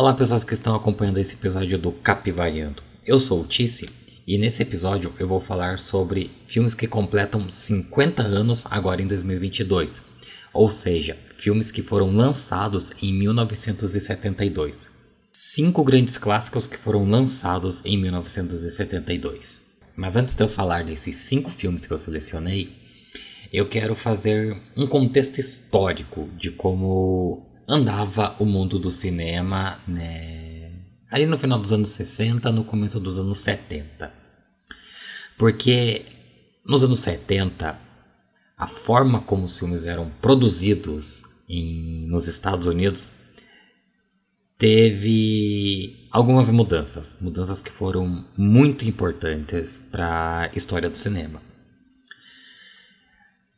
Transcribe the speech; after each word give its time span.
Olá, 0.00 0.14
pessoas 0.14 0.44
que 0.44 0.54
estão 0.54 0.76
acompanhando 0.76 1.18
esse 1.18 1.34
episódio 1.34 1.76
do 1.76 1.90
Capivariando. 1.90 2.84
Eu 3.04 3.18
sou 3.18 3.40
o 3.40 3.44
Tice 3.44 3.90
e 4.24 4.38
nesse 4.38 4.62
episódio 4.62 5.12
eu 5.18 5.26
vou 5.26 5.40
falar 5.40 5.80
sobre 5.80 6.30
filmes 6.46 6.72
que 6.72 6.86
completam 6.86 7.50
50 7.50 8.22
anos 8.22 8.64
agora 8.70 9.02
em 9.02 9.08
2022, 9.08 10.00
ou 10.54 10.70
seja, 10.70 11.16
filmes 11.36 11.72
que 11.72 11.82
foram 11.82 12.14
lançados 12.14 12.92
em 13.02 13.12
1972. 13.12 14.88
Cinco 15.32 15.82
grandes 15.82 16.16
clássicos 16.16 16.68
que 16.68 16.78
foram 16.78 17.04
lançados 17.04 17.84
em 17.84 17.98
1972. 17.98 19.60
Mas 19.96 20.14
antes 20.14 20.36
de 20.36 20.44
eu 20.44 20.48
falar 20.48 20.84
desses 20.84 21.16
cinco 21.16 21.50
filmes 21.50 21.86
que 21.86 21.92
eu 21.92 21.98
selecionei, 21.98 22.70
eu 23.52 23.68
quero 23.68 23.96
fazer 23.96 24.62
um 24.76 24.86
contexto 24.86 25.40
histórico 25.40 26.28
de 26.36 26.52
como 26.52 27.47
andava 27.68 28.34
o 28.38 28.46
mundo 28.46 28.78
do 28.78 28.90
cinema 28.90 29.78
né, 29.86 30.72
aí 31.10 31.26
no 31.26 31.38
final 31.38 31.58
dos 31.60 31.72
anos 31.72 31.90
60, 31.90 32.50
no 32.50 32.64
começo 32.64 32.98
dos 32.98 33.18
anos 33.18 33.40
70. 33.40 34.10
Porque 35.36 36.06
nos 36.64 36.82
anos 36.82 37.00
70, 37.00 37.78
a 38.56 38.66
forma 38.66 39.20
como 39.20 39.44
os 39.44 39.58
filmes 39.58 39.86
eram 39.86 40.10
produzidos 40.20 41.22
em, 41.48 42.06
nos 42.08 42.26
Estados 42.26 42.66
Unidos 42.66 43.12
teve 44.56 46.08
algumas 46.10 46.50
mudanças, 46.50 47.18
mudanças 47.20 47.60
que 47.60 47.70
foram 47.70 48.24
muito 48.36 48.84
importantes 48.84 49.78
para 49.92 50.50
a 50.52 50.56
história 50.56 50.90
do 50.90 50.96
cinema. 50.96 51.40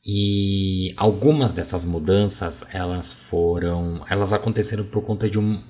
E 0.05 0.95
algumas 0.97 1.53
dessas 1.53 1.85
mudanças, 1.85 2.65
elas 2.73 3.13
foram, 3.13 4.05
elas 4.09 4.33
aconteceram 4.33 4.85
por 4.85 5.03
conta 5.05 5.29
de 5.29 5.39
um, 5.39 5.63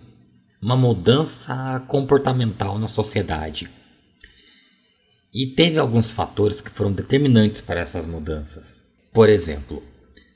uma 0.63 0.77
mudança 0.77 1.85
comportamental 1.89 2.79
na 2.79 2.87
sociedade. 2.87 3.69
E 5.33 5.47
teve 5.49 5.79
alguns 5.79 6.13
fatores 6.13 6.61
que 6.61 6.71
foram 6.71 6.93
determinantes 6.93 7.61
para 7.61 7.81
essas 7.81 8.07
mudanças. 8.07 8.83
Por 9.13 9.29
exemplo, 9.29 9.83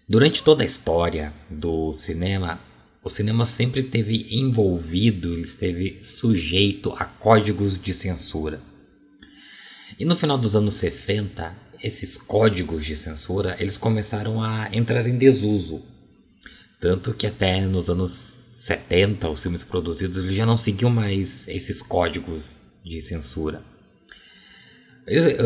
durante 0.08 0.42
toda 0.42 0.62
a 0.62 0.66
história 0.66 1.32
do 1.48 1.92
cinema, 1.92 2.58
o 3.02 3.10
cinema 3.10 3.46
sempre 3.46 3.82
esteve 3.82 4.26
envolvido, 4.30 5.38
esteve 5.38 6.02
sujeito 6.02 6.92
a 6.92 7.04
códigos 7.04 7.80
de 7.80 7.94
censura. 7.94 8.60
E 9.98 10.04
no 10.04 10.16
final 10.16 10.38
dos 10.38 10.56
anos 10.56 10.74
60, 10.74 11.63
esses 11.84 12.16
códigos 12.16 12.86
de 12.86 12.96
censura 12.96 13.56
eles 13.60 13.76
começaram 13.76 14.42
a 14.42 14.70
entrar 14.72 15.06
em 15.06 15.18
desuso. 15.18 15.82
Tanto 16.80 17.12
que 17.12 17.26
até 17.26 17.60
nos 17.60 17.90
anos 17.90 18.12
70, 18.12 19.28
os 19.28 19.42
filmes 19.42 19.62
produzidos 19.62 20.16
eles 20.16 20.34
já 20.34 20.46
não 20.46 20.56
seguiam 20.56 20.90
mais 20.90 21.46
esses 21.46 21.82
códigos 21.82 22.62
de 22.82 23.00
censura. 23.02 23.62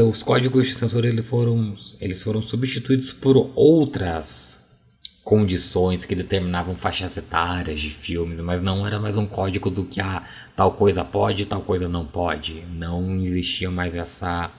Os 0.08 0.22
códigos 0.22 0.68
de 0.68 0.74
censura 0.76 1.08
eles 1.08 1.26
foram, 1.26 1.76
eles 2.00 2.22
foram 2.22 2.40
substituídos 2.40 3.12
por 3.12 3.50
outras 3.56 4.60
condições 5.24 6.04
que 6.04 6.14
determinavam 6.14 6.76
faixas 6.76 7.16
etárias 7.16 7.80
de 7.80 7.90
filmes, 7.90 8.40
mas 8.40 8.62
não 8.62 8.86
era 8.86 9.00
mais 9.00 9.16
um 9.16 9.26
código 9.26 9.68
do 9.68 9.84
que 9.84 10.00
a 10.00 10.18
ah, 10.18 10.22
tal 10.56 10.72
coisa 10.72 11.04
pode, 11.04 11.44
tal 11.44 11.60
coisa 11.60 11.88
não 11.88 12.06
pode. 12.06 12.62
Não 12.72 13.20
existia 13.22 13.70
mais 13.70 13.94
essa 13.94 14.50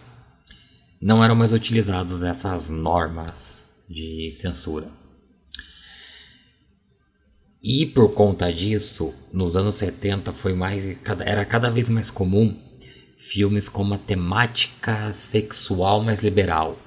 não 1.02 1.24
eram 1.24 1.36
mais 1.36 1.54
utilizados 1.54 2.24
essas 2.24 2.70
normas 2.70 3.86
de 3.90 4.30
censura. 4.32 4.88
E 7.62 7.86
por 7.86 8.14
conta 8.14 8.52
disso, 8.54 9.14
nos 9.34 9.56
anos 9.56 9.76
70 9.76 10.32
foi 10.34 10.54
mais, 10.54 10.98
era 11.26 11.46
cada 11.46 11.70
vez 11.70 11.90
mais 11.90 12.10
comum 12.10 12.58
filmes 13.18 13.68
com 13.68 13.82
uma 13.82 13.98
temática 13.98 15.12
sexual 15.12 16.02
mais 16.02 16.22
liberal, 16.22 16.80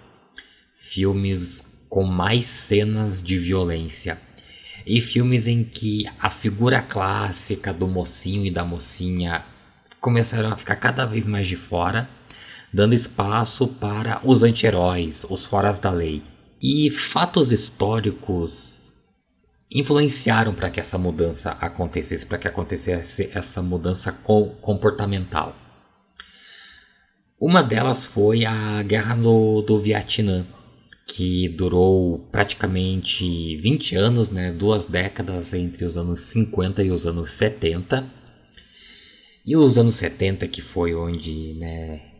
filmes 0.76 1.86
com 1.88 2.04
mais 2.04 2.46
cenas 2.46 3.22
de 3.22 3.36
violência 3.38 4.18
e 4.86 5.00
filmes 5.00 5.46
em 5.46 5.62
que 5.62 6.06
a 6.18 6.30
figura 6.30 6.80
clássica 6.80 7.72
do 7.72 7.86
mocinho 7.86 8.46
e 8.46 8.50
da 8.50 8.64
mocinha 8.64 9.44
começaram 10.00 10.50
a 10.50 10.56
ficar 10.56 10.76
cada 10.76 11.04
vez 11.04 11.28
mais 11.28 11.46
de 11.46 11.54
fora 11.54 12.08
dando 12.72 12.94
espaço 12.94 13.68
para 13.68 14.20
os 14.24 14.42
anti-heróis, 14.42 15.26
os 15.28 15.44
foras 15.44 15.78
da 15.78 15.90
lei. 15.90 16.22
E 16.60 16.90
fatos 16.90 17.52
históricos 17.52 18.92
influenciaram 19.70 20.54
para 20.54 20.70
que 20.70 20.80
essa 20.80 20.98
mudança 20.98 21.52
acontecesse, 21.60 22.26
para 22.26 22.38
que 22.38 22.48
acontecesse 22.48 23.30
essa 23.34 23.62
mudança 23.62 24.12
comportamental. 24.12 25.56
Uma 27.40 27.62
delas 27.62 28.06
foi 28.06 28.44
a 28.44 28.82
Guerra 28.82 29.16
no, 29.16 29.62
do 29.62 29.78
Vietnã, 29.78 30.46
que 31.06 31.48
durou 31.48 32.20
praticamente 32.30 33.56
20 33.56 33.96
anos, 33.96 34.30
né, 34.30 34.52
duas 34.52 34.86
décadas 34.86 35.52
entre 35.52 35.84
os 35.84 35.96
anos 35.96 36.20
50 36.20 36.84
e 36.84 36.90
os 36.90 37.06
anos 37.06 37.32
70. 37.32 38.08
E 39.44 39.56
os 39.56 39.76
anos 39.76 39.96
70, 39.96 40.46
que 40.46 40.62
foi 40.62 40.94
onde 40.94 41.54
né, 41.54 42.11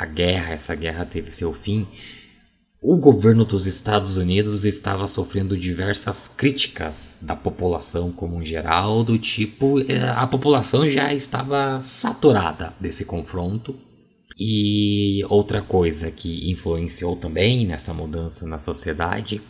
a 0.00 0.06
guerra, 0.06 0.54
essa 0.54 0.74
guerra 0.74 1.04
teve 1.04 1.30
seu 1.30 1.52
fim, 1.52 1.86
o 2.80 2.96
governo 2.96 3.44
dos 3.44 3.66
Estados 3.66 4.16
Unidos 4.16 4.64
estava 4.64 5.06
sofrendo 5.06 5.58
diversas 5.58 6.26
críticas 6.26 7.18
da 7.20 7.36
população 7.36 8.10
como 8.10 8.36
um 8.36 8.42
geral, 8.42 9.04
do 9.04 9.18
tipo 9.18 9.78
é, 9.80 10.08
a 10.08 10.26
população 10.26 10.88
já 10.88 11.12
estava 11.12 11.82
saturada 11.84 12.72
desse 12.80 13.04
confronto. 13.04 13.78
E 14.38 15.22
outra 15.28 15.60
coisa 15.60 16.10
que 16.10 16.50
influenciou 16.50 17.14
também 17.14 17.66
nessa 17.66 17.92
mudança 17.92 18.46
na 18.46 18.58
sociedade 18.58 19.42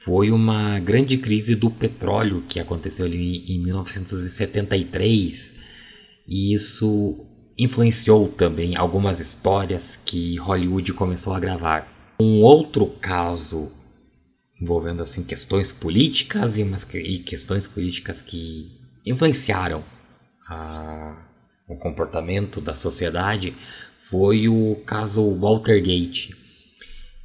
foi 0.00 0.32
uma 0.32 0.80
grande 0.80 1.18
crise 1.18 1.54
do 1.54 1.70
petróleo 1.70 2.42
que 2.48 2.58
aconteceu 2.58 3.06
ali 3.06 3.44
em 3.46 3.62
1973. 3.62 5.54
E 6.26 6.52
isso 6.52 7.27
influenciou 7.58 8.28
também 8.28 8.76
algumas 8.76 9.18
histórias 9.18 9.96
que 9.96 10.36
Hollywood 10.36 10.92
começou 10.92 11.34
a 11.34 11.40
gravar. 11.40 11.88
Um 12.20 12.42
outro 12.42 12.86
caso 13.00 13.72
envolvendo 14.60 15.02
assim 15.02 15.22
questões 15.22 15.70
políticas 15.72 16.58
e, 16.58 16.62
umas, 16.62 16.86
e 16.94 17.18
questões 17.18 17.66
políticas 17.66 18.20
que 18.20 18.70
influenciaram 19.04 19.84
a, 20.48 21.16
o 21.68 21.76
comportamento 21.76 22.60
da 22.60 22.74
sociedade 22.74 23.54
foi 24.08 24.48
o 24.48 24.76
caso 24.86 25.22
Watergate, 25.38 26.34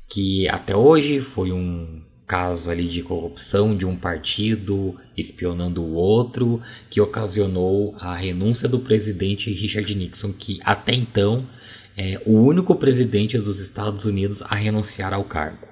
que 0.09 0.47
até 0.49 0.75
hoje 0.75 1.21
foi 1.21 1.51
um 1.51 2.03
caso 2.33 2.71
ali 2.71 2.87
de 2.87 3.03
corrupção 3.03 3.77
de 3.77 3.85
um 3.85 3.95
partido 3.95 4.99
espionando 5.15 5.83
o 5.83 5.93
outro, 5.93 6.59
que 6.89 6.99
ocasionou 6.99 7.93
a 7.99 8.15
renúncia 8.15 8.67
do 8.67 8.79
presidente 8.79 9.53
Richard 9.53 9.93
Nixon, 9.93 10.33
que 10.33 10.59
até 10.65 10.95
então 10.95 11.47
é 11.95 12.19
o 12.25 12.39
único 12.39 12.73
presidente 12.73 13.37
dos 13.37 13.59
Estados 13.59 14.05
Unidos 14.05 14.41
a 14.41 14.55
renunciar 14.55 15.13
ao 15.13 15.23
cargo. 15.23 15.67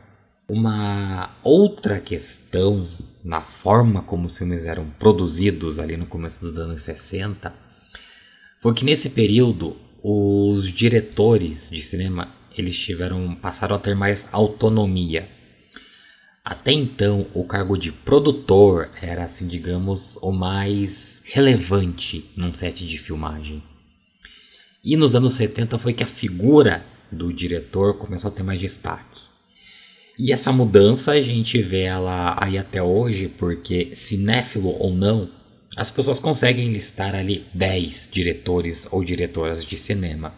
Uma 0.48 1.32
outra 1.44 2.00
questão 2.00 2.88
na 3.24 3.42
forma 3.42 4.04
como 4.04 4.28
os 4.28 4.38
filmes 4.38 4.64
eram 4.64 4.86
produzidos 5.00 5.80
ali 5.80 5.98
no 5.98 6.06
começo 6.06 6.42
dos 6.42 6.60
anos 6.60 6.84
60 6.84 7.52
foi 8.62 8.76
que 8.76 8.86
nesse 8.86 9.10
período 9.10 9.76
os 10.04 10.72
diretores 10.72 11.72
de 11.72 11.82
cinema 11.82 12.28
eles 12.56 12.78
tiveram 12.78 13.34
passaram 13.34 13.76
a 13.76 13.80
ter 13.80 13.96
mais 13.96 14.30
autonomia 14.32 15.41
até 16.44 16.72
então, 16.72 17.28
o 17.36 17.44
cargo 17.44 17.78
de 17.78 17.92
produtor 17.92 18.90
era, 19.00 19.26
assim, 19.26 19.48
digamos, 19.48 20.18
o 20.24 20.32
mais 20.32 21.22
relevante 21.26 22.26
num 22.36 22.52
set 22.52 22.86
de 22.86 22.98
filmagem. 22.98 23.62
E 24.84 24.98
nos 24.98 25.16
anos 25.16 25.36
70 25.36 25.78
foi 25.78 25.94
que 25.94 26.04
a 26.04 26.08
figura 26.08 26.84
do 27.12 27.32
diretor 27.32 28.00
começou 28.00 28.32
a 28.32 28.34
ter 28.34 28.42
mais 28.42 28.60
destaque. 28.60 29.30
E 30.18 30.32
essa 30.32 30.52
mudança 30.52 31.12
a 31.12 31.22
gente 31.22 31.62
vê 31.62 31.84
ela 31.84 32.36
aí 32.40 32.58
até 32.58 32.82
hoje, 32.82 33.28
porque 33.28 33.96
cinéfilo 33.96 34.70
ou 34.80 34.92
não, 34.92 35.30
as 35.78 35.92
pessoas 35.92 36.20
conseguem 36.20 36.74
listar 36.74 37.14
ali 37.14 37.46
10 37.54 38.10
diretores 38.12 38.88
ou 38.92 39.04
diretoras 39.04 39.64
de 39.64 39.78
cinema. 39.78 40.34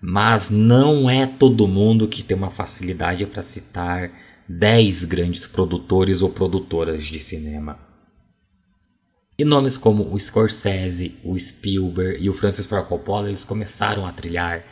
Mas 0.00 0.48
não 0.48 1.10
é 1.10 1.26
todo 1.26 1.66
mundo 1.66 2.06
que 2.06 2.22
tem 2.22 2.36
uma 2.36 2.50
facilidade 2.52 3.26
para 3.26 3.42
citar 3.42 4.10
10 4.48 5.04
grandes 5.04 5.46
produtores 5.46 6.22
ou 6.22 6.30
produtoras 6.30 7.04
de 7.04 7.20
cinema. 7.20 7.78
E 9.38 9.44
nomes 9.44 9.76
como 9.76 10.14
o 10.14 10.18
Scorsese, 10.18 11.14
o 11.22 11.38
Spielberg 11.38 12.24
e 12.24 12.30
o 12.30 12.34
Francis 12.34 12.64
Ford 12.64 12.86
Coppola 12.86 13.28
eles 13.28 13.44
começaram 13.44 14.06
a 14.06 14.12
trilhar, 14.12 14.64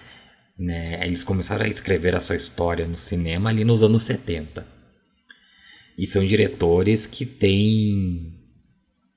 né, 0.59 1.07
eles 1.07 1.23
começaram 1.23 1.67
a 1.67 1.69
escrever 1.69 2.15
a 2.15 2.21
sua 2.21 2.37
história 2.37 2.87
no 2.87 2.97
cinema 2.97 3.51
ali 3.51 3.65
nos 3.65 3.83
anos 3.83 4.05
70. 4.05 4.67
E 5.99 6.07
são 6.07 6.25
diretores 6.25 7.05
que 7.07 7.27
têm 7.27 8.33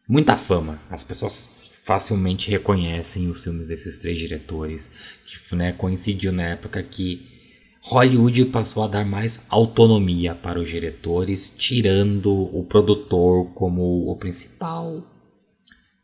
muita 0.07 0.36
fama. 0.36 0.81
As 0.89 1.04
pessoas 1.04 1.50
facilmente 1.83 2.51
reconhecem 2.51 3.30
os 3.30 3.44
filmes 3.44 3.68
desses 3.68 3.98
três 3.98 4.18
diretores, 4.18 4.92
que 5.25 5.56
né, 5.56 5.71
coincidiu 5.71 6.33
na 6.33 6.44
época 6.44 6.83
que 6.83 7.36
Hollywood 7.89 8.43
passou 8.45 8.83
a 8.83 8.87
dar 8.87 9.05
mais 9.05 9.39
autonomia 9.47 10.35
para 10.35 10.59
os 10.59 10.67
diretores, 10.67 11.53
tirando 11.57 12.29
o 12.29 12.65
produtor 12.65 13.53
como 13.53 14.11
o 14.11 14.15
principal 14.17 15.01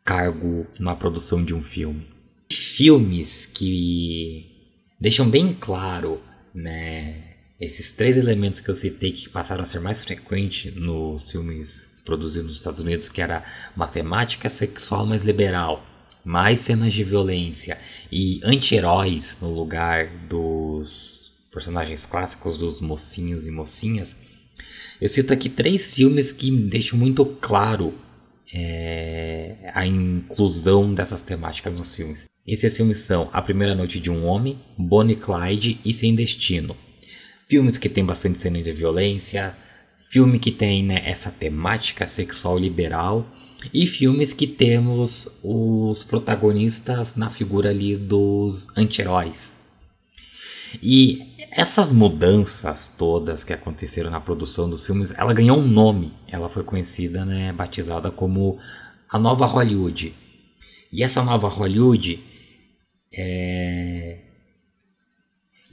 cargo 0.02 0.66
na 0.80 0.96
produção 0.96 1.44
de 1.44 1.54
um 1.54 1.62
filme. 1.62 2.06
Filmes 2.50 3.44
que 3.44 4.46
deixam 4.98 5.28
bem 5.28 5.52
claro, 5.52 6.22
né, 6.54 7.34
esses 7.60 7.92
três 7.92 8.16
elementos 8.16 8.60
que 8.60 8.70
eu 8.70 8.74
citei 8.74 9.12
que 9.12 9.28
passaram 9.28 9.62
a 9.62 9.66
ser 9.66 9.80
mais 9.80 10.00
frequentes 10.00 10.74
nos 10.74 11.30
filmes 11.30 12.00
produzidos 12.02 12.48
nos 12.48 12.56
Estados 12.56 12.80
Unidos, 12.80 13.10
que 13.10 13.20
era 13.20 13.44
matemática 13.76 14.48
sexual 14.48 15.04
mais 15.04 15.22
liberal, 15.22 15.84
mais 16.24 16.60
cenas 16.60 16.94
de 16.94 17.04
violência 17.04 17.76
e 18.10 18.40
anti-heróis 18.42 19.36
no 19.38 19.52
lugar 19.52 20.08
dos 20.26 21.23
personagens 21.54 22.04
clássicos 22.04 22.58
dos 22.58 22.80
mocinhos 22.80 23.46
e 23.46 23.50
mocinhas. 23.52 24.14
Eu 25.00 25.08
cito 25.08 25.32
aqui 25.32 25.48
três 25.48 25.94
filmes 25.94 26.32
que 26.32 26.50
deixam 26.50 26.98
muito 26.98 27.24
claro 27.24 27.94
é, 28.52 29.70
a 29.72 29.86
inclusão 29.86 30.92
dessas 30.92 31.22
temáticas 31.22 31.72
nos 31.72 31.94
filmes. 31.94 32.26
Esses 32.46 32.76
filmes 32.76 32.98
são 32.98 33.30
A 33.32 33.40
Primeira 33.40 33.74
Noite 33.74 33.98
de 34.00 34.10
um 34.10 34.26
Homem, 34.26 34.58
Bonnie 34.76 35.16
Clyde 35.16 35.80
e 35.84 35.94
Sem 35.94 36.14
Destino. 36.14 36.76
Filmes 37.48 37.78
que 37.78 37.88
têm 37.88 38.04
bastante 38.04 38.38
cena 38.38 38.60
de 38.60 38.72
violência, 38.72 39.56
filme 40.10 40.38
que 40.38 40.50
tem 40.50 40.84
né, 40.84 41.02
essa 41.06 41.30
temática 41.30 42.06
sexual 42.06 42.58
liberal 42.58 43.26
e 43.72 43.86
filmes 43.86 44.32
que 44.32 44.46
temos 44.46 45.28
os 45.42 46.04
protagonistas 46.04 47.16
na 47.16 47.30
figura 47.30 47.70
ali 47.70 47.96
dos 47.96 48.68
anti-heróis. 48.76 49.52
E 50.82 51.33
essas 51.56 51.92
mudanças 51.92 52.92
todas 52.98 53.44
que 53.44 53.52
aconteceram 53.52 54.10
na 54.10 54.20
produção 54.20 54.68
dos 54.68 54.86
filmes, 54.86 55.12
ela 55.16 55.32
ganhou 55.32 55.58
um 55.58 55.66
nome. 55.66 56.12
Ela 56.28 56.48
foi 56.48 56.64
conhecida, 56.64 57.24
né, 57.24 57.52
batizada 57.52 58.10
como 58.10 58.58
a 59.08 59.18
Nova 59.18 59.46
Hollywood. 59.46 60.14
E 60.92 61.02
essa 61.02 61.22
Nova 61.22 61.48
Hollywood 61.48 62.20
é, 63.16 64.18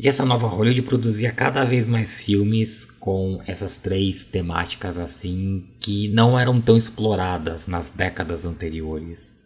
e 0.02 0.08
essa 0.08 0.26
nova 0.26 0.48
Hollywood 0.48 0.82
produzia 0.82 1.32
cada 1.32 1.64
vez 1.64 1.86
mais 1.86 2.22
filmes 2.22 2.86
com 2.86 3.40
essas 3.46 3.78
três 3.78 4.24
temáticas 4.24 4.98
assim 4.98 5.68
que 5.80 6.08
não 6.10 6.40
eram 6.40 6.60
tão 6.60 6.76
exploradas 6.76 7.68
nas 7.68 7.92
décadas 7.92 8.44
anteriores 8.44 9.38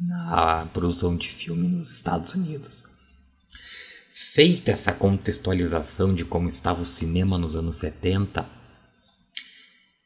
na 0.00 0.66
produção 0.72 1.16
de 1.16 1.28
filme 1.28 1.66
nos 1.66 1.90
Estados 1.90 2.34
Unidos. 2.34 2.85
Feita 4.36 4.72
essa 4.72 4.92
contextualização 4.92 6.14
de 6.14 6.22
como 6.22 6.50
estava 6.50 6.82
o 6.82 6.84
cinema 6.84 7.38
nos 7.38 7.56
anos 7.56 7.76
70, 7.76 8.46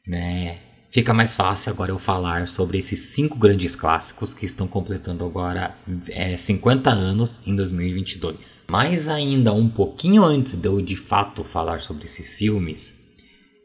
né, 0.07 0.61
fica 0.89 1.13
mais 1.13 1.35
fácil 1.35 1.73
agora 1.73 1.91
eu 1.91 1.99
falar 1.99 2.47
sobre 2.47 2.79
esses 2.79 3.07
cinco 3.07 3.37
grandes 3.37 3.75
clássicos 3.75 4.33
que 4.33 4.47
estão 4.47 4.69
completando 4.69 5.25
agora 5.25 5.77
é, 6.11 6.37
50 6.37 6.89
anos 6.91 7.41
em 7.45 7.57
2022. 7.57 8.67
Mas 8.71 9.09
ainda 9.09 9.53
um 9.53 9.69
pouquinho 9.69 10.23
antes 10.23 10.55
de 10.55 10.69
eu 10.69 10.81
de 10.81 10.95
fato 10.95 11.43
falar 11.43 11.81
sobre 11.81 12.05
esses 12.05 12.39
filmes, 12.39 12.95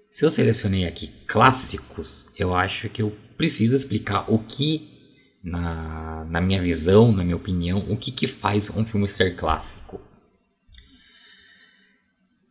se 0.10 0.26
eu 0.26 0.32
selecionei 0.32 0.88
aqui 0.88 1.12
clássicos, 1.28 2.34
eu 2.40 2.56
acho 2.56 2.90
que 2.90 3.04
eu 3.04 3.16
preciso 3.38 3.76
explicar 3.76 4.34
o 4.34 4.40
que, 4.40 4.90
na, 5.44 6.26
na 6.28 6.42
minha 6.42 6.60
visão, 6.60 7.12
na 7.12 7.24
minha 7.24 7.38
opinião, 7.38 7.86
o 7.88 7.96
que, 7.96 8.12
que 8.12 8.26
faz 8.26 8.72
um 8.72 8.84
filme 8.84 9.08
ser 9.08 9.36
clássico. 9.36 10.02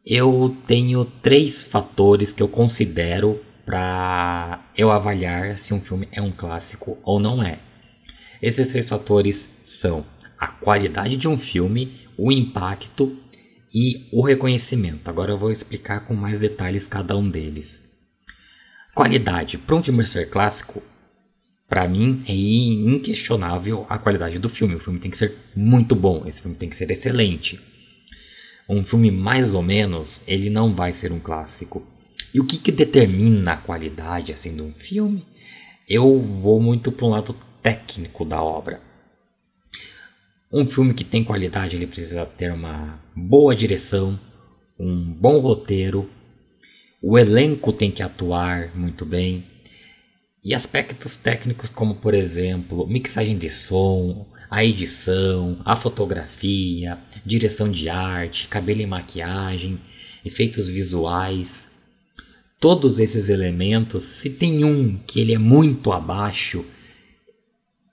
Eu 0.06 0.54
tenho 0.66 1.06
três 1.06 1.64
fatores 1.64 2.30
que 2.30 2.42
eu 2.42 2.48
considero 2.48 3.42
para 3.64 4.62
eu 4.76 4.92
avaliar 4.92 5.56
se 5.56 5.72
um 5.72 5.80
filme 5.80 6.06
é 6.12 6.20
um 6.20 6.30
clássico 6.30 6.98
ou 7.02 7.18
não 7.18 7.42
é. 7.42 7.58
Esses 8.42 8.68
três 8.68 8.86
fatores 8.86 9.48
são 9.64 10.04
a 10.38 10.48
qualidade 10.48 11.16
de 11.16 11.26
um 11.26 11.38
filme, 11.38 12.02
o 12.18 12.30
impacto 12.30 13.18
e 13.74 14.06
o 14.12 14.20
reconhecimento. 14.20 15.08
Agora 15.08 15.32
eu 15.32 15.38
vou 15.38 15.50
explicar 15.50 16.00
com 16.00 16.12
mais 16.12 16.40
detalhes 16.40 16.86
cada 16.86 17.16
um 17.16 17.26
deles. 17.26 17.80
Qualidade. 18.94 19.56
Para 19.56 19.76
um 19.76 19.82
filme 19.82 20.04
ser 20.04 20.28
clássico, 20.28 20.82
para 21.66 21.88
mim 21.88 22.22
é 22.28 22.34
inquestionável 22.34 23.86
a 23.88 23.96
qualidade 23.96 24.38
do 24.38 24.50
filme. 24.50 24.74
O 24.74 24.80
filme 24.80 25.00
tem 25.00 25.10
que 25.10 25.16
ser 25.16 25.34
muito 25.56 25.94
bom, 25.94 26.24
esse 26.26 26.42
filme 26.42 26.58
tem 26.58 26.68
que 26.68 26.76
ser 26.76 26.90
excelente. 26.90 27.58
Um 28.68 28.84
filme 28.84 29.10
mais 29.10 29.54
ou 29.54 29.62
menos, 29.62 30.20
ele 30.26 30.48
não 30.48 30.74
vai 30.74 30.92
ser 30.92 31.12
um 31.12 31.20
clássico. 31.20 31.86
E 32.34 32.40
o 32.40 32.44
que, 32.44 32.58
que 32.58 32.72
determina 32.72 33.52
a 33.52 33.56
qualidade 33.56 34.32
assim 34.32 34.54
de 34.54 34.62
um 34.62 34.72
filme? 34.72 35.24
Eu 35.88 36.20
vou 36.20 36.60
muito 36.60 36.90
para 36.90 37.06
um 37.06 37.10
lado 37.10 37.36
técnico 37.62 38.24
da 38.24 38.42
obra. 38.42 38.80
Um 40.52 40.66
filme 40.66 40.94
que 40.94 41.04
tem 41.04 41.24
qualidade, 41.24 41.76
ele 41.76 41.86
precisa 41.86 42.24
ter 42.24 42.52
uma 42.52 43.00
boa 43.14 43.54
direção, 43.54 44.18
um 44.78 45.02
bom 45.12 45.40
roteiro, 45.40 46.08
o 47.02 47.18
elenco 47.18 47.72
tem 47.72 47.90
que 47.90 48.02
atuar 48.02 48.74
muito 48.74 49.04
bem, 49.04 49.44
e 50.42 50.54
aspectos 50.54 51.16
técnicos 51.16 51.70
como, 51.70 51.96
por 51.96 52.14
exemplo, 52.14 52.86
mixagem 52.86 53.36
de 53.36 53.50
som, 53.50 54.26
a 54.54 54.64
edição, 54.64 55.58
a 55.64 55.74
fotografia, 55.74 56.96
direção 57.26 57.68
de 57.68 57.88
arte, 57.88 58.46
cabelo 58.46 58.82
e 58.82 58.86
maquiagem, 58.86 59.80
efeitos 60.24 60.68
visuais, 60.68 61.68
todos 62.60 63.00
esses 63.00 63.28
elementos, 63.28 64.04
se 64.04 64.30
tem 64.30 64.62
um 64.64 64.96
que 64.96 65.18
ele 65.20 65.34
é 65.34 65.38
muito 65.38 65.90
abaixo, 65.90 66.64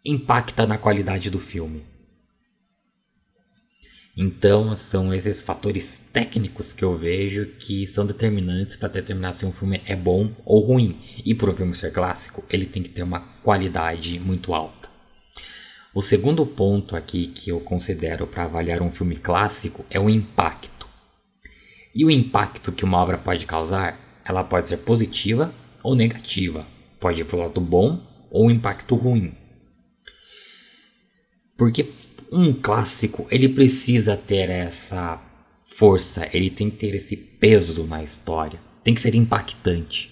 impacta 0.05 0.67
na 0.67 0.77
qualidade 0.77 1.31
do 1.31 1.39
filme. 1.39 1.81
Então, 4.15 4.75
são 4.75 5.11
esses 5.11 5.41
fatores 5.41 5.97
técnicos 6.13 6.73
que 6.73 6.83
eu 6.83 6.95
vejo 6.95 7.47
que 7.57 7.87
são 7.87 8.05
determinantes 8.05 8.75
para 8.75 8.89
determinar 8.89 9.33
se 9.33 9.47
um 9.47 9.51
filme 9.51 9.81
é 9.83 9.95
bom 9.95 10.31
ou 10.45 10.63
ruim. 10.63 11.01
E 11.25 11.33
para 11.33 11.49
um 11.49 11.55
filme 11.55 11.73
ser 11.73 11.91
clássico, 11.91 12.45
ele 12.51 12.67
tem 12.67 12.83
que 12.83 12.89
ter 12.89 13.01
uma 13.01 13.21
qualidade 13.41 14.19
muito 14.19 14.53
alta. 14.53 14.80
O 15.93 16.01
segundo 16.01 16.45
ponto 16.45 16.95
aqui 16.95 17.27
que 17.27 17.49
eu 17.49 17.59
considero 17.59 18.25
para 18.25 18.45
avaliar 18.45 18.81
um 18.81 18.91
filme 18.91 19.17
clássico 19.17 19.85
é 19.89 19.99
o 19.99 20.09
impacto. 20.09 20.87
E 21.93 22.05
o 22.05 22.09
impacto 22.09 22.71
que 22.71 22.85
uma 22.85 22.97
obra 22.97 23.17
pode 23.17 23.45
causar 23.45 23.99
ela 24.23 24.43
pode 24.43 24.67
ser 24.67 24.77
positiva 24.77 25.53
ou 25.83 25.95
negativa, 25.95 26.65
pode 26.99 27.21
ir 27.21 27.25
para 27.25 27.35
o 27.35 27.39
lado 27.39 27.59
bom 27.59 28.01
ou 28.29 28.47
um 28.47 28.51
impacto 28.51 28.95
ruim. 28.95 29.35
Porque 31.57 31.91
um 32.31 32.53
clássico 32.53 33.27
ele 33.29 33.49
precisa 33.49 34.15
ter 34.15 34.49
essa 34.49 35.21
força, 35.65 36.29
ele 36.31 36.49
tem 36.49 36.69
que 36.69 36.77
ter 36.77 36.95
esse 36.95 37.17
peso 37.17 37.85
na 37.85 38.01
história, 38.03 38.59
tem 38.83 38.95
que 38.95 39.01
ser 39.01 39.15
impactante. 39.15 40.09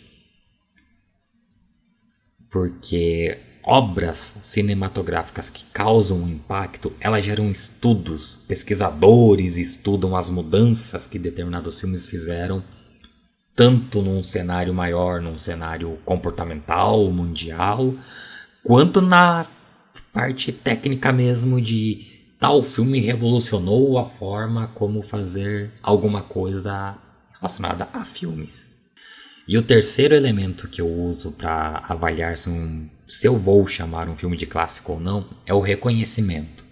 Porque 2.50 3.38
obras 3.64 4.36
cinematográficas 4.44 5.50
que 5.50 5.64
causam 5.74 6.20
um 6.20 6.28
impacto, 6.28 6.94
elas 7.00 7.24
geram 7.24 7.52
estudos, 7.52 8.40
pesquisadores 8.48 9.58
estudam 9.58 10.16
as 10.16 10.30
mudanças 10.30 11.06
que 11.06 11.20
determinados 11.20 11.80
filmes 11.80 12.08
fizeram 12.08 12.64
tanto 13.56 14.02
num 14.02 14.24
cenário 14.24 14.74
maior, 14.74 15.22
num 15.22 15.38
cenário 15.38 15.98
comportamental, 16.06 17.12
mundial, 17.12 17.94
quanto 18.64 19.02
na 19.02 19.46
parte 20.14 20.54
técnica 20.54 21.12
mesmo 21.12 21.60
de 21.60 22.08
tal 22.40 22.64
filme 22.64 23.02
revolucionou 23.02 24.00
a 24.00 24.06
forma 24.06 24.68
como 24.74 25.02
fazer 25.02 25.72
alguma 25.84 26.24
coisa 26.24 26.98
relacionada 27.38 27.90
a 27.92 28.06
filmes. 28.06 28.80
E 29.46 29.58
o 29.58 29.64
terceiro 29.64 30.16
elemento 30.16 30.68
que 30.68 30.80
eu 30.80 30.88
uso 30.88 31.32
para 31.32 31.84
avaliar 31.90 32.38
se, 32.38 32.48
um, 32.48 32.88
se 33.10 33.28
eu 33.28 33.36
vou 33.36 33.68
chamar 33.68 34.08
um 34.08 34.16
filme 34.16 34.38
de 34.38 34.46
clássico 34.46 34.94
ou 34.94 35.00
não 35.00 35.30
é 35.46 35.54
o 35.54 35.60
reconhecimento. 35.60 36.64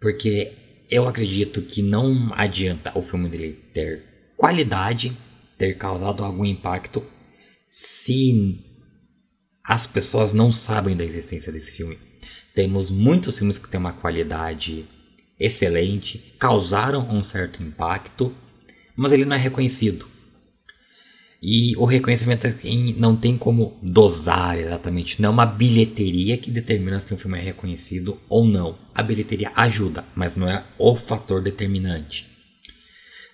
Porque 0.00 0.52
eu 0.90 1.08
acredito 1.08 1.62
que 1.62 1.80
não 1.80 2.32
adianta 2.34 2.92
o 2.98 3.02
filme 3.02 3.28
dele 3.28 3.52
ter 3.72 4.04
qualidade 4.36 5.16
ter 5.58 5.74
causado 5.74 6.24
algum 6.24 6.44
impacto 6.44 7.04
se 7.68 8.64
as 9.62 9.86
pessoas 9.86 10.32
não 10.32 10.52
sabem 10.52 10.96
da 10.96 11.04
existência 11.04 11.52
desse 11.52 11.72
filme. 11.72 11.98
Temos 12.54 12.90
muitos 12.90 13.38
filmes 13.38 13.58
que 13.58 13.68
têm 13.68 13.78
uma 13.78 13.92
qualidade 13.92 14.86
excelente, 15.38 16.34
causaram 16.38 17.08
um 17.10 17.22
certo 17.22 17.62
impacto, 17.62 18.34
mas 18.96 19.12
ele 19.12 19.24
não 19.24 19.36
é 19.36 19.38
reconhecido. 19.38 20.06
E 21.40 21.76
o 21.76 21.84
reconhecimento 21.84 22.48
não 22.96 23.16
tem 23.16 23.38
como 23.38 23.78
dosar 23.80 24.58
exatamente. 24.58 25.22
Não 25.22 25.28
é 25.28 25.32
uma 25.32 25.46
bilheteria 25.46 26.36
que 26.36 26.50
determina 26.50 27.00
se 27.00 27.14
um 27.14 27.16
filme 27.16 27.38
é 27.38 27.42
reconhecido 27.42 28.18
ou 28.28 28.44
não. 28.44 28.76
A 28.92 29.02
bilheteria 29.02 29.52
ajuda, 29.54 30.04
mas 30.16 30.34
não 30.34 30.50
é 30.50 30.64
o 30.76 30.96
fator 30.96 31.40
determinante. 31.40 32.26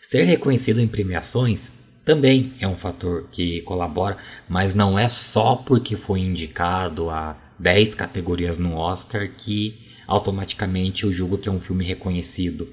Ser 0.03 0.25
reconhecido 0.25 0.81
em 0.81 0.87
premiações 0.87 1.73
também 2.05 2.53
é 2.61 2.69
um 2.69 2.77
fator 2.77 3.27
que 3.33 3.63
colabora, 3.63 4.19
mas 4.47 4.75
não 4.75 4.99
é 4.99 5.09
só 5.09 5.57
porque 5.57 5.97
foi 5.97 6.21
indicado 6.21 7.09
a 7.09 7.39
10 7.59 7.95
categorias 7.95 8.59
no 8.59 8.77
Oscar 8.77 9.31
que 9.35 9.75
automaticamente 10.07 11.05
eu 11.05 11.13
julgo 11.13 11.39
que 11.39 11.49
é 11.49 11.53
um 11.53 11.61
filme 11.61 11.83
reconhecido. 11.83 12.69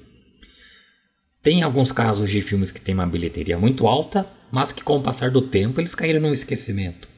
Tem 1.42 1.62
alguns 1.62 1.90
casos 1.90 2.30
de 2.30 2.42
filmes 2.42 2.70
que 2.70 2.80
têm 2.80 2.94
uma 2.94 3.06
bilheteria 3.06 3.58
muito 3.58 3.86
alta, 3.86 4.26
mas 4.52 4.70
que 4.70 4.84
com 4.84 4.98
o 4.98 5.02
passar 5.02 5.30
do 5.30 5.40
tempo 5.40 5.80
eles 5.80 5.94
caíram 5.94 6.20
no 6.20 6.32
esquecimento. 6.32 7.08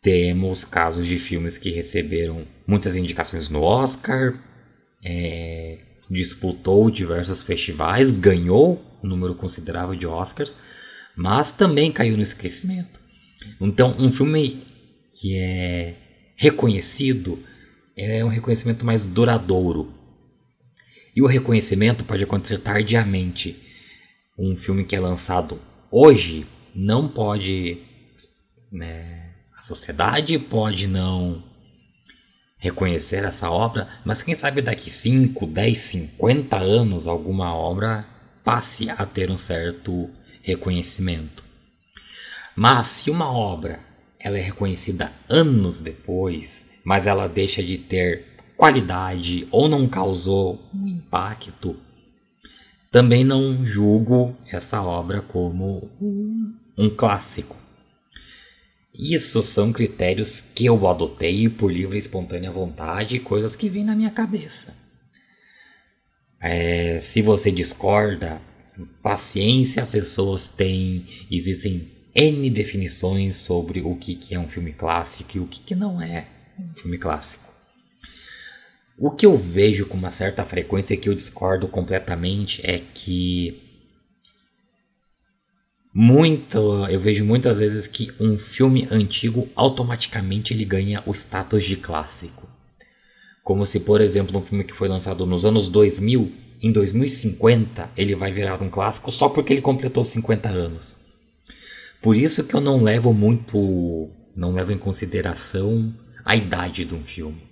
Temos 0.00 0.64
casos 0.64 1.06
de 1.06 1.18
filmes 1.18 1.58
que 1.58 1.70
receberam 1.70 2.44
muitas 2.66 2.96
indicações 2.96 3.50
no 3.50 3.62
Oscar, 3.62 4.34
é, 5.04 5.78
disputou 6.10 6.90
diversos 6.90 7.42
festivais, 7.42 8.10
ganhou 8.10 8.82
um 9.04 9.06
número 9.06 9.34
considerável 9.34 9.94
de 9.94 10.06
Oscars, 10.06 10.56
mas 11.14 11.52
também 11.52 11.92
caiu 11.92 12.16
no 12.16 12.22
esquecimento. 12.22 12.98
Então, 13.60 13.94
um 13.98 14.10
filme 14.10 14.62
que 15.12 15.36
é 15.36 15.96
reconhecido 16.36 17.38
é 17.94 18.24
um 18.24 18.28
reconhecimento 18.28 18.84
mais 18.84 19.04
duradouro. 19.04 19.92
E 21.14 21.20
o 21.20 21.26
reconhecimento 21.26 22.04
pode 22.04 22.24
acontecer 22.24 22.58
tardiamente. 22.58 23.56
Um 24.38 24.56
filme 24.56 24.84
que 24.84 24.96
é 24.96 25.00
lançado 25.00 25.60
hoje 25.92 26.46
não 26.74 27.06
pode. 27.06 27.78
Né, 28.72 29.34
a 29.56 29.60
sociedade 29.60 30.38
pode 30.38 30.86
não 30.88 31.44
reconhecer 32.56 33.24
essa 33.24 33.50
obra, 33.50 33.88
mas 34.04 34.22
quem 34.22 34.34
sabe 34.34 34.62
daqui 34.62 34.90
5, 34.90 35.46
10, 35.46 35.78
50 35.78 36.56
anos 36.56 37.06
alguma 37.06 37.54
obra 37.54 38.06
passe 38.42 38.88
a 38.88 39.04
ter 39.04 39.30
um 39.30 39.36
certo 39.36 40.08
reconhecimento. 40.42 41.44
Mas 42.56 42.86
se 42.86 43.10
uma 43.10 43.30
obra 43.30 43.80
ela 44.18 44.38
é 44.38 44.42
reconhecida 44.42 45.12
anos 45.28 45.80
depois, 45.80 46.70
mas 46.84 47.06
ela 47.06 47.28
deixa 47.28 47.62
de 47.62 47.76
ter 47.76 48.24
qualidade 48.56 49.48
ou 49.50 49.68
não 49.68 49.88
causou 49.88 50.70
um 50.72 50.86
impacto, 50.86 51.76
também 52.92 53.24
não 53.24 53.64
julgo 53.64 54.36
essa 54.46 54.82
obra 54.82 55.22
como 55.22 55.90
um 56.76 56.90
clássico. 56.94 57.56
Isso 58.94 59.42
são 59.42 59.72
critérios 59.72 60.42
que 60.42 60.66
eu 60.66 60.86
adotei 60.86 61.48
por 61.48 61.72
livre 61.72 61.96
e 61.96 61.98
espontânea 61.98 62.52
vontade, 62.52 63.18
coisas 63.18 63.56
que 63.56 63.70
vêm 63.70 63.82
na 63.82 63.96
minha 63.96 64.10
cabeça. 64.10 64.76
É, 66.38 67.00
se 67.00 67.22
você 67.22 67.50
discorda, 67.50 68.42
paciência, 69.02 69.86
pessoas 69.86 70.48
têm, 70.48 71.06
existem 71.30 71.88
N 72.14 72.50
definições 72.50 73.36
sobre 73.36 73.80
o 73.80 73.96
que, 73.96 74.34
é 74.34 74.38
um 74.38 74.48
filme 74.48 74.74
clássico 74.74 75.38
e 75.38 75.40
o 75.40 75.46
que 75.46 75.74
não 75.74 76.02
é 76.02 76.26
um 76.58 76.74
filme 76.74 76.98
clássico. 76.98 77.51
O 78.98 79.10
que 79.10 79.26
eu 79.26 79.36
vejo 79.36 79.86
com 79.86 79.96
uma 79.96 80.10
certa 80.10 80.44
frequência 80.44 80.96
que 80.96 81.08
eu 81.08 81.14
discordo 81.14 81.66
completamente 81.66 82.60
é 82.64 82.78
que 82.78 83.60
muito, 85.94 86.86
eu 86.88 87.00
vejo 87.00 87.24
muitas 87.24 87.58
vezes 87.58 87.86
que 87.86 88.10
um 88.18 88.38
filme 88.38 88.88
antigo 88.90 89.48
automaticamente 89.54 90.54
ele 90.54 90.64
ganha 90.64 91.02
o 91.04 91.12
status 91.12 91.64
de 91.64 91.76
clássico. 91.76 92.48
Como 93.42 93.66
se, 93.66 93.80
por 93.80 94.00
exemplo, 94.00 94.38
um 94.38 94.42
filme 94.42 94.64
que 94.64 94.72
foi 94.72 94.88
lançado 94.88 95.26
nos 95.26 95.44
anos 95.44 95.68
2000 95.68 96.32
em 96.62 96.70
2050 96.70 97.90
ele 97.96 98.14
vai 98.14 98.32
virar 98.32 98.62
um 98.62 98.70
clássico 98.70 99.10
só 99.10 99.28
porque 99.28 99.52
ele 99.52 99.60
completou 99.60 100.04
50 100.04 100.48
anos. 100.48 100.94
Por 102.00 102.16
isso 102.16 102.44
que 102.44 102.54
eu 102.54 102.60
não 102.60 102.82
levo 102.82 103.12
muito, 103.12 104.08
não 104.36 104.52
levo 104.52 104.72
em 104.72 104.78
consideração 104.78 105.92
a 106.24 106.36
idade 106.36 106.84
de 106.84 106.94
um 106.94 107.02
filme. 107.02 107.51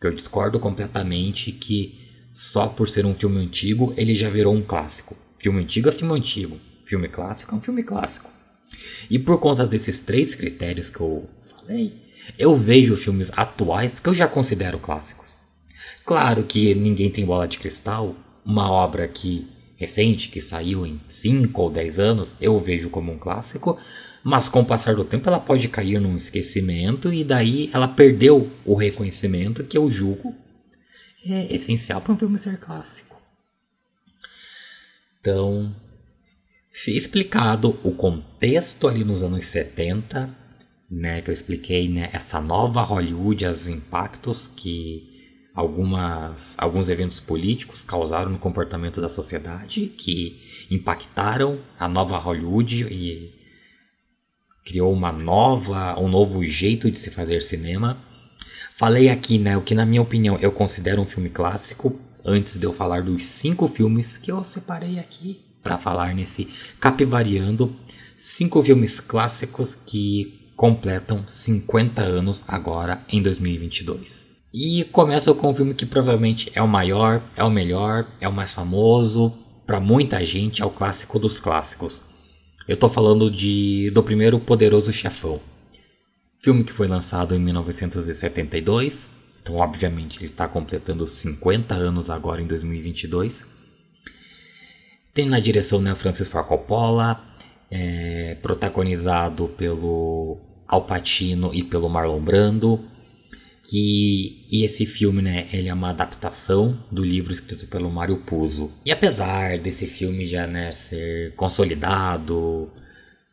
Que 0.00 0.06
eu 0.06 0.14
discordo 0.14 0.58
completamente 0.58 1.52
que 1.52 1.98
só 2.32 2.66
por 2.66 2.88
ser 2.88 3.04
um 3.04 3.14
filme 3.14 3.38
antigo 3.38 3.92
ele 3.96 4.14
já 4.14 4.30
virou 4.30 4.54
um 4.54 4.62
clássico. 4.62 5.16
Filme 5.38 5.62
antigo 5.62 5.88
é 5.88 5.92
filme 5.92 6.14
antigo, 6.14 6.58
filme 6.84 7.08
clássico 7.08 7.54
é 7.54 7.58
um 7.58 7.60
filme 7.60 7.82
clássico. 7.82 8.30
E 9.10 9.18
por 9.18 9.38
conta 9.38 9.66
desses 9.66 9.98
três 9.98 10.34
critérios 10.34 10.88
que 10.88 11.00
eu 11.00 11.28
falei, 11.50 11.92
eu 12.38 12.56
vejo 12.56 12.96
filmes 12.96 13.30
atuais 13.36 14.00
que 14.00 14.08
eu 14.08 14.14
já 14.14 14.26
considero 14.26 14.78
clássicos. 14.78 15.36
Claro 16.04 16.44
que 16.44 16.74
ninguém 16.74 17.10
tem 17.10 17.24
bola 17.24 17.46
de 17.46 17.58
cristal, 17.58 18.16
uma 18.44 18.70
obra 18.70 19.06
que 19.06 19.46
recente, 19.76 20.28
que 20.28 20.40
saiu 20.40 20.86
em 20.86 21.00
5 21.08 21.62
ou 21.62 21.70
10 21.70 21.98
anos, 21.98 22.36
eu 22.40 22.58
vejo 22.58 22.90
como 22.90 23.12
um 23.12 23.18
clássico, 23.18 23.78
mas 24.22 24.48
com 24.48 24.60
o 24.60 24.64
passar 24.64 24.94
do 24.94 25.04
tempo 25.04 25.28
ela 25.28 25.40
pode 25.40 25.68
cair 25.68 26.00
num 26.00 26.16
esquecimento 26.16 27.12
e 27.12 27.24
daí 27.24 27.70
ela 27.72 27.88
perdeu 27.88 28.50
o 28.64 28.74
reconhecimento 28.74 29.64
que 29.64 29.78
eu 29.78 29.90
julgo 29.90 30.34
é 31.24 31.54
essencial 31.54 32.00
para 32.00 32.12
um 32.12 32.18
filme 32.18 32.38
ser 32.38 32.58
clássico. 32.58 33.20
Então, 35.20 35.74
explicado 36.88 37.78
o 37.84 37.92
contexto 37.92 38.88
ali 38.88 39.04
nos 39.04 39.22
anos 39.22 39.46
70, 39.46 40.34
né, 40.90 41.20
que 41.20 41.30
eu 41.30 41.34
expliquei, 41.34 41.88
né, 41.88 42.08
essa 42.12 42.40
nova 42.40 42.82
Hollywood, 42.82 43.44
os 43.44 43.68
impactos 43.68 44.46
que 44.46 45.10
algumas, 45.54 46.56
alguns 46.58 46.88
eventos 46.88 47.20
políticos 47.20 47.84
causaram 47.84 48.30
no 48.30 48.38
comportamento 48.38 49.00
da 49.00 49.08
sociedade 49.08 49.86
que 49.86 50.40
impactaram 50.70 51.60
a 51.78 51.86
nova 51.86 52.16
Hollywood 52.16 52.84
e 52.84 53.39
criou 54.70 54.92
uma 54.92 55.10
nova, 55.10 55.98
um 55.98 56.06
novo 56.06 56.46
jeito 56.46 56.88
de 56.88 56.96
se 56.96 57.10
fazer 57.10 57.42
cinema. 57.42 57.98
Falei 58.76 59.08
aqui, 59.08 59.36
né, 59.36 59.56
o 59.56 59.62
que 59.62 59.74
na 59.74 59.84
minha 59.84 60.00
opinião 60.00 60.38
eu 60.40 60.52
considero 60.52 61.02
um 61.02 61.04
filme 61.04 61.28
clássico, 61.28 61.98
antes 62.24 62.56
de 62.56 62.64
eu 62.64 62.72
falar 62.72 63.02
dos 63.02 63.24
cinco 63.24 63.66
filmes 63.66 64.16
que 64.16 64.30
eu 64.30 64.44
separei 64.44 65.00
aqui 65.00 65.40
para 65.60 65.76
falar 65.76 66.14
nesse 66.14 66.48
Capivariando, 66.78 67.74
cinco 68.16 68.62
filmes 68.62 69.00
clássicos 69.00 69.74
que 69.74 70.52
completam 70.56 71.24
50 71.26 72.00
anos 72.00 72.44
agora 72.46 73.04
em 73.08 73.20
2022. 73.20 74.28
E 74.54 74.84
começa 74.92 75.34
com 75.34 75.50
um 75.50 75.54
filme 75.54 75.74
que 75.74 75.84
provavelmente 75.84 76.50
é 76.54 76.62
o 76.62 76.68
maior, 76.68 77.20
é 77.34 77.42
o 77.42 77.50
melhor, 77.50 78.06
é 78.20 78.28
o 78.28 78.32
mais 78.32 78.54
famoso, 78.54 79.32
para 79.66 79.80
muita 79.80 80.24
gente 80.24 80.62
é 80.62 80.64
o 80.64 80.70
clássico 80.70 81.18
dos 81.18 81.40
clássicos. 81.40 82.09
Eu 82.70 82.74
estou 82.74 82.88
falando 82.88 83.28
de 83.28 83.90
do 83.90 84.00
primeiro 84.00 84.38
Poderoso 84.38 84.92
Chefão. 84.92 85.40
Filme 86.38 86.62
que 86.62 86.72
foi 86.72 86.86
lançado 86.86 87.34
em 87.34 87.38
1972, 87.40 89.10
então 89.42 89.56
obviamente 89.56 90.18
ele 90.18 90.26
está 90.26 90.46
completando 90.46 91.04
50 91.04 91.74
anos 91.74 92.10
agora 92.10 92.40
em 92.40 92.46
2022. 92.46 93.44
Tem 95.12 95.28
na 95.28 95.40
direção 95.40 95.82
né, 95.82 95.92
Francis 95.96 96.28
Ford 96.28 96.46
Coppola, 96.46 97.20
é, 97.68 98.36
protagonizado 98.40 99.48
pelo 99.58 100.38
Al 100.68 100.84
Pacino 100.84 101.52
e 101.52 101.64
pelo 101.64 101.88
Marlon 101.88 102.20
Brando 102.20 102.84
que 103.64 104.46
esse 104.50 104.86
filme, 104.86 105.22
né, 105.22 105.48
ele 105.52 105.68
é 105.68 105.74
uma 105.74 105.90
adaptação 105.90 106.76
do 106.90 107.04
livro 107.04 107.32
escrito 107.32 107.66
pelo 107.66 107.90
Mário 107.90 108.16
Puzo. 108.18 108.72
E 108.84 108.90
apesar 108.90 109.58
desse 109.58 109.86
filme 109.86 110.26
já, 110.26 110.46
né, 110.46 110.72
ser 110.72 111.34
consolidado, 111.34 112.70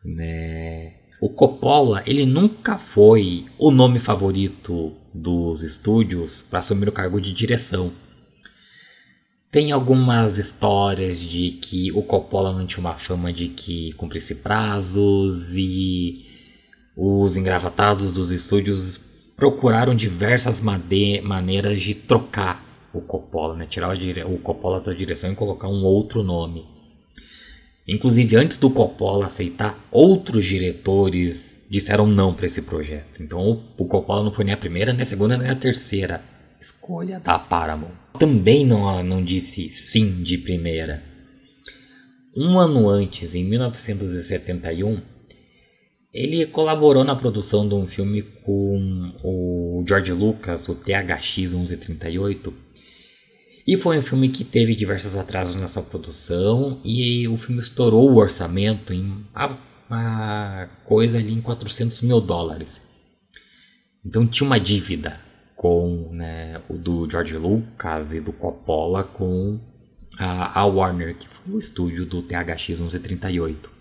né, 0.04 0.94
o 1.20 1.28
Coppola, 1.28 2.02
ele 2.06 2.24
nunca 2.24 2.78
foi 2.78 3.46
o 3.58 3.70
nome 3.70 3.98
favorito 3.98 4.92
dos 5.12 5.62
estúdios 5.62 6.44
para 6.48 6.60
assumir 6.60 6.88
o 6.88 6.92
cargo 6.92 7.20
de 7.20 7.32
direção. 7.32 7.92
Tem 9.50 9.72
algumas 9.72 10.38
histórias 10.38 11.18
de 11.18 11.52
que 11.52 11.90
o 11.92 12.02
Coppola 12.02 12.52
não 12.52 12.66
tinha 12.66 12.80
uma 12.80 12.98
fama 12.98 13.32
de 13.32 13.48
que 13.48 13.92
cumprisse 13.94 14.36
prazos 14.36 15.54
e 15.56 16.26
os 16.94 17.36
engravatados 17.36 18.10
dos 18.10 18.30
estúdios 18.30 19.07
procuraram 19.38 19.94
diversas 19.94 20.60
maneiras 20.60 21.80
de 21.80 21.94
trocar 21.94 22.64
o 22.92 23.00
Coppola, 23.00 23.54
né? 23.54 23.66
tirar 23.66 23.96
o 24.26 24.38
Coppola 24.38 24.80
da 24.80 24.92
direção 24.92 25.32
e 25.32 25.36
colocar 25.36 25.68
um 25.68 25.84
outro 25.84 26.24
nome. 26.24 26.66
Inclusive, 27.86 28.34
antes 28.34 28.56
do 28.56 28.68
Coppola 28.68 29.26
aceitar, 29.26 29.78
outros 29.92 30.44
diretores 30.44 31.66
disseram 31.70 32.06
não 32.06 32.34
para 32.34 32.46
esse 32.46 32.62
projeto. 32.62 33.22
Então, 33.22 33.62
o 33.78 33.84
Coppola 33.86 34.24
não 34.24 34.32
foi 34.32 34.44
nem 34.44 34.52
a 34.52 34.58
primeira, 34.58 34.92
nem 34.92 35.02
a 35.02 35.06
segunda, 35.06 35.38
nem 35.38 35.48
a 35.48 35.54
terceira 35.54 36.20
escolha 36.60 37.20
da 37.20 37.38
Paramount. 37.38 37.92
Também 38.18 38.66
não, 38.66 39.02
não 39.04 39.24
disse 39.24 39.68
sim 39.68 40.20
de 40.20 40.36
primeira. 40.36 41.00
Um 42.36 42.58
ano 42.58 42.88
antes, 42.88 43.36
em 43.36 43.44
1971, 43.44 45.00
Ele 46.12 46.46
colaborou 46.46 47.04
na 47.04 47.14
produção 47.14 47.68
de 47.68 47.74
um 47.74 47.86
filme 47.86 48.22
com 48.22 49.12
o 49.22 49.84
George 49.86 50.12
Lucas, 50.12 50.68
o 50.68 50.74
THX 50.74 51.52
1138. 51.52 52.54
E 53.66 53.76
foi 53.76 53.98
um 53.98 54.02
filme 54.02 54.30
que 54.30 54.44
teve 54.44 54.74
diversos 54.74 55.14
atrasos 55.16 55.54
nessa 55.54 55.82
produção 55.82 56.80
e 56.82 57.28
o 57.28 57.36
filme 57.36 57.60
estourou 57.60 58.10
o 58.10 58.16
orçamento 58.16 58.94
em 58.94 59.26
uma 59.90 60.68
coisa 60.86 61.18
ali 61.18 61.34
em 61.34 61.40
400 61.42 62.00
mil 62.00 62.20
dólares. 62.20 62.80
Então 64.04 64.26
tinha 64.26 64.46
uma 64.46 64.58
dívida 64.58 65.20
com 65.54 66.08
né, 66.12 66.62
o 66.70 66.78
do 66.78 67.10
George 67.10 67.36
Lucas 67.36 68.14
e 68.14 68.20
do 68.20 68.32
Coppola 68.32 69.04
com 69.04 69.60
a, 70.18 70.60
a 70.60 70.64
Warner, 70.64 71.18
que 71.18 71.28
foi 71.28 71.54
o 71.54 71.58
estúdio 71.58 72.06
do 72.06 72.22
THX 72.22 72.78
1138. 72.78 73.77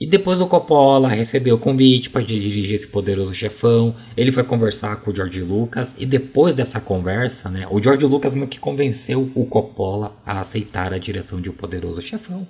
E 0.00 0.06
depois 0.06 0.40
o 0.40 0.46
Coppola 0.46 1.10
recebeu 1.10 1.56
o 1.56 1.58
convite 1.58 2.08
para 2.08 2.22
dirigir 2.22 2.74
esse 2.74 2.86
poderoso 2.86 3.34
chefão. 3.34 3.94
Ele 4.16 4.32
foi 4.32 4.42
conversar 4.42 4.96
com 4.96 5.10
o 5.10 5.14
George 5.14 5.42
Lucas 5.42 5.92
e 5.98 6.06
depois 6.06 6.54
dessa 6.54 6.80
conversa, 6.80 7.50
né, 7.50 7.66
o 7.70 7.82
George 7.82 8.06
Lucas 8.06 8.34
meio 8.34 8.48
que 8.48 8.58
convenceu 8.58 9.30
o 9.34 9.44
Coppola 9.44 10.16
a 10.24 10.40
aceitar 10.40 10.94
a 10.94 10.98
direção 10.98 11.38
de 11.38 11.50
O 11.50 11.52
Poderoso 11.52 12.00
Chefão. 12.00 12.48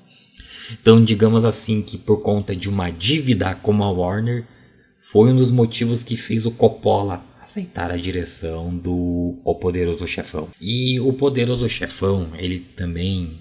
Então, 0.80 1.02
digamos 1.02 1.44
assim 1.44 1.82
que 1.82 1.98
por 1.98 2.18
conta 2.18 2.54
de 2.54 2.68
uma 2.68 2.88
dívida 2.88 3.52
com 3.56 3.82
a 3.82 3.90
Warner, 3.90 4.46
foi 5.00 5.32
um 5.32 5.36
dos 5.36 5.50
motivos 5.50 6.04
que 6.04 6.16
fez 6.16 6.46
o 6.46 6.52
Coppola 6.52 7.24
aceitar 7.42 7.90
a 7.90 7.96
direção 7.96 8.72
do 8.72 9.40
O 9.44 9.56
Poderoso 9.56 10.06
Chefão. 10.06 10.50
E 10.60 11.00
o 11.00 11.12
Poderoso 11.12 11.68
Chefão, 11.68 12.28
ele 12.38 12.60
também 12.60 13.40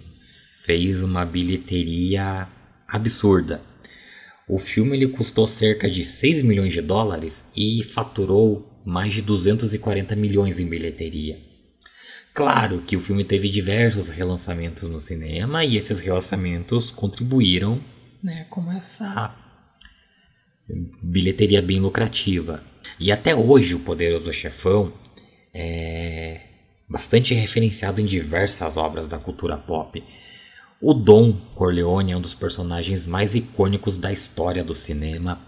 fez 0.63 1.03
uma 1.03 1.23
bilheteria 1.23 2.47
absurda. 2.87 3.68
O 4.49 4.57
filme 4.57 4.97
ele 4.97 5.07
custou 5.09 5.45
cerca 5.45 5.87
de 5.87 6.03
6 6.03 6.41
milhões 6.41 6.73
de 6.73 6.81
dólares 6.81 7.45
e 7.55 7.83
faturou 7.83 8.81
mais 8.83 9.13
de 9.13 9.21
240 9.21 10.15
milhões 10.15 10.59
em 10.59 10.67
bilheteria. 10.67 11.39
Claro 12.33 12.81
que 12.81 12.97
o 12.97 12.99
filme 12.99 13.23
teve 13.23 13.47
diversos 13.47 14.09
relançamentos 14.09 14.89
no 14.89 14.99
cinema 14.99 15.63
e 15.63 15.77
esses 15.77 15.99
relançamentos 15.99 16.89
contribuíram 16.89 17.79
né, 18.23 18.47
com 18.49 18.71
essa 18.71 19.35
bilheteria 20.99 21.61
bem 21.61 21.79
lucrativa. 21.79 22.63
E 22.99 23.11
até 23.11 23.35
hoje 23.35 23.75
o 23.75 23.79
Poderoso 23.79 24.33
Chefão 24.33 24.91
é 25.53 26.41
bastante 26.89 27.35
referenciado 27.35 28.01
em 28.01 28.05
diversas 28.05 28.77
obras 28.77 29.07
da 29.07 29.19
cultura 29.19 29.57
pop. 29.57 30.03
O 30.81 30.93
Dom 30.93 31.33
Corleone 31.55 32.13
é 32.13 32.15
um 32.15 32.21
dos 32.21 32.33
personagens 32.33 33.05
mais 33.05 33.36
icônicos 33.36 33.98
da 33.98 34.13
história 34.13 34.63
do 34.63 34.74
cinema. 34.74 35.41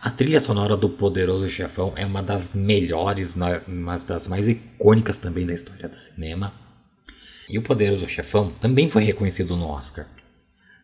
A 0.00 0.12
trilha 0.12 0.38
sonora 0.38 0.76
do 0.76 0.88
Poderoso 0.88 1.50
Chefão 1.50 1.92
é 1.96 2.06
uma 2.06 2.22
das 2.22 2.54
melhores, 2.54 3.34
uma 3.66 3.98
das 3.98 4.28
mais 4.28 4.46
icônicas 4.46 5.18
também 5.18 5.44
da 5.44 5.52
história 5.52 5.88
do 5.88 5.96
cinema. 5.96 6.54
E 7.48 7.58
o 7.58 7.62
Poderoso 7.62 8.06
Chefão 8.08 8.52
também 8.60 8.88
foi 8.88 9.02
reconhecido 9.02 9.56
no 9.56 9.66
Oscar. 9.66 10.06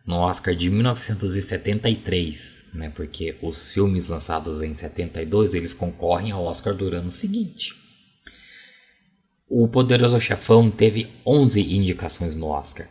No 0.04 0.16
Oscar 0.16 0.52
de 0.52 0.68
1973, 0.68 2.66
né? 2.74 2.90
Porque 2.90 3.36
os 3.40 3.70
filmes 3.72 4.08
lançados 4.08 4.62
em 4.62 4.74
72 4.74 5.54
eles 5.54 5.72
concorrem 5.72 6.32
ao 6.32 6.42
Oscar 6.42 6.74
do 6.74 6.92
ano 6.92 7.12
seguinte. 7.12 7.72
O 9.48 9.68
Poderoso 9.68 10.20
Chefão 10.20 10.72
teve 10.72 11.08
11 11.24 11.62
indicações 11.72 12.34
no 12.34 12.48
Oscar. 12.48 12.88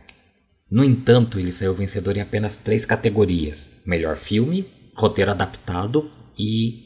No 0.69 0.84
entanto, 0.84 1.39
ele 1.39 1.51
saiu 1.51 1.74
vencedor 1.74 2.17
em 2.17 2.22
apenas 2.22 2.57
três 2.57 2.86
categorias: 2.86 3.84
melhor 3.86 4.17
filme, 4.17 4.65
roteiro 4.95 5.31
adaptado 5.31 6.10
e 6.38 6.86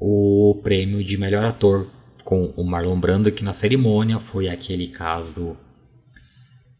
o 0.00 0.60
prêmio 0.62 1.04
de 1.04 1.18
melhor 1.18 1.44
ator 1.44 1.90
com 2.24 2.52
o 2.56 2.64
Marlon 2.64 2.98
Brando, 2.98 3.32
que 3.32 3.44
na 3.44 3.52
cerimônia 3.52 4.18
foi 4.18 4.48
aquele 4.48 4.88
caso 4.88 5.56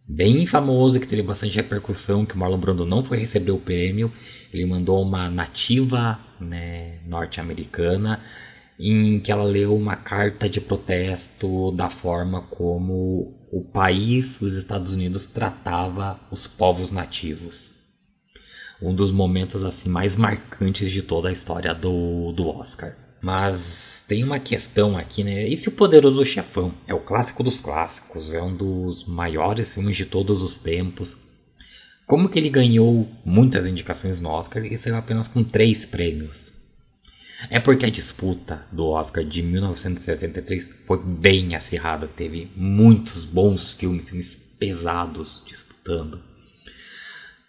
bem 0.06 0.46
famoso, 0.46 0.98
que 0.98 1.06
teve 1.06 1.22
bastante 1.22 1.56
repercussão, 1.56 2.24
que 2.24 2.34
o 2.34 2.38
Marlon 2.38 2.58
Brando 2.58 2.86
não 2.86 3.04
foi 3.04 3.18
receber 3.18 3.50
o 3.50 3.58
prêmio. 3.58 4.10
Ele 4.52 4.64
mandou 4.64 5.02
uma 5.02 5.28
nativa 5.28 6.18
né, 6.40 7.00
norte-americana 7.06 8.22
em 8.78 9.18
que 9.18 9.32
ela 9.32 9.44
leu 9.44 9.74
uma 9.74 9.96
carta 9.96 10.48
de 10.48 10.60
protesto 10.60 11.72
da 11.72 11.90
forma 11.90 12.42
como 12.42 13.48
o 13.50 13.64
país, 13.64 14.40
os 14.40 14.56
Estados 14.56 14.92
Unidos, 14.92 15.26
tratava 15.26 16.20
os 16.30 16.46
povos 16.46 16.92
nativos. 16.92 17.72
Um 18.80 18.94
dos 18.94 19.10
momentos 19.10 19.64
assim 19.64 19.88
mais 19.88 20.14
marcantes 20.14 20.92
de 20.92 21.02
toda 21.02 21.28
a 21.28 21.32
história 21.32 21.74
do, 21.74 22.32
do 22.32 22.46
Oscar. 22.46 22.94
Mas 23.20 24.04
tem 24.06 24.22
uma 24.22 24.38
questão 24.38 24.96
aqui, 24.96 25.24
né? 25.24 25.48
Esse 25.48 25.68
O 25.68 25.72
Poderoso 25.72 26.24
Chefão 26.24 26.72
é 26.86 26.94
o 26.94 27.00
clássico 27.00 27.42
dos 27.42 27.58
clássicos, 27.58 28.32
é 28.32 28.40
um 28.40 28.56
dos 28.56 29.04
maiores 29.06 29.74
filmes 29.74 29.96
de 29.96 30.06
todos 30.06 30.40
os 30.40 30.56
tempos. 30.56 31.16
Como 32.06 32.28
que 32.28 32.38
ele 32.38 32.48
ganhou 32.48 33.08
muitas 33.24 33.66
indicações 33.66 34.20
no 34.20 34.28
Oscar 34.28 34.64
e 34.64 34.76
saiu 34.76 34.96
apenas 34.96 35.26
com 35.26 35.42
três 35.42 35.84
prêmios? 35.84 36.57
É 37.50 37.60
porque 37.60 37.86
a 37.86 37.90
disputa 37.90 38.66
do 38.72 38.88
Oscar 38.88 39.24
de 39.24 39.42
1963 39.42 40.70
foi 40.84 40.98
bem 40.98 41.54
acirrada, 41.54 42.08
teve 42.08 42.50
muitos 42.56 43.24
bons 43.24 43.74
filmes, 43.74 44.08
filmes 44.08 44.34
pesados 44.58 45.42
disputando. 45.46 46.20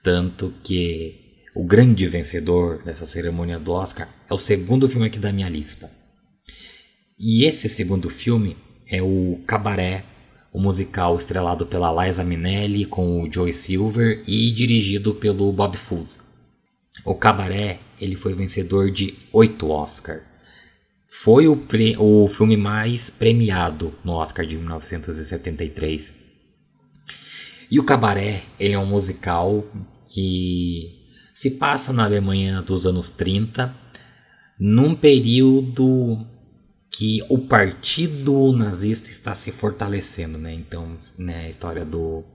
Tanto 0.03 0.53
que 0.63 1.41
o 1.55 1.63
grande 1.63 2.07
vencedor 2.07 2.83
dessa 2.83 3.07
cerimônia 3.07 3.59
do 3.59 3.71
Oscar 3.71 4.07
é 4.29 4.33
o 4.33 4.37
segundo 4.37 4.87
filme 4.87 5.07
aqui 5.07 5.17
da 5.17 5.33
minha 5.33 5.49
lista. 5.49 5.89
E 7.17 7.45
esse 7.45 7.67
segundo 7.67 8.09
filme 8.09 8.55
é 8.87 9.01
o 9.01 9.41
Cabaré, 9.47 10.05
o 10.53 10.59
musical 10.59 11.17
estrelado 11.17 11.65
pela 11.65 12.05
Liza 12.05 12.23
Minnelli 12.23 12.85
com 12.85 13.21
o 13.21 13.31
Joey 13.31 13.53
Silver 13.53 14.23
e 14.27 14.51
dirigido 14.51 15.15
pelo 15.15 15.51
Bob 15.51 15.77
Fosse. 15.77 16.19
O 17.03 17.15
Cabaré 17.15 17.79
ele 17.99 18.15
foi 18.15 18.33
vencedor 18.33 18.91
de 18.91 19.13
oito 19.31 19.69
Oscars. 19.69 20.23
Foi 21.07 21.47
o, 21.47 21.59
o 21.97 22.27
filme 22.27 22.55
mais 22.55 23.09
premiado 23.09 23.93
no 24.03 24.13
Oscar 24.13 24.45
de 24.45 24.57
1973. 24.57 26.13
E 27.71 27.79
o 27.79 27.83
Cabaré 27.83 28.43
ele 28.59 28.73
é 28.73 28.79
um 28.79 28.85
musical 28.85 29.65
que 30.07 30.99
se 31.33 31.51
passa 31.51 31.93
na 31.93 32.03
Alemanha 32.03 32.61
dos 32.61 32.85
anos 32.85 33.09
30, 33.09 33.73
num 34.59 34.93
período 34.93 36.25
que 36.91 37.23
o 37.29 37.37
partido 37.37 38.51
nazista 38.51 39.09
está 39.09 39.33
se 39.33 39.51
fortalecendo, 39.51 40.37
né? 40.37 40.53
Então, 40.53 40.97
né, 41.17 41.45
a 41.45 41.49
história 41.49 41.85
do 41.85 42.25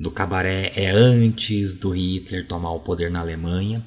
do 0.00 0.10
cabaré 0.10 0.72
é 0.74 0.90
antes 0.90 1.74
do 1.74 1.90
Hitler 1.90 2.48
tomar 2.48 2.72
o 2.72 2.80
poder 2.80 3.08
na 3.08 3.20
Alemanha 3.20 3.84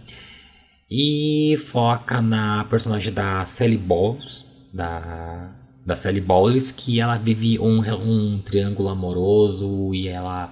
e 0.97 1.57
foca 1.57 2.21
na 2.21 2.63
personagem 2.63 3.11
da 3.11 3.43
Sally 3.45 3.75
Bowles, 3.75 4.45
da 4.73 5.53
da 5.85 5.95
Sally 5.95 6.21
Bowles, 6.21 6.71
que 6.71 6.99
ela 6.99 7.17
vive 7.17 7.59
um, 7.59 7.81
um 7.81 8.39
triângulo 8.39 8.89
amoroso 8.89 9.93
e 9.93 10.07
ela 10.07 10.51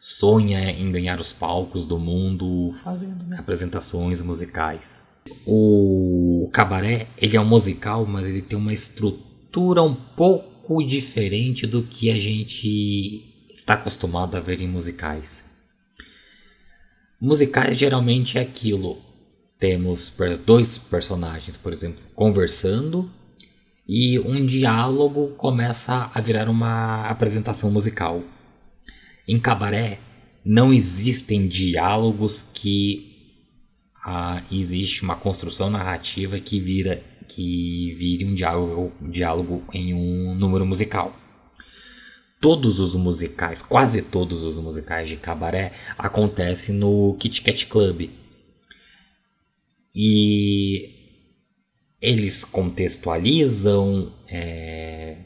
sonha 0.00 0.70
em 0.70 0.92
ganhar 0.92 1.18
os 1.20 1.32
palcos 1.32 1.84
do 1.84 1.98
mundo 1.98 2.74
fazendo 2.84 3.24
né, 3.24 3.38
apresentações 3.38 4.20
musicais. 4.20 5.00
O 5.46 6.50
Cabaré 6.52 7.06
ele 7.16 7.36
é 7.36 7.40
um 7.40 7.46
musical, 7.46 8.04
mas 8.04 8.26
ele 8.26 8.42
tem 8.42 8.58
uma 8.58 8.72
estrutura 8.72 9.82
um 9.82 9.94
pouco 9.94 10.82
diferente 10.84 11.66
do 11.66 11.82
que 11.84 12.10
a 12.10 12.18
gente 12.18 13.48
está 13.50 13.74
acostumado 13.74 14.36
a 14.36 14.40
ver 14.40 14.60
em 14.60 14.68
musicais. 14.68 15.44
Musicais 17.20 17.78
geralmente 17.78 18.36
é 18.36 18.42
aquilo. 18.42 19.07
Temos 19.58 20.14
dois 20.44 20.78
personagens, 20.78 21.56
por 21.56 21.72
exemplo, 21.72 22.02
conversando 22.14 23.10
e 23.86 24.18
um 24.18 24.44
diálogo 24.46 25.34
começa 25.36 26.10
a 26.14 26.20
virar 26.20 26.48
uma 26.48 27.08
apresentação 27.08 27.70
musical. 27.70 28.22
Em 29.26 29.38
cabaré 29.38 29.98
não 30.44 30.72
existem 30.72 31.48
diálogos 31.48 32.44
que 32.54 33.08
ah, 34.04 34.42
existe 34.50 35.02
uma 35.02 35.16
construção 35.16 35.68
narrativa 35.70 36.38
que 36.38 36.60
vira 36.60 37.02
que 37.28 37.94
vire 37.94 38.24
um 38.24 38.34
diálogo, 38.34 38.92
um 39.02 39.10
diálogo 39.10 39.62
em 39.72 39.92
um 39.92 40.34
número 40.34 40.64
musical. 40.64 41.14
Todos 42.40 42.78
os 42.78 42.94
musicais, 42.94 43.60
quase 43.60 44.00
todos 44.00 44.42
os 44.42 44.58
musicais 44.58 45.08
de 45.08 45.16
cabaré 45.16 45.72
acontecem 45.98 46.74
no 46.74 47.14
Kit 47.18 47.42
Kat 47.42 47.66
Club. 47.66 48.08
E 49.94 50.94
eles 52.00 52.44
contextualizam 52.44 54.12
é, 54.28 55.16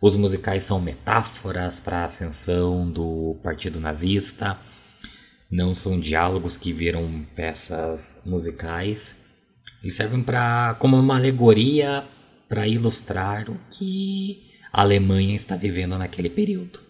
os 0.00 0.16
musicais 0.16 0.64
são 0.64 0.80
metáforas 0.80 1.78
para 1.78 1.98
a 1.98 2.04
ascensão 2.04 2.90
do 2.90 3.38
Partido 3.42 3.78
Nazista, 3.78 4.56
não 5.50 5.74
são 5.74 6.00
diálogos 6.00 6.56
que 6.56 6.72
viram 6.72 7.26
peças 7.36 8.22
musicais. 8.24 9.14
Eles 9.82 9.94
servem 9.94 10.22
para 10.22 10.74
como 10.78 10.96
uma 10.96 11.16
alegoria 11.16 12.04
para 12.48 12.66
ilustrar 12.66 13.50
o 13.50 13.58
que 13.70 14.50
a 14.72 14.80
Alemanha 14.80 15.34
está 15.34 15.54
vivendo 15.54 15.98
naquele 15.98 16.30
período. 16.30 16.80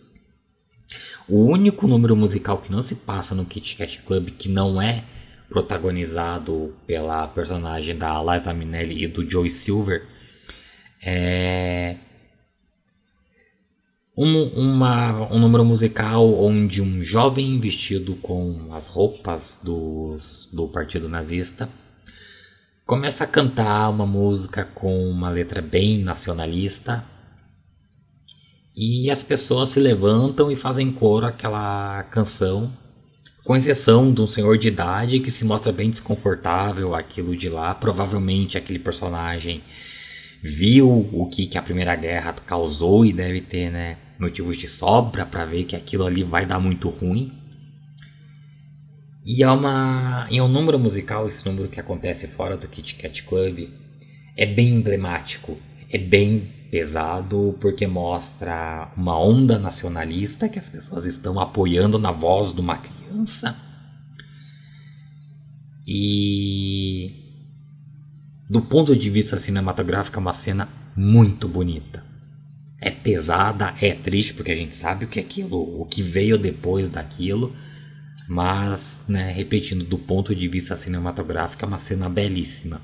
O 1.28 1.44
único 1.44 1.88
número 1.88 2.14
musical 2.14 2.58
que 2.58 2.70
não 2.70 2.82
se 2.82 2.96
passa 2.96 3.34
no 3.34 3.44
Kit 3.44 3.76
Kat 3.76 4.02
Club 4.02 4.30
que 4.30 4.48
não 4.48 4.80
é 4.80 5.04
protagonizado 5.50 6.74
pela 6.86 7.26
personagem 7.28 7.98
da 7.98 8.22
Liza 8.22 8.54
Minnelli 8.54 9.04
e 9.04 9.08
do 9.08 9.28
Joey 9.28 9.50
Silver 9.50 10.06
é 11.02 11.96
um, 14.16 14.42
uma, 14.54 15.32
um 15.32 15.38
número 15.38 15.64
musical 15.64 16.32
onde 16.42 16.80
um 16.80 17.02
jovem 17.02 17.58
vestido 17.58 18.14
com 18.16 18.68
as 18.72 18.86
roupas 18.86 19.60
dos, 19.62 20.48
do 20.52 20.68
partido 20.68 21.08
nazista 21.08 21.68
começa 22.86 23.24
a 23.24 23.26
cantar 23.26 23.88
uma 23.88 24.06
música 24.06 24.64
com 24.74 25.08
uma 25.10 25.30
letra 25.30 25.60
bem 25.62 25.98
nacionalista 25.98 27.04
e 28.76 29.10
as 29.10 29.22
pessoas 29.22 29.70
se 29.70 29.80
levantam 29.80 30.50
e 30.50 30.56
fazem 30.56 30.90
coro 30.92 31.26
aquela 31.26 32.02
canção, 32.04 32.72
com 33.44 33.57
exceção 33.57 34.12
de 34.12 34.20
um 34.20 34.26
senhor 34.26 34.59
de 34.59 34.68
idade 34.68 35.20
que 35.20 35.31
se 35.31 35.44
mostra 35.44 35.72
bem 35.72 35.90
desconfortável 35.90 36.94
aquilo 36.94 37.37
de 37.37 37.48
lá, 37.48 37.74
provavelmente 37.74 38.59
aquele 38.59 38.79
personagem 38.79 39.62
viu 40.42 41.09
o 41.12 41.26
que, 41.26 41.46
que 41.46 41.59
a 41.59 41.62
Primeira 41.62 41.94
Guerra 41.96 42.33
causou 42.33 43.05
e 43.05 43.12
deve 43.12 43.40
ter 43.40 43.70
né, 43.70 43.96
motivos 44.18 44.57
de 44.57 44.68
sobra 44.68 45.26
para 45.26 45.44
ver 45.44 45.64
que 45.64 45.76
aquilo 45.76 46.07
ali 46.07 46.22
vai 46.22 46.46
dar 46.46 46.59
muito 46.59 46.88
ruim. 46.88 47.33
E 49.24 49.42
é, 49.42 49.50
uma, 49.50 50.26
e 50.31 50.38
é 50.38 50.42
um 50.42 50.48
número 50.48 50.79
musical, 50.79 51.29
esse 51.29 51.46
número 51.46 51.68
que 51.68 51.79
acontece 51.79 52.26
fora 52.26 52.57
do 52.57 52.66
Kit 52.66 52.94
Kat 52.94 53.22
Club, 53.24 53.68
é 54.37 54.46
bem 54.46 54.76
emblemático, 54.76 55.59
é 55.90 55.98
bem 55.98 56.50
pesado 56.70 57.57
porque 57.61 57.87
mostra 57.87 58.90
uma 58.96 59.20
onda 59.20 59.59
nacionalista 59.59 60.48
que 60.48 60.59
as 60.59 60.68
pessoas 60.68 61.05
estão 61.05 61.38
apoiando 61.38 61.98
na 61.98 62.11
voz 62.11 62.53
de 62.53 62.61
uma. 62.61 62.81
E 65.87 67.14
do 68.49 68.62
ponto 68.62 68.96
de 68.96 69.11
vista 69.11 69.38
cinematográfico 69.38 70.18
é 70.18 70.20
uma 70.20 70.33
cena 70.33 70.68
muito 70.96 71.49
bonita. 71.49 72.03
É 72.81 72.90
pesada, 72.90 73.75
é 73.81 73.94
triste 73.94 74.35
porque 74.35 74.53
a 74.53 74.57
gente 74.57 74.77
sabe 74.77 75.05
o 75.05 75.09
que 75.09 75.18
é 75.18 75.23
aquilo, 75.23 75.81
o 75.81 75.85
que 75.85 76.03
veio 76.03 76.38
depois 76.38 76.88
daquilo 76.88 77.55
mas, 78.31 79.03
né, 79.09 79.33
repetindo, 79.33 79.85
do 79.85 79.99
ponto 79.99 80.33
de 80.37 80.46
vista 80.46 80.77
cinematográfico, 80.77 81.64
é 81.64 81.66
uma 81.66 81.81
cena 81.81 82.09
belíssima. 82.09 82.81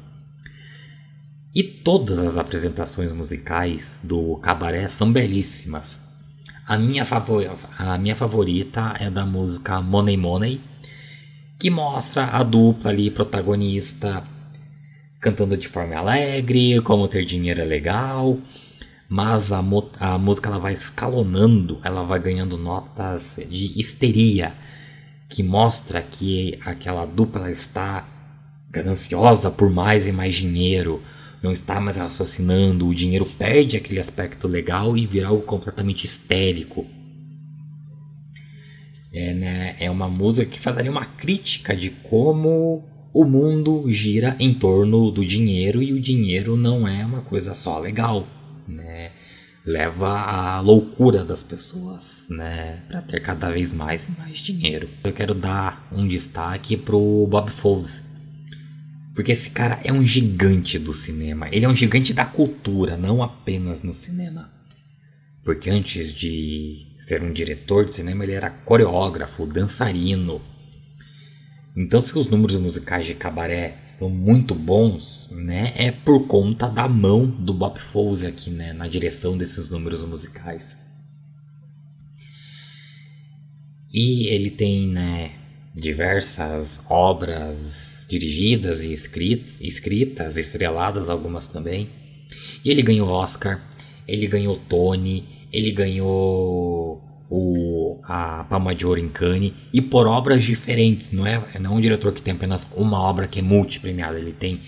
E 1.54 1.62
todas 1.62 2.18
as 2.18 2.36
apresentações 2.36 3.12
musicais 3.12 3.96
do 4.02 4.34
cabaré 4.38 4.88
são 4.88 5.12
belíssimas. 5.12 6.00
A 6.66 6.76
minha, 6.76 7.04
favor 7.04 7.56
a 7.78 7.96
minha 7.96 8.16
favorita 8.16 8.96
é 8.98 9.08
da 9.08 9.24
música 9.24 9.80
Money 9.80 10.16
Money, 10.16 10.60
que 11.60 11.70
mostra 11.70 12.24
a 12.24 12.42
dupla 12.42 12.90
ali, 12.90 13.08
protagonista, 13.08 14.24
cantando 15.20 15.56
de 15.56 15.68
forma 15.68 15.94
alegre, 15.94 16.80
como 16.80 17.06
ter 17.06 17.24
dinheiro 17.24 17.60
é 17.60 17.64
legal, 17.64 18.36
mas 19.08 19.52
a, 19.52 19.62
a 20.00 20.18
música 20.18 20.48
ela 20.48 20.58
vai 20.58 20.72
escalonando, 20.72 21.78
ela 21.84 22.02
vai 22.02 22.18
ganhando 22.18 22.58
notas 22.58 23.38
de 23.48 23.78
histeria 23.78 24.52
que 25.28 25.44
mostra 25.44 26.02
que 26.02 26.58
aquela 26.64 27.06
dupla 27.06 27.48
está 27.48 28.04
gananciosa 28.70 29.52
por 29.52 29.70
mais 29.70 30.04
e 30.08 30.10
mais 30.10 30.34
dinheiro, 30.34 31.00
não 31.42 31.52
está 31.52 31.80
mais 31.80 31.96
raciocinando, 31.96 32.86
o 32.86 32.94
dinheiro 32.94 33.26
perde 33.26 33.76
aquele 33.76 34.00
aspecto 34.00 34.48
legal 34.48 34.96
e 34.96 35.06
vira 35.06 35.28
algo 35.28 35.42
completamente 35.42 36.04
histérico. 36.04 36.86
É, 39.12 39.32
né, 39.32 39.76
é 39.78 39.90
uma 39.90 40.08
música 40.08 40.50
que 40.50 40.60
fazaria 40.60 40.90
uma 40.90 41.06
crítica 41.06 41.74
de 41.74 41.90
como 41.90 42.84
o 43.14 43.24
mundo 43.24 43.90
gira 43.90 44.36
em 44.38 44.52
torno 44.52 45.10
do 45.10 45.24
dinheiro 45.24 45.82
e 45.82 45.92
o 45.92 46.00
dinheiro 46.00 46.56
não 46.56 46.86
é 46.86 47.04
uma 47.04 47.22
coisa 47.22 47.54
só 47.54 47.78
legal. 47.78 48.26
Né? 48.68 49.12
leva 49.66 50.20
à 50.20 50.60
loucura 50.60 51.24
das 51.24 51.42
pessoas, 51.42 52.28
né, 52.30 52.84
para 52.86 53.02
ter 53.02 53.20
cada 53.20 53.50
vez 53.50 53.72
mais 53.72 54.08
e 54.08 54.12
mais 54.12 54.38
dinheiro. 54.38 54.88
Eu 55.04 55.12
quero 55.12 55.34
dar 55.34 55.88
um 55.90 56.06
destaque 56.06 56.76
pro 56.76 57.26
Bob 57.28 57.50
Fosse, 57.50 58.00
porque 59.16 59.32
esse 59.32 59.50
cara 59.50 59.80
é 59.82 59.92
um 59.92 60.06
gigante 60.06 60.78
do 60.78 60.94
cinema. 60.94 61.48
Ele 61.50 61.64
é 61.64 61.68
um 61.68 61.74
gigante 61.74 62.14
da 62.14 62.24
cultura, 62.24 62.96
não 62.96 63.20
apenas 63.20 63.82
no 63.82 63.92
cinema. 63.92 64.52
Porque 65.42 65.68
antes 65.68 66.12
de 66.12 66.94
ser 67.00 67.20
um 67.22 67.32
diretor 67.32 67.84
de 67.84 67.96
cinema, 67.96 68.22
ele 68.22 68.32
era 68.32 68.50
coreógrafo, 68.50 69.46
dançarino, 69.46 70.40
então, 71.76 72.00
se 72.00 72.16
os 72.16 72.26
números 72.26 72.56
musicais 72.56 73.04
de 73.04 73.14
Cabaré 73.14 73.76
são 73.84 74.08
muito 74.08 74.54
bons, 74.54 75.28
né, 75.30 75.74
é 75.76 75.90
por 75.92 76.26
conta 76.26 76.70
da 76.70 76.88
mão 76.88 77.26
do 77.26 77.52
Bob 77.52 77.78
Fosse 77.78 78.26
aqui, 78.26 78.48
né, 78.48 78.72
na 78.72 78.88
direção 78.88 79.36
desses 79.36 79.70
números 79.70 80.00
musicais. 80.02 80.74
E 83.92 84.28
ele 84.28 84.50
tem, 84.50 84.88
né, 84.88 85.32
diversas 85.74 86.82
obras 86.88 87.95
dirigidas 88.08 88.82
e 88.82 88.92
escritas, 88.92 90.36
estreladas 90.36 91.10
algumas 91.10 91.46
também. 91.46 91.88
E 92.64 92.70
ele 92.70 92.82
ganhou 92.82 93.08
Oscar, 93.08 93.60
ele 94.06 94.26
ganhou 94.26 94.58
Tony, 94.68 95.24
ele 95.52 95.70
ganhou 95.70 97.02
o, 97.30 98.00
a 98.04 98.44
Palma 98.44 98.74
de 98.74 98.86
Ouro 98.86 99.00
em 99.00 99.08
Cannes 99.08 99.52
e 99.72 99.80
por 99.80 100.06
obras 100.06 100.44
diferentes, 100.44 101.12
não 101.12 101.26
é, 101.26 101.58
não 101.58 101.72
é 101.72 101.74
um 101.76 101.80
diretor 101.80 102.12
que 102.12 102.22
tem 102.22 102.34
apenas 102.34 102.66
uma 102.74 103.00
obra 103.00 103.26
que 103.26 103.40
é 103.40 103.42
multipremiada, 103.42 104.18
ele 104.18 104.32
tem 104.32 104.60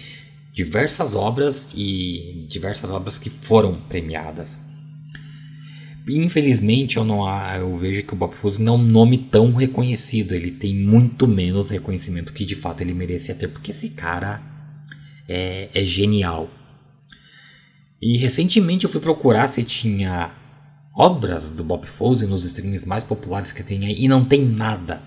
diversas 0.52 1.14
obras 1.14 1.68
e 1.74 2.46
diversas 2.48 2.90
obras 2.90 3.16
que 3.16 3.30
foram 3.30 3.74
premiadas. 3.82 4.67
Infelizmente 6.08 6.96
eu 6.96 7.04
não 7.04 7.26
eu 7.54 7.76
vejo 7.76 8.02
que 8.02 8.14
o 8.14 8.16
Bob 8.16 8.34
Fosse 8.34 8.62
não 8.62 8.74
é 8.74 8.76
um 8.78 8.82
nome 8.82 9.18
tão 9.18 9.52
reconhecido, 9.52 10.34
ele 10.34 10.50
tem 10.50 10.74
muito 10.74 11.28
menos 11.28 11.70
reconhecimento 11.70 12.32
que 12.32 12.44
de 12.44 12.54
fato 12.54 12.80
ele 12.80 12.94
merecia 12.94 13.34
ter, 13.34 13.48
porque 13.48 13.70
esse 13.70 13.90
cara 13.90 14.40
é, 15.28 15.68
é 15.74 15.84
genial. 15.84 16.48
E 18.00 18.16
recentemente 18.16 18.84
eu 18.84 18.90
fui 18.90 19.00
procurar 19.00 19.48
se 19.48 19.62
tinha 19.62 20.32
obras 20.94 21.50
do 21.50 21.62
Bob 21.62 21.86
Fosse 21.86 22.26
nos 22.26 22.44
streams 22.44 22.86
mais 22.86 23.04
populares 23.04 23.52
que 23.52 23.62
tem 23.62 23.84
aí 23.84 23.96
e 23.98 24.08
não 24.08 24.24
tem 24.24 24.44
nada. 24.44 25.02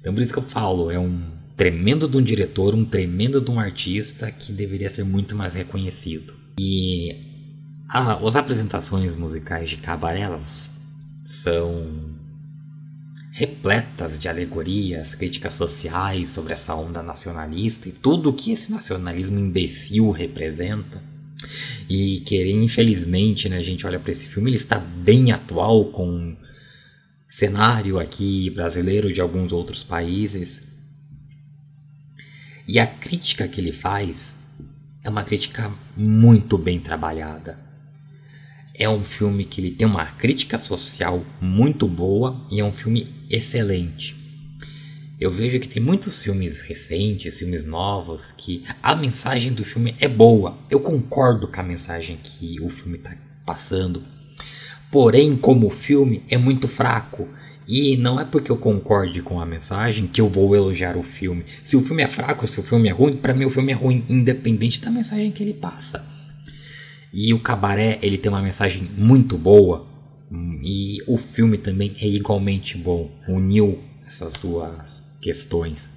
Então 0.00 0.12
por 0.12 0.22
isso 0.22 0.32
que 0.32 0.38
eu 0.38 0.44
falo, 0.44 0.90
é 0.90 0.98
um 0.98 1.32
tremendo 1.56 2.08
de 2.08 2.16
um 2.16 2.22
diretor, 2.22 2.74
um 2.74 2.84
tremendo 2.84 3.40
de 3.40 3.50
um 3.50 3.58
artista 3.58 4.30
que 4.30 4.52
deveria 4.52 4.90
ser 4.90 5.04
muito 5.04 5.34
mais 5.34 5.54
reconhecido. 5.54 6.34
E 6.58 7.33
as 7.88 8.36
apresentações 8.36 9.14
musicais 9.14 9.70
de 9.70 9.76
cabaré 9.76 10.28
são 11.24 12.14
repletas 13.30 14.18
de 14.18 14.28
alegorias, 14.28 15.14
críticas 15.14 15.54
sociais 15.54 16.30
sobre 16.30 16.52
essa 16.52 16.74
onda 16.74 17.02
nacionalista 17.02 17.88
e 17.88 17.92
tudo 17.92 18.30
o 18.30 18.32
que 18.32 18.52
esse 18.52 18.70
nacionalismo 18.70 19.38
imbecil 19.38 20.10
representa. 20.10 21.02
E 21.88 22.20
que, 22.20 22.50
infelizmente, 22.52 23.48
né, 23.48 23.58
a 23.58 23.62
gente 23.62 23.86
olha 23.86 23.98
para 23.98 24.12
esse 24.12 24.24
filme, 24.24 24.50
ele 24.50 24.56
está 24.56 24.78
bem 24.78 25.32
atual 25.32 25.86
com 25.86 26.36
cenário 27.28 27.98
aqui 27.98 28.48
brasileiro 28.50 29.12
de 29.12 29.20
alguns 29.20 29.52
outros 29.52 29.82
países. 29.82 30.62
E 32.66 32.78
a 32.78 32.86
crítica 32.86 33.48
que 33.48 33.60
ele 33.60 33.72
faz 33.72 34.32
é 35.02 35.10
uma 35.10 35.24
crítica 35.24 35.72
muito 35.96 36.56
bem 36.56 36.78
trabalhada. 36.78 37.63
É 38.74 38.88
um 38.88 39.04
filme 39.04 39.44
que 39.44 39.60
ele 39.60 39.70
tem 39.70 39.86
uma 39.86 40.06
crítica 40.06 40.58
social 40.58 41.24
muito 41.40 41.86
boa 41.86 42.44
e 42.50 42.60
é 42.60 42.64
um 42.64 42.72
filme 42.72 43.08
excelente 43.30 44.24
eu 45.24 45.30
vejo 45.30 45.60
que 45.60 45.68
tem 45.68 45.82
muitos 45.82 46.22
filmes 46.22 46.60
recentes, 46.60 47.38
filmes 47.38 47.64
novos, 47.64 48.32
que 48.36 48.64
a 48.82 48.94
mensagem 48.94 49.52
do 49.52 49.64
filme 49.64 49.94
é 50.00 50.08
boa. 50.08 50.58
Eu 50.68 50.80
concordo 50.80 51.46
com 51.46 51.60
a 51.60 51.64
mensagem 51.64 52.18
que 52.22 52.60
o 52.60 52.68
filme 52.68 52.98
está 52.98 53.16
passando. 53.46 54.02
Porém, 54.90 55.36
como 55.36 55.70
filme, 55.70 56.22
é 56.28 56.36
muito 56.36 56.68
fraco. 56.68 57.28
E 57.66 57.96
não 57.96 58.20
é 58.20 58.24
porque 58.24 58.52
eu 58.52 58.56
concorde 58.56 59.22
com 59.22 59.40
a 59.40 59.46
mensagem 59.46 60.06
que 60.06 60.20
eu 60.20 60.28
vou 60.28 60.54
elogiar 60.54 60.96
o 60.96 61.02
filme. 61.02 61.44
Se 61.64 61.76
o 61.76 61.80
filme 61.80 62.02
é 62.02 62.08
fraco, 62.08 62.46
se 62.46 62.60
o 62.60 62.62
filme 62.62 62.88
é 62.88 62.92
ruim, 62.92 63.16
para 63.16 63.32
mim 63.32 63.46
o 63.46 63.50
filme 63.50 63.72
é 63.72 63.74
ruim, 63.74 64.04
independente 64.08 64.80
da 64.82 64.90
mensagem 64.90 65.30
que 65.30 65.42
ele 65.42 65.54
passa. 65.54 66.13
E 67.16 67.32
o 67.32 67.38
Cabaré, 67.38 68.00
ele 68.02 68.18
tem 68.18 68.30
uma 68.30 68.42
mensagem 68.42 68.82
muito 68.98 69.38
boa. 69.38 69.86
E 70.64 70.98
o 71.06 71.16
filme 71.16 71.56
também 71.56 71.94
é 72.00 72.08
igualmente 72.08 72.76
bom. 72.76 73.08
Uniu 73.28 73.80
essas 74.04 74.32
duas 74.32 75.06
questões. 75.22 75.88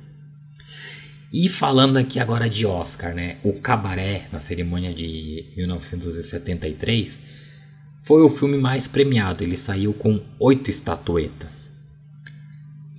E 1.34 1.50
falando 1.50 1.98
aqui 1.98 2.20
agora 2.20 2.48
de 2.48 2.68
Oscar, 2.68 3.16
né? 3.16 3.38
O 3.44 3.54
Cabaré, 3.54 4.28
na 4.32 4.38
cerimônia 4.38 4.94
de 4.94 5.46
1973, 5.58 7.12
foi 8.04 8.22
o 8.22 8.30
filme 8.30 8.58
mais 8.58 8.88
premiado. 8.88 9.44
Ele 9.44 9.58
saiu 9.58 9.94
com 9.94 10.22
oito 10.40 10.70
estatuetas. 10.70 11.68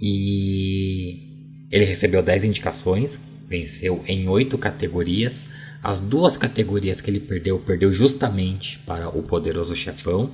E 0.03 1.69
ele 1.71 1.85
recebeu 1.85 2.21
10 2.21 2.47
indicações, 2.47 3.21
venceu 3.49 4.05
em 4.09 4.29
oito 4.29 4.59
categorias. 4.59 5.45
As 5.89 6.01
duas 6.01 6.37
categorias 6.37 7.01
que 7.01 7.11
ele 7.11 7.19
perdeu, 7.19 7.59
perdeu 7.61 7.91
justamente 7.91 8.79
para 8.81 9.09
o 9.09 9.23
Poderoso 9.23 9.75
Chefão. 9.75 10.31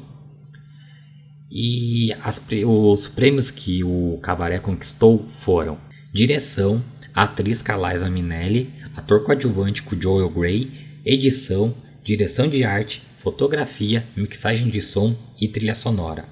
E 1.49 2.12
as, 2.14 2.45
os 2.67 3.07
prêmios 3.07 3.53
que 3.53 3.85
o 3.85 4.19
Cabaré 4.21 4.59
conquistou 4.59 5.25
foram 5.38 5.79
direção, 6.12 6.83
atriz 7.14 7.62
Liza 7.62 8.11
Minelli, 8.11 8.75
ator 8.97 9.23
coadjuvante 9.23 9.85
com 9.85 9.95
Joel 9.95 10.29
Grey, 10.29 10.73
edição, 11.05 11.73
direção 12.03 12.49
de 12.49 12.64
arte, 12.64 13.01
fotografia, 13.21 14.05
mixagem 14.17 14.69
de 14.69 14.83
som 14.83 15.14
e 15.40 15.47
trilha 15.47 15.77
sonora. 15.77 16.25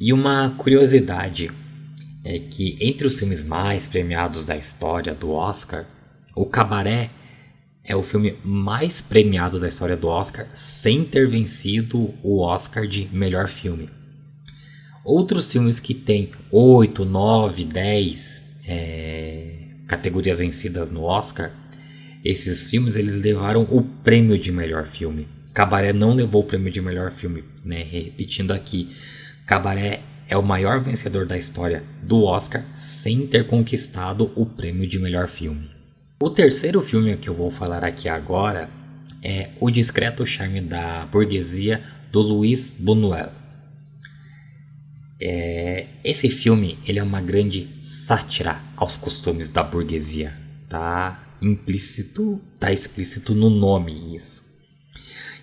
E 0.00 0.10
uma 0.10 0.54
curiosidade 0.56 1.50
é 2.24 2.38
que 2.38 2.78
entre 2.80 3.06
os 3.06 3.18
filmes 3.18 3.44
mais 3.44 3.86
premiados 3.86 4.46
da 4.46 4.56
história 4.56 5.14
do 5.14 5.32
Oscar, 5.32 5.84
o 6.34 6.46
Cabaré 6.46 7.10
é 7.86 7.94
o 7.94 8.02
filme 8.02 8.36
mais 8.44 9.00
premiado 9.00 9.60
da 9.60 9.68
história 9.68 9.96
do 9.96 10.08
Oscar 10.08 10.46
sem 10.52 11.04
ter 11.04 11.28
vencido 11.28 12.12
o 12.22 12.40
Oscar 12.40 12.86
de 12.86 13.08
melhor 13.12 13.48
filme. 13.48 13.88
Outros 15.04 15.50
filmes 15.50 15.78
que 15.78 15.94
têm 15.94 16.30
8, 16.50 17.04
9, 17.04 17.64
10 17.64 18.60
é, 18.66 19.52
categorias 19.86 20.40
vencidas 20.40 20.90
no 20.90 21.04
Oscar, 21.04 21.52
esses 22.24 22.68
filmes 22.68 22.96
eles 22.96 23.16
levaram 23.20 23.62
o 23.70 23.82
prêmio 23.82 24.36
de 24.36 24.50
melhor 24.50 24.88
filme. 24.88 25.28
Cabaré 25.54 25.92
não 25.92 26.12
levou 26.12 26.42
o 26.42 26.46
prêmio 26.46 26.72
de 26.72 26.80
melhor 26.80 27.12
filme, 27.12 27.44
né? 27.64 27.84
Repetindo 27.84 28.50
aqui, 28.50 28.94
Cabaré 29.46 30.02
é 30.28 30.36
o 30.36 30.42
maior 30.42 30.80
vencedor 30.80 31.24
da 31.24 31.38
história 31.38 31.84
do 32.02 32.24
Oscar 32.24 32.64
sem 32.74 33.28
ter 33.28 33.46
conquistado 33.46 34.32
o 34.34 34.44
prêmio 34.44 34.88
de 34.88 34.98
melhor 34.98 35.28
filme. 35.28 35.75
O 36.18 36.30
terceiro 36.30 36.80
filme 36.80 37.14
que 37.18 37.28
eu 37.28 37.34
vou 37.34 37.50
falar 37.50 37.84
aqui 37.84 38.08
agora 38.08 38.70
é 39.22 39.50
O 39.60 39.70
Discreto 39.70 40.24
Charme 40.24 40.62
da 40.62 41.04
Burguesia 41.04 41.82
do 42.10 42.22
Luiz 42.22 42.74
Buñuel. 42.78 43.30
É, 45.20 45.86
esse 46.02 46.30
filme 46.30 46.78
ele 46.86 46.98
é 46.98 47.02
uma 47.02 47.20
grande 47.20 47.68
sátira 47.82 48.58
aos 48.76 48.96
costumes 48.96 49.50
da 49.50 49.62
burguesia, 49.62 50.32
tá 50.70 51.36
implícito, 51.42 52.40
tá 52.58 52.72
explícito 52.72 53.34
no 53.34 53.50
nome 53.50 54.16
isso. 54.16 54.42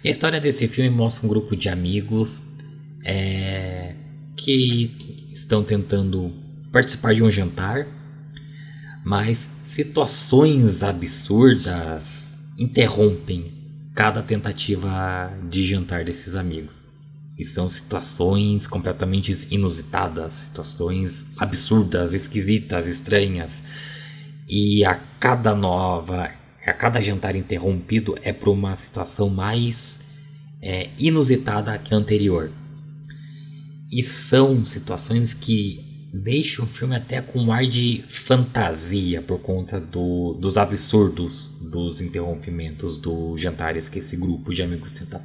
E 0.04 0.08
a 0.08 0.12
história 0.12 0.42
desse 0.42 0.68
filme 0.68 0.90
mostra 0.90 1.24
um 1.24 1.30
grupo 1.30 1.56
de 1.56 1.70
amigos 1.70 2.42
é, 3.06 3.94
que 4.36 5.30
estão 5.32 5.64
tentando 5.64 6.34
participar 6.72 7.14
de 7.14 7.22
um 7.22 7.30
jantar, 7.30 7.88
mas 9.04 9.48
situações 9.64 10.84
absurdas 10.84 12.30
interrompem 12.58 13.48
cada 13.94 14.22
tentativa 14.22 15.32
de 15.50 15.66
jantar 15.66 16.06
desses 16.06 16.36
amigos. 16.36 16.82
E 17.38 17.44
são 17.44 17.70
situações 17.70 18.68
completamente 18.68 19.32
inusitadas, 19.50 20.34
situações 20.34 21.28
absurdas, 21.38 22.14
esquisitas, 22.14 22.88
estranhas. 22.88 23.64
E 24.48 24.86
a 24.86 24.96
cada 24.96 25.56
nova, 25.56 26.30
a 26.66 26.74
cada 26.74 27.02
jantar 27.02 27.36
interrompido 27.36 28.16
é 28.22 28.32
por 28.32 28.50
uma 28.50 28.76
situação 28.76 29.30
mais 29.30 30.00
é, 30.62 30.92
inusitada 30.98 31.78
que 31.78 31.94
a 31.94 31.98
anterior. 31.98 32.52
E 33.92 34.02
são 34.04 34.66
situações 34.66 35.34
que 35.34 35.93
deixam 36.14 36.66
o 36.66 36.68
filme 36.68 36.96
até 36.96 37.20
com 37.20 37.40
um 37.40 37.52
ar 37.52 37.66
de 37.66 38.04
fantasia 38.08 39.20
por 39.20 39.40
conta 39.40 39.80
do, 39.80 40.34
dos 40.40 40.58
absurdos 40.58 41.50
dos 41.60 42.02
interrompimentos 42.02 43.00
dos 43.00 43.42
jantares 43.42 43.90
que 43.90 43.98
esse 43.98 44.16
grupo 44.16 44.54
de 44.54 44.62
amigos 44.62 44.94
tenta 44.94 45.20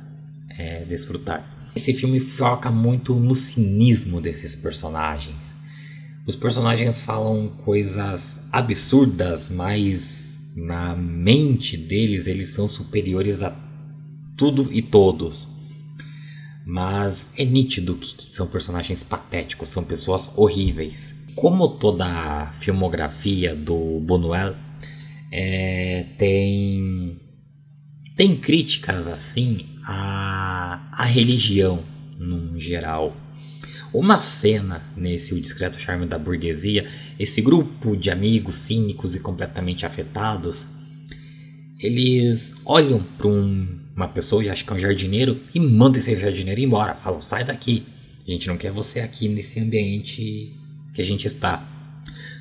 é, 0.49 0.85
desfrutar. 0.87 1.73
Esse 1.77 1.93
filme 1.93 2.19
foca 2.19 2.71
muito 2.71 3.15
no 3.15 3.35
cinismo 3.35 4.21
desses 4.21 4.57
personagens. 4.57 5.37
Os 6.27 6.35
personagens 6.35 7.03
falam 7.03 7.49
coisas 7.65 8.41
absurdas, 8.51 9.51
mas 9.51 10.39
na 10.57 10.97
mente 10.97 11.77
deles 11.77 12.27
eles 12.27 12.49
são 12.49 12.67
superiores 12.67 13.43
a 13.43 13.55
tudo 14.37 14.73
e 14.73 14.81
todos. 14.81 15.49
Mas 16.71 17.27
é 17.35 17.47
nítido 17.47 17.95
que 17.95 18.31
são 18.31 18.47
personagens 18.47 19.03
patéticos, 19.03 19.71
são 19.71 19.83
pessoas 19.83 20.31
horríveis. 20.37 21.17
Como 21.35 21.67
toda 21.79 22.05
a 22.05 22.53
filmografia 22.59 23.57
do 23.57 23.99
Bonuel 24.01 24.55
é, 25.33 26.05
tem 26.19 27.19
tem 28.15 28.37
críticas 28.37 29.07
assim 29.07 29.65
a, 29.83 30.91
a 30.93 31.07
religião 31.07 31.83
no 32.19 32.61
geral. 32.61 33.17
Uma 33.91 34.21
cena 34.21 34.83
nesse 34.95 35.33
O 35.33 35.41
Discreto 35.41 35.81
Charme 35.81 36.05
da 36.05 36.19
Burguesia, 36.19 36.87
esse 37.19 37.41
grupo 37.41 37.97
de 37.97 38.11
amigos 38.11 38.57
cínicos 38.57 39.15
e 39.15 39.21
completamente 39.21 39.87
afetados, 39.87 40.67
eles 41.79 42.53
olham 42.67 43.03
para 43.17 43.29
um, 43.29 43.88
uma 43.99 44.07
pessoa, 44.07 44.45
e 44.45 44.49
acho 44.49 44.65
que 44.65 44.73
é 44.73 44.77
um 44.77 44.79
jardineiro, 44.79 45.41
e 45.53 45.59
mandam 45.59 45.99
esse 45.99 46.17
jardineiro 46.17 46.61
embora. 46.61 46.95
Falam, 46.95 47.21
sai 47.21 47.43
daqui, 47.43 47.85
a 48.27 48.31
gente 48.31 48.47
não 48.47 48.57
quer 48.57 48.71
você 48.71 49.01
aqui 49.01 49.29
nesse 49.29 49.59
ambiente 49.59 50.53
que 50.95 51.03
a 51.03 51.05
gente 51.05 51.27
está. 51.27 51.67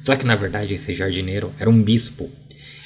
Só 0.04 0.16
que 0.16 0.26
na 0.26 0.36
verdade 0.36 0.76
esse 0.76 0.94
jardineiro 0.94 1.52
era 1.60 1.68
um 1.68 1.82
bispo. 1.82 2.30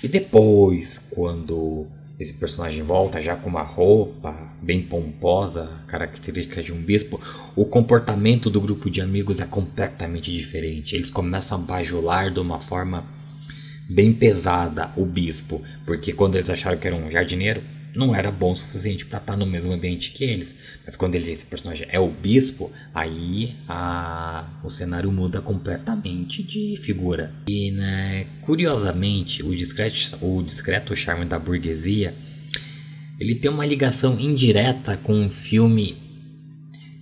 E 0.01 0.07
depois, 0.07 0.97
quando 0.97 1.85
esse 2.17 2.33
personagem 2.33 2.81
volta 2.81 3.21
já 3.21 3.35
com 3.35 3.49
uma 3.49 3.61
roupa 3.61 4.33
bem 4.61 4.83
pomposa, 4.83 5.69
característica 5.87 6.63
de 6.63 6.71
um 6.71 6.81
bispo, 6.81 7.19
o 7.55 7.65
comportamento 7.65 8.49
do 8.49 8.61
grupo 8.61 8.89
de 8.89 9.01
amigos 9.01 9.41
é 9.41 9.45
completamente 9.45 10.31
diferente. 10.31 10.95
Eles 10.95 11.11
começam 11.11 11.57
a 11.57 11.61
bajular 11.61 12.31
de 12.31 12.39
uma 12.39 12.61
forma 12.61 13.03
bem 13.89 14.13
pesada 14.13 14.91
o 14.95 15.05
bispo, 15.05 15.61
porque 15.85 16.13
quando 16.13 16.35
eles 16.35 16.49
acharam 16.49 16.77
que 16.77 16.87
era 16.87 16.95
um 16.95 17.11
jardineiro, 17.11 17.61
não 17.95 18.15
era 18.15 18.31
bom 18.31 18.51
o 18.51 18.55
suficiente 18.55 19.05
para 19.05 19.19
estar 19.19 19.37
no 19.37 19.45
mesmo 19.45 19.73
ambiente 19.73 20.11
que 20.11 20.23
eles. 20.23 20.55
Mas 20.85 20.95
quando 20.95 21.15
ele, 21.15 21.31
esse 21.31 21.45
personagem 21.45 21.87
é 21.89 21.99
o 21.99 22.09
bispo, 22.09 22.71
aí 22.93 23.55
a, 23.67 24.47
o 24.63 24.69
cenário 24.69 25.11
muda 25.11 25.41
completamente 25.41 26.43
de 26.43 26.77
figura. 26.77 27.31
E 27.47 27.71
né, 27.71 28.27
curiosamente, 28.41 29.43
o 29.43 29.55
discreto, 29.55 30.17
o 30.21 30.41
discreto 30.41 30.95
charme 30.95 31.25
da 31.25 31.37
burguesia 31.37 32.13
ele 33.21 33.35
tem 33.35 33.51
uma 33.51 33.65
ligação 33.67 34.19
indireta 34.19 34.97
com 34.97 35.13
um 35.13 35.29
filme 35.29 35.95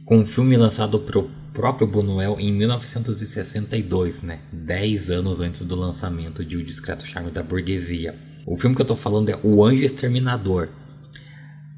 com 0.04 0.17
um 0.17 0.25
filme 0.25 0.58
lançado 0.58 0.99
pelo 0.99 1.32
próprio 1.54 1.88
Buñuel 1.88 2.38
em 2.39 2.52
1962, 2.52 4.21
né? 4.21 4.39
10 4.52 5.12
anos 5.12 5.39
antes 5.39 5.62
do 5.63 5.75
lançamento 5.75 6.43
de 6.43 6.58
O 6.58 6.63
Discreto 6.63 7.08
Charme 7.08 7.32
da 7.32 7.41
Burguesia. 7.41 8.15
O 8.45 8.56
filme 8.56 8.75
que 8.75 8.82
eu 8.82 8.84
estou 8.84 8.97
falando 8.97 9.30
é 9.30 9.39
O 9.43 9.63
Anjo 9.63 9.84
Exterminador. 9.84 10.69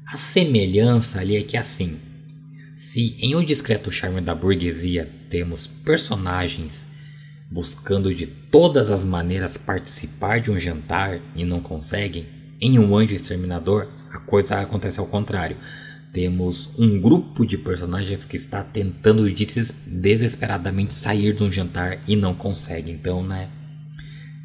A 0.06 0.16
semelhança 0.16 1.20
ali 1.20 1.36
é 1.36 1.42
que 1.42 1.56
assim, 1.56 1.98
se 2.76 3.16
em 3.20 3.34
O 3.34 3.44
Discreto 3.44 3.92
Charme 3.92 4.20
da 4.20 4.34
Burguesia 4.34 5.08
temos 5.30 5.66
personagens 5.66 6.86
buscando 7.50 8.14
de 8.14 8.26
todas 8.26 8.90
as 8.90 9.04
maneiras 9.04 9.56
participar 9.56 10.40
de 10.40 10.50
um 10.50 10.58
jantar 10.58 11.20
e 11.36 11.44
não 11.44 11.60
conseguem, 11.60 12.26
em 12.60 12.78
Um 12.78 12.96
Anjo 12.96 13.14
Exterminador 13.14 13.88
a 14.10 14.18
coisa 14.18 14.60
acontece 14.60 15.00
ao 15.00 15.06
contrário. 15.06 15.56
Temos 16.12 16.70
um 16.78 17.00
grupo 17.00 17.46
de 17.46 17.56
personagens 17.56 18.26
que 18.26 18.36
está 18.36 18.62
tentando 18.62 19.24
desesperadamente 19.30 20.92
sair 20.92 21.34
de 21.34 21.42
um 21.42 21.50
jantar 21.50 22.00
e 22.06 22.14
não 22.14 22.34
consegue. 22.34 22.90
Então, 22.90 23.26
né? 23.26 23.48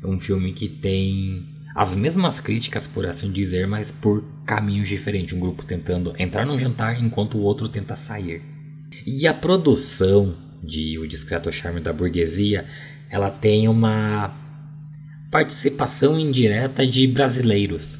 É 0.01 0.07
um 0.07 0.19
filme 0.19 0.53
que 0.53 0.69
tem 0.69 1.56
as 1.77 1.93
mesmas 1.93 2.39
críticas, 2.39 2.87
por 2.87 3.05
assim 3.05 3.31
dizer, 3.31 3.67
mas 3.67 3.91
por 3.91 4.23
caminhos 4.47 4.89
diferentes. 4.89 5.37
Um 5.37 5.39
grupo 5.39 5.63
tentando 5.63 6.11
entrar 6.17 6.43
no 6.43 6.57
jantar 6.57 6.99
enquanto 6.99 7.37
o 7.37 7.41
outro 7.41 7.69
tenta 7.69 7.95
sair. 7.95 8.41
E 9.05 9.27
a 9.27 9.33
produção 9.33 10.35
de 10.63 10.97
O 10.97 11.07
Discreto 11.07 11.51
Charme 11.51 11.79
da 11.79 11.93
Burguesia, 11.93 12.65
ela 13.11 13.29
tem 13.29 13.67
uma 13.67 14.33
participação 15.29 16.19
indireta 16.19 16.85
de 16.85 17.05
brasileiros. 17.05 17.99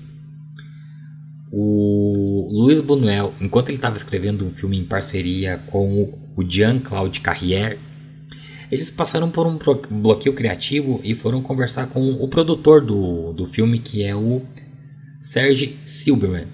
O 1.52 2.50
Luiz 2.52 2.82
Buñuel, 2.82 3.36
enquanto 3.40 3.70
ele 3.70 3.78
estava 3.78 3.96
escrevendo 3.96 4.44
um 4.44 4.52
filme 4.52 4.76
em 4.76 4.86
parceria 4.86 5.60
com 5.68 6.18
o 6.36 6.44
Jean-Claude 6.44 7.22
Carrière, 7.22 7.78
eles 8.72 8.92
passaram 8.92 9.30
por 9.30 9.48
um 9.48 9.58
bloqueio 9.90 10.36
criativo 10.36 11.00
e 11.04 11.16
foram 11.16 11.42
conversar 11.42 11.88
com 11.88 12.12
o 12.12 12.28
produtor 12.28 12.86
do, 12.86 13.32
do 13.34 13.48
filme, 13.48 13.80
que 13.80 14.04
é 14.04 14.16
o 14.16 14.42
Serge 15.22 15.78
Silberman. 15.88 16.48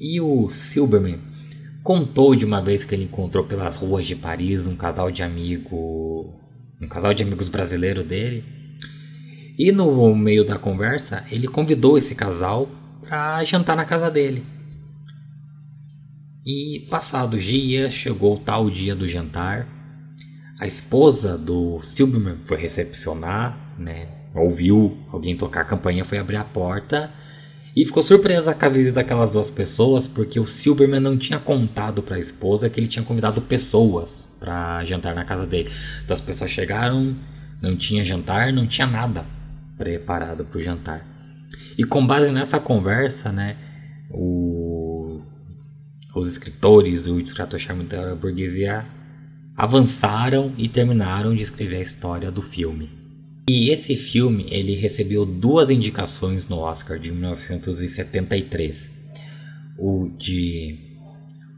E 0.00 0.20
o 0.20 0.48
Silberman 0.48 1.18
contou 1.82 2.34
de 2.34 2.44
uma 2.44 2.60
vez 2.60 2.84
que 2.84 2.94
ele 2.94 3.04
encontrou 3.04 3.44
pelas 3.44 3.76
ruas 3.76 4.04
de 4.04 4.14
Paris 4.14 4.66
um 4.66 4.76
casal 4.76 5.10
de 5.10 5.22
amigo, 5.22 6.34
um 6.80 6.88
casal 6.88 7.14
de 7.14 7.22
amigos 7.22 7.48
brasileiro 7.48 8.02
dele. 8.04 8.44
E 9.58 9.72
no 9.72 10.14
meio 10.14 10.44
da 10.44 10.58
conversa, 10.58 11.24
ele 11.30 11.48
convidou 11.48 11.98
esse 11.98 12.14
casal 12.14 12.68
para 13.00 13.44
jantar 13.44 13.76
na 13.76 13.84
casa 13.84 14.10
dele. 14.10 14.44
E 16.46 16.86
passados 16.88 17.42
dias, 17.42 17.92
chegou 17.92 18.36
o 18.36 18.40
tal 18.40 18.70
dia 18.70 18.94
do 18.94 19.08
jantar. 19.08 19.77
A 20.58 20.66
esposa 20.66 21.38
do 21.38 21.80
Silberman 21.80 22.38
foi 22.44 22.56
recepcionar, 22.56 23.56
né? 23.78 24.08
Ouviu 24.34 24.98
alguém 25.12 25.36
tocar 25.36 25.60
a 25.60 25.64
campainha, 25.64 26.04
foi 26.04 26.18
abrir 26.18 26.36
a 26.36 26.44
porta 26.44 27.12
e 27.76 27.84
ficou 27.84 28.02
surpresa 28.02 28.52
com 28.52 28.66
a 28.66 28.68
visita 28.68 28.96
daquelas 28.96 29.30
duas 29.30 29.52
pessoas, 29.52 30.08
porque 30.08 30.40
o 30.40 30.46
Silberman 30.46 30.98
não 30.98 31.16
tinha 31.16 31.38
contado 31.38 32.02
para 32.02 32.16
a 32.16 32.18
esposa 32.18 32.68
que 32.68 32.80
ele 32.80 32.88
tinha 32.88 33.04
convidado 33.04 33.40
pessoas 33.40 34.36
para 34.40 34.84
jantar 34.84 35.14
na 35.14 35.24
casa 35.24 35.46
dele. 35.46 35.70
Então 36.04 36.14
as 36.14 36.20
pessoas 36.20 36.50
chegaram, 36.50 37.14
não 37.62 37.76
tinha 37.76 38.04
jantar, 38.04 38.52
não 38.52 38.66
tinha 38.66 38.86
nada 38.86 39.24
preparado 39.76 40.44
para 40.44 40.58
o 40.58 40.62
jantar. 40.62 41.06
E 41.78 41.84
com 41.84 42.04
base 42.04 42.32
nessa 42.32 42.58
conversa, 42.58 43.30
né, 43.30 43.54
o, 44.10 45.20
os 46.16 46.26
escritores 46.26 47.04
do 47.04 47.22
Discreto 47.22 47.56
Charme 47.60 47.84
da 47.84 48.16
Burguesia 48.16 48.97
avançaram 49.58 50.54
e 50.56 50.68
terminaram 50.68 51.34
de 51.34 51.42
escrever 51.42 51.78
a 51.78 51.82
história 51.82 52.30
do 52.30 52.40
filme. 52.40 52.88
E 53.50 53.70
esse 53.70 53.96
filme 53.96 54.46
ele 54.50 54.76
recebeu 54.76 55.26
duas 55.26 55.68
indicações 55.68 56.48
no 56.48 56.58
Oscar 56.58 56.96
de 56.96 57.10
1973, 57.10 58.88
o 59.76 60.10
de 60.16 60.86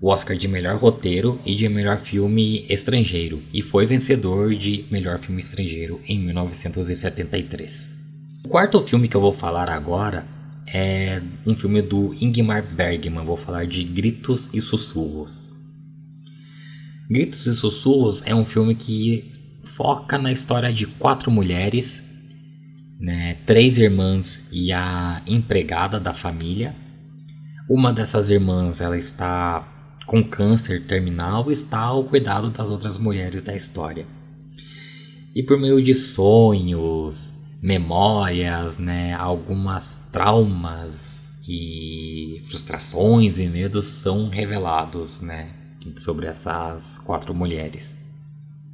o 0.00 0.08
Oscar 0.08 0.34
de 0.34 0.48
melhor 0.48 0.76
roteiro 0.76 1.38
e 1.44 1.54
de 1.54 1.68
melhor 1.68 1.98
filme 1.98 2.64
estrangeiro, 2.70 3.42
e 3.52 3.60
foi 3.60 3.84
vencedor 3.84 4.54
de 4.54 4.86
melhor 4.90 5.18
filme 5.18 5.42
estrangeiro 5.42 6.00
em 6.08 6.18
1973. 6.20 8.00
O 8.46 8.48
quarto 8.48 8.80
filme 8.80 9.08
que 9.08 9.16
eu 9.16 9.20
vou 9.20 9.34
falar 9.34 9.68
agora 9.68 10.26
é 10.66 11.20
um 11.46 11.54
filme 11.54 11.82
do 11.82 12.14
Ingmar 12.14 12.64
Bergman, 12.64 13.26
vou 13.26 13.36
falar 13.36 13.66
de 13.66 13.84
Gritos 13.84 14.48
e 14.54 14.62
Sussurros. 14.62 15.49
Gritos 17.10 17.44
e 17.48 17.54
Sussurros 17.56 18.22
é 18.24 18.32
um 18.32 18.44
filme 18.44 18.72
que 18.72 19.34
foca 19.64 20.16
na 20.16 20.30
história 20.30 20.72
de 20.72 20.86
quatro 20.86 21.28
mulheres, 21.28 22.04
né, 23.00 23.34
três 23.44 23.78
irmãs 23.78 24.46
e 24.52 24.70
a 24.70 25.20
empregada 25.26 25.98
da 25.98 26.14
família. 26.14 26.72
Uma 27.68 27.92
dessas 27.92 28.30
irmãs 28.30 28.80
ela 28.80 28.96
está 28.96 29.66
com 30.06 30.22
câncer 30.22 30.86
terminal 30.86 31.50
e 31.50 31.52
está 31.52 31.80
ao 31.80 32.04
cuidado 32.04 32.48
das 32.48 32.70
outras 32.70 32.96
mulheres 32.96 33.42
da 33.42 33.56
história. 33.56 34.06
E 35.34 35.42
por 35.42 35.58
meio 35.58 35.82
de 35.82 35.96
sonhos, 35.96 37.32
memórias, 37.60 38.78
né, 38.78 39.14
algumas 39.14 39.96
traumas 40.12 41.40
e 41.48 42.40
frustrações 42.48 43.36
e 43.36 43.48
medos 43.48 43.88
são 43.88 44.28
revelados, 44.28 45.20
né, 45.20 45.59
sobre 45.96 46.26
essas 46.26 46.98
quatro 46.98 47.34
mulheres. 47.34 47.98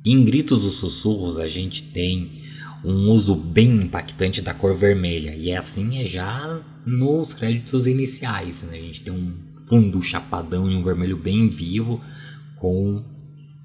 Em 0.05 0.25
Gritos 0.25 0.63
dos 0.63 0.75
Sussurros 0.75 1.39
a 1.39 1.49
gente 1.49 1.83
tem 1.83 2.45
um 2.85 3.11
uso 3.11 3.35
bem 3.35 3.71
impactante 3.83 4.41
da 4.41 4.55
cor 4.55 4.77
vermelha. 4.77 5.35
E 5.35 5.51
é 5.51 5.57
assim 5.57 6.01
é 6.01 6.05
já 6.05 6.61
nos 6.87 7.33
créditos 7.33 7.87
iniciais. 7.87 8.63
Né? 8.63 8.79
A 8.79 8.83
gente 8.83 9.03
tem 9.03 9.13
um 9.13 9.35
fundo 9.69 10.01
chapadão 10.03 10.71
e 10.71 10.77
um 10.77 10.85
vermelho 10.85 11.17
bem 11.17 11.49
vivo 11.49 12.01
com 12.57 13.05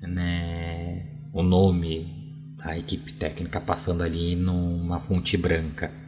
né, 0.02 1.06
o 1.32 1.44
nome 1.44 2.56
da 2.58 2.78
equipe 2.78 3.14
técnica 3.14 3.62
passando 3.62 4.02
ali 4.02 4.36
numa 4.36 5.00
fonte 5.00 5.38
branca. 5.38 6.01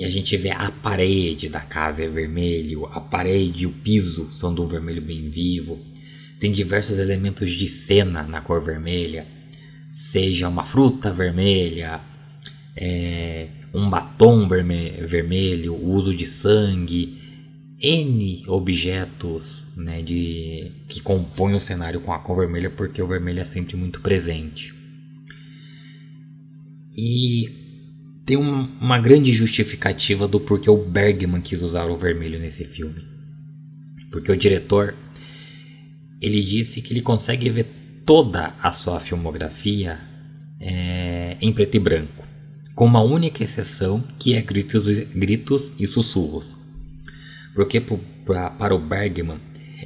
E 0.00 0.04
a 0.06 0.08
gente 0.08 0.34
vê 0.34 0.50
a 0.50 0.70
parede 0.70 1.50
da 1.50 1.60
casa 1.60 2.02
é 2.02 2.08
vermelho, 2.08 2.86
a 2.86 3.02
parede 3.02 3.64
e 3.64 3.66
o 3.66 3.70
piso 3.70 4.30
são 4.32 4.54
de 4.54 4.62
um 4.62 4.66
vermelho 4.66 5.02
bem 5.02 5.28
vivo. 5.28 5.78
Tem 6.38 6.50
diversos 6.50 6.98
elementos 6.98 7.52
de 7.52 7.68
cena 7.68 8.22
na 8.22 8.40
cor 8.40 8.64
vermelha, 8.64 9.26
seja 9.92 10.48
uma 10.48 10.64
fruta 10.64 11.12
vermelha, 11.12 12.00
é, 12.74 13.48
um 13.74 13.90
batom 13.90 14.48
verme 14.48 14.90
vermelho, 15.06 15.74
o 15.74 15.92
uso 15.92 16.16
de 16.16 16.24
sangue, 16.26 17.18
N 17.78 18.42
objetos 18.46 19.66
né, 19.76 20.00
de, 20.00 20.72
que 20.88 21.02
compõem 21.02 21.56
o 21.56 21.60
cenário 21.60 22.00
com 22.00 22.14
a 22.14 22.20
cor 22.20 22.38
vermelha, 22.38 22.70
porque 22.70 23.02
o 23.02 23.06
vermelho 23.06 23.40
é 23.40 23.44
sempre 23.44 23.76
muito 23.76 24.00
presente. 24.00 24.72
E 26.96 27.60
tem 28.30 28.36
uma, 28.36 28.70
uma 28.80 28.96
grande 29.00 29.32
justificativa 29.32 30.28
do 30.28 30.38
porquê 30.38 30.70
o 30.70 30.76
Bergman 30.76 31.40
quis 31.40 31.62
usar 31.62 31.86
o 31.86 31.96
vermelho 31.96 32.38
nesse 32.38 32.64
filme. 32.64 33.02
Porque 34.08 34.30
o 34.30 34.36
diretor 34.36 34.94
ele 36.20 36.40
disse 36.40 36.80
que 36.80 36.92
ele 36.92 37.02
consegue 37.02 37.50
ver 37.50 37.66
toda 38.06 38.54
a 38.62 38.70
sua 38.70 39.00
filmografia 39.00 39.98
é, 40.60 41.36
em 41.40 41.52
preto 41.52 41.74
e 41.76 41.80
branco, 41.80 42.24
com 42.72 42.84
uma 42.84 43.02
única 43.02 43.42
exceção 43.42 44.00
que 44.16 44.34
é 44.34 44.40
gritos, 44.40 44.86
gritos 45.12 45.72
e 45.80 45.84
sussurros. 45.88 46.56
Porque 47.52 47.80
pra, 47.80 48.48
para 48.50 48.76
o 48.76 48.78
Bergman, 48.78 49.40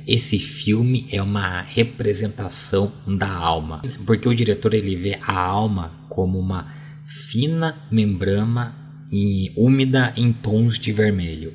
esse 0.06 0.38
filme 0.38 1.06
é 1.10 1.22
uma 1.22 1.62
representação 1.62 2.92
da 3.06 3.30
alma, 3.30 3.80
porque 4.04 4.28
o 4.28 4.34
diretor 4.34 4.74
ele 4.74 4.96
vê 4.96 5.18
a 5.22 5.34
alma 5.34 5.92
como 6.10 6.38
uma 6.38 6.73
fina 7.04 7.86
membrana 7.90 8.74
e 9.10 9.52
úmida 9.56 10.12
em 10.16 10.32
tons 10.32 10.78
de 10.78 10.92
vermelho. 10.92 11.52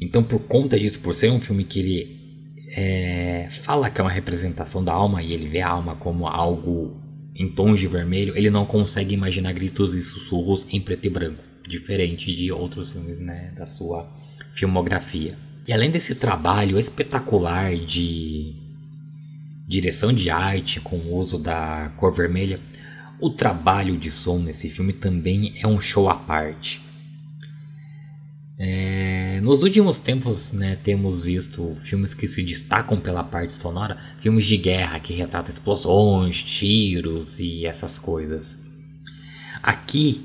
Então, 0.00 0.22
por 0.22 0.40
conta 0.40 0.78
disso, 0.78 1.00
por 1.00 1.14
ser 1.14 1.30
um 1.30 1.40
filme 1.40 1.64
que 1.64 1.78
ele 1.78 2.20
é, 2.72 3.48
fala 3.50 3.90
que 3.90 4.00
é 4.00 4.04
uma 4.04 4.10
representação 4.10 4.82
da 4.82 4.92
alma 4.92 5.22
e 5.22 5.32
ele 5.32 5.48
vê 5.48 5.60
a 5.60 5.68
alma 5.68 5.96
como 5.96 6.26
algo 6.26 7.00
em 7.34 7.48
tons 7.48 7.78
de 7.78 7.86
vermelho, 7.86 8.36
ele 8.36 8.50
não 8.50 8.66
consegue 8.66 9.14
imaginar 9.14 9.52
gritos 9.52 9.94
e 9.94 10.02
sussurros 10.02 10.66
em 10.70 10.80
preto 10.80 11.06
e 11.06 11.10
branco, 11.10 11.42
diferente 11.68 12.34
de 12.34 12.50
outros 12.50 12.92
filmes 12.92 13.20
né, 13.20 13.52
da 13.56 13.66
sua 13.66 14.08
filmografia. 14.52 15.38
E 15.66 15.72
além 15.72 15.90
desse 15.90 16.14
trabalho 16.14 16.78
espetacular 16.78 17.76
de 17.76 18.54
direção 19.66 20.12
de 20.12 20.28
arte 20.28 20.80
com 20.80 20.96
o 20.96 21.16
uso 21.16 21.38
da 21.38 21.92
cor 21.96 22.12
vermelha, 22.12 22.58
o 23.20 23.30
trabalho 23.30 23.96
de 23.96 24.10
som 24.10 24.38
nesse 24.38 24.68
filme 24.70 24.92
também 24.92 25.54
é 25.60 25.66
um 25.66 25.80
show 25.80 26.08
à 26.08 26.14
parte. 26.14 26.80
É, 28.58 29.40
nos 29.42 29.62
últimos 29.62 29.98
tempos, 29.98 30.52
né, 30.52 30.76
temos 30.76 31.24
visto 31.24 31.74
filmes 31.82 32.12
que 32.12 32.26
se 32.26 32.42
destacam 32.42 33.00
pela 33.00 33.24
parte 33.24 33.54
sonora, 33.54 33.98
filmes 34.20 34.44
de 34.44 34.56
guerra 34.58 35.00
que 35.00 35.14
retratam 35.14 35.52
explosões, 35.52 36.42
tiros 36.42 37.40
e 37.40 37.64
essas 37.64 37.98
coisas. 37.98 38.54
Aqui, 39.62 40.22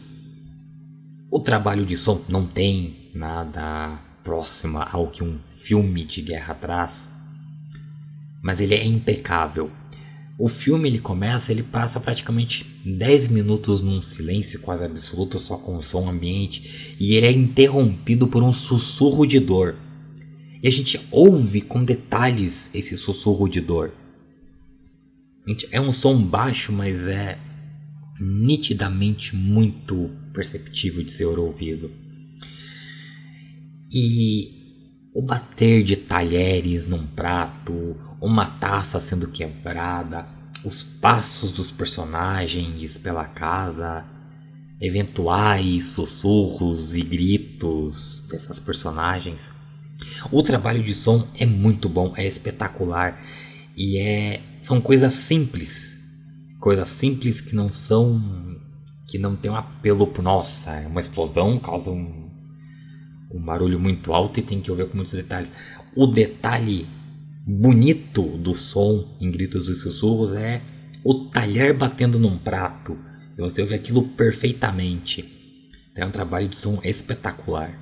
o 1.31 1.39
trabalho 1.39 1.85
de 1.85 1.95
som 1.95 2.21
não 2.27 2.45
tem 2.45 3.09
nada 3.13 3.99
próximo 4.23 4.79
ao 4.79 5.07
que 5.07 5.23
um 5.23 5.39
filme 5.39 6.03
de 6.03 6.21
guerra 6.21 6.53
traz, 6.55 7.09
mas 8.41 8.59
ele 8.59 8.75
é 8.75 8.85
impecável. 8.85 9.71
O 10.37 10.49
filme 10.49 10.89
ele 10.89 10.99
começa, 10.99 11.51
ele 11.51 11.63
passa 11.63 11.99
praticamente 11.99 12.65
10 12.85 13.29
minutos 13.29 13.79
num 13.79 14.01
silêncio 14.01 14.59
quase 14.59 14.83
absoluto, 14.83 15.39
só 15.39 15.55
com 15.57 15.77
o 15.77 15.83
som 15.83 16.09
ambiente, 16.09 16.95
e 16.99 17.15
ele 17.15 17.25
é 17.25 17.31
interrompido 17.31 18.27
por 18.27 18.43
um 18.43 18.51
sussurro 18.51 19.25
de 19.25 19.39
dor. 19.39 19.75
E 20.61 20.67
a 20.67 20.71
gente 20.71 20.99
ouve 21.09 21.61
com 21.61 21.85
detalhes 21.85 22.69
esse 22.73 22.97
sussurro 22.97 23.47
de 23.47 23.61
dor. 23.61 23.93
É 25.71 25.79
um 25.79 25.91
som 25.91 26.21
baixo, 26.21 26.71
mas 26.71 27.05
é 27.05 27.37
nitidamente 28.19 29.35
muito 29.35 30.09
perceptível 30.33 31.03
de 31.03 31.13
ser 31.13 31.25
ouvido. 31.25 31.91
E 33.91 34.51
o 35.13 35.21
bater 35.21 35.83
de 35.83 35.95
talheres 35.95 36.85
num 36.87 37.05
prato, 37.07 37.95
uma 38.25 38.47
taça 38.47 38.99
sendo 38.99 39.27
quebrada, 39.27 40.27
os 40.63 40.81
passos 40.81 41.51
dos 41.51 41.69
personagens 41.69 42.97
pela 42.97 43.25
casa, 43.25 44.03
eventuais 44.81 45.85
sussurros 45.91 46.95
e 46.95 47.01
gritos 47.01 48.25
dessas 48.27 48.59
personagens. 48.59 49.51
O 50.31 50.41
trabalho 50.41 50.83
de 50.83 50.95
som 50.95 51.27
é 51.37 51.45
muito 51.45 51.87
bom, 51.87 52.13
é 52.17 52.25
espetacular 52.25 53.23
E 53.77 53.99
é, 53.99 54.41
são 54.59 54.81
coisas 54.81 55.13
simples, 55.13 55.95
coisas 56.59 56.89
simples 56.89 57.39
que 57.39 57.55
não 57.55 57.71
são, 57.71 58.59
que 59.07 59.19
não 59.19 59.35
tem 59.35 59.51
um 59.51 59.55
apelo 59.55 60.07
por 60.07 60.23
nossa, 60.23 60.71
é 60.71 60.87
uma 60.87 60.99
explosão 60.99 61.59
causa 61.59 61.91
um, 61.91 62.31
um 63.31 63.39
barulho 63.39 63.79
muito 63.79 64.11
alto 64.11 64.39
e 64.39 64.43
tem 64.43 64.61
que 64.61 64.71
ouvir 64.71 64.89
com 64.89 64.97
muitos 64.97 65.13
detalhes. 65.13 65.51
O 65.95 66.07
detalhe 66.07 66.87
bonito 67.45 68.23
do 68.23 68.55
som 68.55 69.15
em 69.21 69.29
gritos 69.29 69.69
e 69.69 69.75
sussurros 69.75 70.33
é 70.33 70.61
o 71.03 71.25
talher 71.25 71.77
batendo 71.77 72.17
num 72.17 72.37
prato. 72.37 72.97
Você 73.37 73.61
ouve 73.61 73.75
aquilo 73.75 74.07
perfeitamente. 74.09 75.23
É 75.95 76.03
um 76.05 76.11
trabalho 76.11 76.49
de 76.49 76.59
som 76.59 76.79
espetacular. 76.83 77.79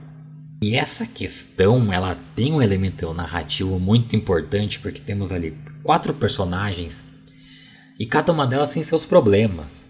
E 0.62 0.76
essa 0.76 1.06
questão, 1.06 1.92
ela 1.92 2.18
tem 2.36 2.52
um 2.52 2.62
elemento 2.62 3.14
narrativo 3.14 3.80
muito 3.80 4.16
importante 4.16 4.80
porque 4.80 5.00
temos 5.00 5.32
ali 5.32 5.56
quatro 5.82 6.14
personagens 6.14 7.04
e 8.00 8.06
cada 8.06 8.32
uma 8.32 8.48
delas 8.48 8.74
tem 8.74 8.84
seus 8.84 9.06
problemas. 9.06 9.88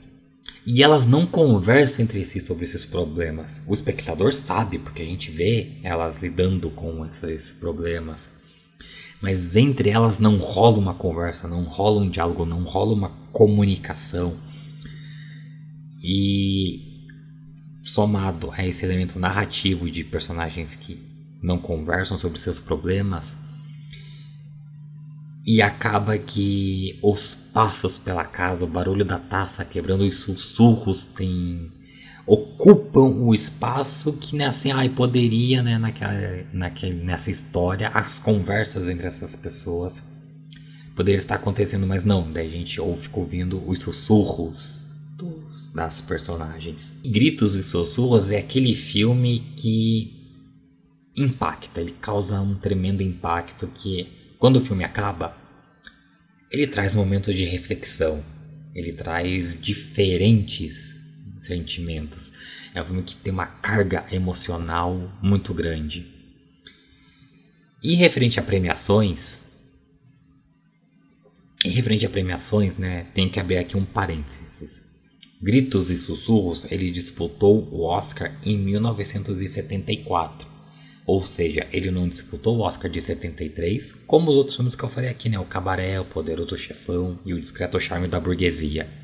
E 0.65 0.82
elas 0.84 1.05
não 1.05 1.26
conversam 1.26 2.03
entre 2.03 2.24
si 2.24 2.39
sobre 2.39 2.63
esses 2.63 2.86
problemas. 2.86 3.61
O 3.67 3.74
espectador 3.74 4.34
sabe, 4.34 4.80
porque 4.80 5.01
a 5.01 5.05
gente 5.05 5.30
vê 5.30 5.78
elas 5.84 6.21
lidando 6.21 6.69
com 6.69 7.05
esses 7.05 7.51
problemas. 7.51 8.42
Mas 9.24 9.55
entre 9.55 9.89
elas 9.89 10.19
não 10.19 10.38
rola 10.38 10.78
uma 10.78 10.93
conversa, 10.93 11.47
não 11.47 11.63
rola 11.63 12.01
um 12.01 12.09
diálogo, 12.09 12.45
não 12.45 12.63
rola 12.63 12.91
uma 12.91 13.09
comunicação. 13.32 14.38
E 16.03 17.07
somado 17.86 18.51
a 18.51 18.67
esse 18.67 18.84
elemento 18.84 19.17
narrativo 19.17 19.89
de 19.89 20.03
personagens 20.03 20.76
que 20.76 20.99
não 21.41 21.57
conversam 21.57 22.17
sobre 22.17 22.38
seus 22.38 22.59
problemas, 22.59 23.38
e 25.45 25.61
acaba 25.61 26.17
que 26.17 26.99
os 27.01 27.34
passos 27.34 27.97
pela 27.97 28.26
casa, 28.26 28.65
o 28.65 28.69
barulho 28.69 29.05
da 29.05 29.19
taça 29.19 29.63
quebrando 29.63 30.03
os 30.03 30.17
sussurros 30.17 31.05
tem 31.05 31.71
ocupam 32.26 33.21
o 33.21 33.34
espaço 33.34 34.13
que 34.13 34.36
né, 34.36 34.47
assim, 34.47 34.71
ai, 34.71 34.89
poderia 34.89 35.61
né, 35.61 35.78
naquela, 35.78 36.45
naquela, 36.53 36.93
nessa 36.93 37.30
história 37.30 37.89
as 37.89 38.19
conversas 38.19 38.88
entre 38.88 39.07
essas 39.07 39.36
pessoas 39.36 40.13
poderia 40.95 41.17
estar 41.17 41.36
acontecendo, 41.36 41.88
mas 41.88 42.03
não, 42.03 42.32
daí 42.32 42.47
a 42.47 42.51
gente 42.51 42.80
ou 42.80 42.95
fica 42.95 43.19
ouvindo 43.19 43.61
os 43.67 43.80
sussurros 43.80 44.86
dos, 45.17 45.69
das 45.74 46.01
personagens. 46.01 46.91
Gritos 47.03 47.55
e 47.55 47.63
Sussurros 47.63 48.30
é 48.32 48.38
aquele 48.38 48.76
filme 48.76 49.39
que 49.57 50.21
impacta, 51.15 51.80
ele 51.82 51.95
causa 51.99 52.39
um 52.41 52.55
tremendo 52.55 53.01
impacto 53.01 53.67
que 53.67 54.07
quando 54.39 54.57
o 54.57 54.65
filme 54.65 54.84
acaba, 54.84 55.36
ele 56.51 56.67
traz 56.67 56.95
momentos 56.95 57.36
de 57.36 57.45
reflexão, 57.45 58.24
ele 58.74 58.91
traz 58.91 59.59
diferentes 59.59 60.92
sentimentos. 61.45 62.31
É 62.73 62.81
um 62.81 62.85
filme 62.85 63.03
que 63.03 63.15
tem 63.15 63.31
uma 63.31 63.45
carga 63.45 64.05
emocional 64.11 65.11
muito 65.21 65.53
grande. 65.53 66.05
E 67.83 67.95
referente 67.95 68.39
a 68.39 68.43
premiações, 68.43 69.39
e 71.65 71.69
referente 71.69 72.05
a 72.05 72.09
premiações, 72.09 72.77
né, 72.77 73.07
tem 73.13 73.29
que 73.29 73.39
abrir 73.39 73.57
aqui 73.57 73.77
um 73.77 73.85
parênteses. 73.85 74.81
Gritos 75.41 75.91
e 75.91 75.97
Sussurros, 75.97 76.69
ele 76.71 76.89
disputou 76.89 77.67
o 77.69 77.83
Oscar 77.83 78.33
em 78.45 78.57
1974. 78.57 80.47
Ou 81.05 81.21
seja, 81.21 81.67
ele 81.73 81.91
não 81.91 82.07
disputou 82.07 82.57
o 82.57 82.61
Oscar 82.61 82.89
de 82.89 83.01
73, 83.01 83.91
como 84.07 84.31
os 84.31 84.37
outros 84.37 84.55
filmes 84.55 84.73
que 84.73 84.83
eu 84.83 84.87
falei 84.87 85.09
aqui, 85.09 85.27
né? 85.27 85.37
O 85.37 85.43
Cabaré, 85.43 85.99
O 85.99 86.05
Poderoso 86.05 86.57
Chefão 86.57 87.19
e 87.25 87.33
O 87.33 87.41
Discreto 87.41 87.77
Charme 87.77 88.07
da 88.07 88.21
Burguesia. 88.21 89.02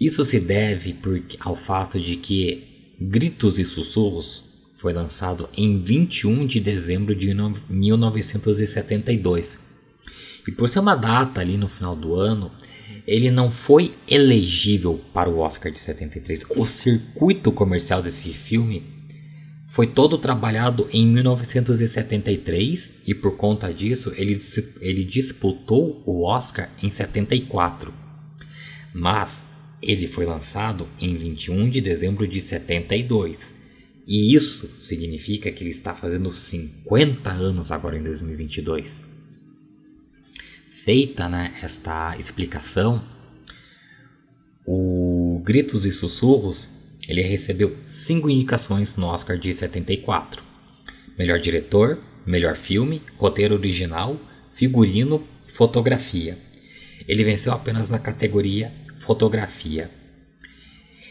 Isso 0.00 0.24
se 0.24 0.38
deve 0.38 0.92
porque, 0.94 1.36
ao 1.40 1.56
fato 1.56 1.98
de 1.98 2.16
que 2.16 2.94
Gritos 3.00 3.58
e 3.58 3.64
Sussurros 3.64 4.44
foi 4.76 4.92
lançado 4.92 5.48
em 5.56 5.82
21 5.82 6.46
de 6.46 6.60
dezembro 6.60 7.14
de 7.14 7.34
1972. 7.68 9.58
E 10.46 10.52
por 10.52 10.68
ser 10.68 10.80
uma 10.80 10.94
data 10.94 11.40
ali 11.40 11.56
no 11.56 11.66
final 11.68 11.96
do 11.96 12.14
ano, 12.14 12.52
ele 13.06 13.30
não 13.30 13.50
foi 13.50 13.94
elegível 14.08 15.00
para 15.12 15.30
o 15.30 15.38
Oscar 15.38 15.72
de 15.72 15.80
73. 15.80 16.44
O 16.56 16.66
circuito 16.66 17.50
comercial 17.50 18.02
desse 18.02 18.30
filme 18.32 18.82
foi 19.68 19.86
todo 19.86 20.18
trabalhado 20.18 20.88
em 20.92 21.06
1973 21.06 23.02
e 23.06 23.14
por 23.14 23.36
conta 23.36 23.72
disso 23.72 24.12
ele, 24.16 24.38
ele 24.80 25.04
disputou 25.04 26.02
o 26.06 26.24
Oscar 26.24 26.68
em 26.82 26.90
74. 26.90 27.92
Mas 28.94 29.55
ele 29.82 30.06
foi 30.06 30.24
lançado 30.24 30.88
em 31.00 31.16
21 31.16 31.68
de 31.68 31.80
dezembro 31.80 32.26
de 32.26 32.40
72. 32.40 33.54
E 34.06 34.34
isso 34.34 34.68
significa 34.80 35.50
que 35.50 35.62
ele 35.62 35.70
está 35.70 35.94
fazendo 35.94 36.32
50 36.32 37.30
anos 37.30 37.72
agora 37.72 37.98
em 37.98 38.02
2022 38.02 39.16
feita 40.86 41.28
né, 41.28 41.52
esta 41.60 42.16
explicação, 42.16 43.02
o 44.64 45.42
Gritos 45.44 45.84
e 45.84 45.90
Sussurros 45.90 46.70
ele 47.08 47.22
recebeu 47.22 47.76
cinco 47.84 48.30
indicações 48.30 48.94
no 48.94 49.06
Oscar 49.06 49.36
de 49.36 49.52
74: 49.52 50.44
melhor 51.18 51.40
diretor, 51.40 51.98
melhor 52.24 52.56
filme, 52.56 53.02
roteiro 53.16 53.56
original, 53.56 54.16
figurino, 54.54 55.26
fotografia. 55.54 56.38
Ele 57.08 57.24
venceu 57.24 57.52
apenas 57.52 57.90
na 57.90 57.98
categoria 57.98 58.72
fotografia. 59.06 59.90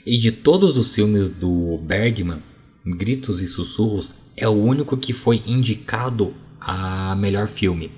E 0.06 0.18
de 0.18 0.32
todos 0.32 0.78
os 0.78 0.94
filmes 0.94 1.30
do 1.30 1.78
Bergman, 1.78 2.44
Gritos 2.86 3.42
e 3.42 3.48
Sussurros 3.48 4.14
é 4.38 4.48
o 4.48 4.52
único 4.52 4.98
que 4.98 5.14
foi 5.14 5.42
indicado 5.48 6.34
a 6.60 7.16
melhor 7.16 7.48
filme. 7.48 7.90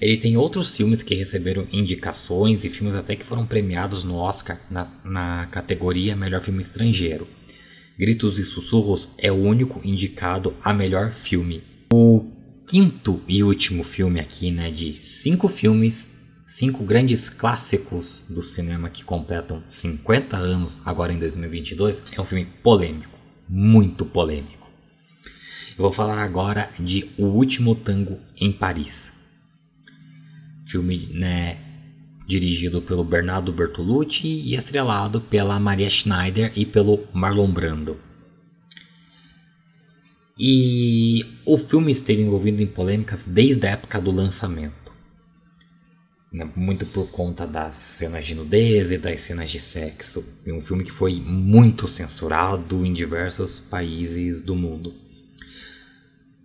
Ele 0.00 0.16
tem 0.16 0.36
outros 0.36 0.76
filmes 0.76 1.02
que 1.02 1.14
receberam 1.14 1.66
indicações 1.72 2.64
e 2.64 2.68
filmes 2.68 2.94
até 2.94 3.14
que 3.14 3.24
foram 3.24 3.46
premiados 3.46 4.02
no 4.02 4.16
Oscar 4.16 4.60
na, 4.70 4.88
na 5.04 5.46
categoria 5.46 6.16
Melhor 6.16 6.42
Filme 6.42 6.60
Estrangeiro. 6.60 7.26
Gritos 7.96 8.38
e 8.38 8.44
Sussurros 8.44 9.10
é 9.16 9.30
o 9.30 9.36
único 9.36 9.80
indicado 9.84 10.52
a 10.62 10.74
melhor 10.74 11.12
filme. 11.12 11.62
O 11.92 12.26
quinto 12.66 13.22
e 13.28 13.42
último 13.44 13.84
filme 13.84 14.18
aqui, 14.18 14.50
né, 14.50 14.70
de 14.70 14.94
cinco 15.00 15.48
filmes, 15.48 16.13
cinco 16.44 16.84
grandes 16.84 17.28
clássicos 17.28 18.26
do 18.28 18.42
cinema 18.42 18.90
que 18.90 19.04
completam 19.04 19.62
50 19.66 20.36
anos 20.36 20.80
agora 20.84 21.12
em 21.12 21.18
2022, 21.18 22.04
é 22.12 22.20
um 22.20 22.24
filme 22.24 22.46
polêmico, 22.62 23.18
muito 23.48 24.04
polêmico. 24.04 24.68
Eu 25.76 25.82
vou 25.82 25.92
falar 25.92 26.22
agora 26.22 26.70
de 26.78 27.10
O 27.18 27.24
Último 27.24 27.74
Tango 27.74 28.20
em 28.36 28.52
Paris 28.52 29.14
filme 30.74 31.08
né, 31.12 31.58
dirigido 32.26 32.82
pelo 32.82 33.04
Bernardo 33.04 33.52
Bertolucci 33.52 34.26
e 34.26 34.56
estrelado 34.56 35.20
pela 35.20 35.56
Maria 35.60 35.88
Schneider 35.88 36.52
e 36.56 36.66
pelo 36.66 37.06
Marlon 37.12 37.52
Brando. 37.52 37.96
E 40.36 41.24
o 41.46 41.56
filme 41.56 41.92
esteve 41.92 42.22
envolvido 42.22 42.60
em 42.60 42.66
polêmicas 42.66 43.22
desde 43.22 43.68
a 43.68 43.70
época 43.70 44.00
do 44.00 44.10
lançamento. 44.10 44.83
Né, 46.34 46.50
muito 46.56 46.84
por 46.86 47.08
conta 47.12 47.46
das 47.46 47.76
cenas 47.76 48.26
de 48.26 48.34
nudez 48.34 48.90
e 48.90 48.98
das 48.98 49.20
cenas 49.20 49.48
de 49.52 49.60
sexo. 49.60 50.24
É 50.44 50.52
um 50.52 50.60
filme 50.60 50.82
que 50.82 50.90
foi 50.90 51.14
muito 51.14 51.86
censurado 51.86 52.84
em 52.84 52.92
diversos 52.92 53.60
países 53.60 54.42
do 54.42 54.56
mundo. 54.56 54.92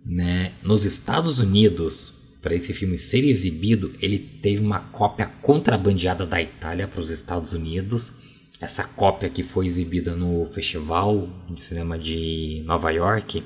Né? 0.06 0.52
Nos 0.62 0.84
Estados 0.84 1.40
Unidos, 1.40 2.14
para 2.40 2.54
esse 2.54 2.72
filme 2.72 2.98
ser 2.98 3.24
exibido, 3.24 3.92
ele 4.00 4.20
teve 4.20 4.62
uma 4.62 4.78
cópia 4.78 5.26
contrabandeada 5.42 6.24
da 6.24 6.40
Itália 6.40 6.86
para 6.86 7.00
os 7.00 7.10
Estados 7.10 7.52
Unidos. 7.52 8.12
Essa 8.60 8.84
cópia 8.84 9.28
que 9.28 9.42
foi 9.42 9.66
exibida 9.66 10.14
no 10.14 10.46
Festival 10.52 11.28
de 11.50 11.60
Cinema 11.60 11.98
de 11.98 12.62
Nova 12.64 12.92
York. 12.92 13.42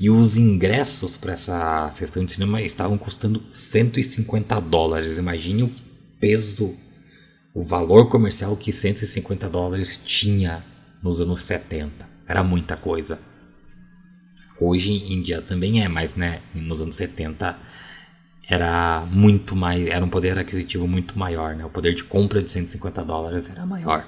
E 0.00 0.10
os 0.10 0.36
ingressos 0.36 1.16
para 1.16 1.32
essa 1.32 1.90
sessão 1.92 2.24
de 2.24 2.32
cinema 2.32 2.60
estavam 2.60 2.98
custando 2.98 3.42
150 3.50 4.60
dólares. 4.60 5.18
Imagine 5.18 5.62
o 5.62 5.72
peso, 6.18 6.74
o 7.54 7.62
valor 7.62 8.08
comercial 8.08 8.56
que 8.56 8.72
150 8.72 9.48
dólares 9.48 10.00
tinha 10.04 10.64
nos 11.02 11.20
anos 11.20 11.42
70. 11.42 12.08
Era 12.26 12.42
muita 12.42 12.76
coisa. 12.76 13.18
Hoje 14.60 14.92
em 14.92 15.22
dia 15.22 15.42
também 15.42 15.82
é, 15.82 15.88
mas 15.88 16.16
né, 16.16 16.40
nos 16.54 16.80
anos 16.80 16.96
70 16.96 17.58
era 18.48 19.06
muito 19.06 19.56
mais, 19.56 19.86
era 19.86 20.04
um 20.04 20.08
poder 20.08 20.38
aquisitivo 20.38 20.86
muito 20.86 21.18
maior, 21.18 21.56
né? 21.56 21.64
O 21.64 21.70
poder 21.70 21.94
de 21.94 22.04
compra 22.04 22.42
de 22.42 22.50
150 22.50 23.04
dólares 23.04 23.48
era 23.48 23.64
maior. 23.64 24.06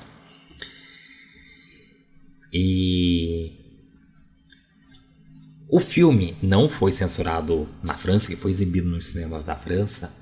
E 2.52 3.65
o 5.68 5.80
filme 5.80 6.36
não 6.40 6.68
foi 6.68 6.92
censurado 6.92 7.68
na 7.82 7.94
França, 7.94 8.26
ele 8.26 8.40
foi 8.40 8.52
exibido 8.52 8.88
nos 8.88 9.06
cinemas 9.06 9.42
da 9.42 9.56
França, 9.56 10.12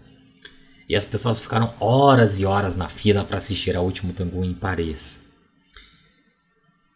E 0.88 0.94
as 0.94 1.06
pessoas 1.06 1.40
ficaram 1.40 1.72
horas 1.80 2.40
e 2.40 2.44
horas 2.44 2.76
na 2.76 2.90
fila 2.90 3.24
para 3.24 3.38
assistir 3.38 3.74
ao 3.74 3.84
último 3.84 4.12
tango 4.12 4.44
em 4.44 4.52
Paris. 4.52 5.18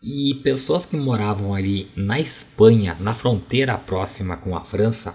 E 0.02 0.34
pessoas 0.42 0.84
que 0.84 0.96
moravam 0.96 1.54
ali 1.54 1.90
na 1.96 2.20
Espanha, 2.20 2.96
na 3.00 3.14
fronteira 3.14 3.78
próxima 3.78 4.36
com 4.36 4.54
a 4.54 4.62
França, 4.62 5.14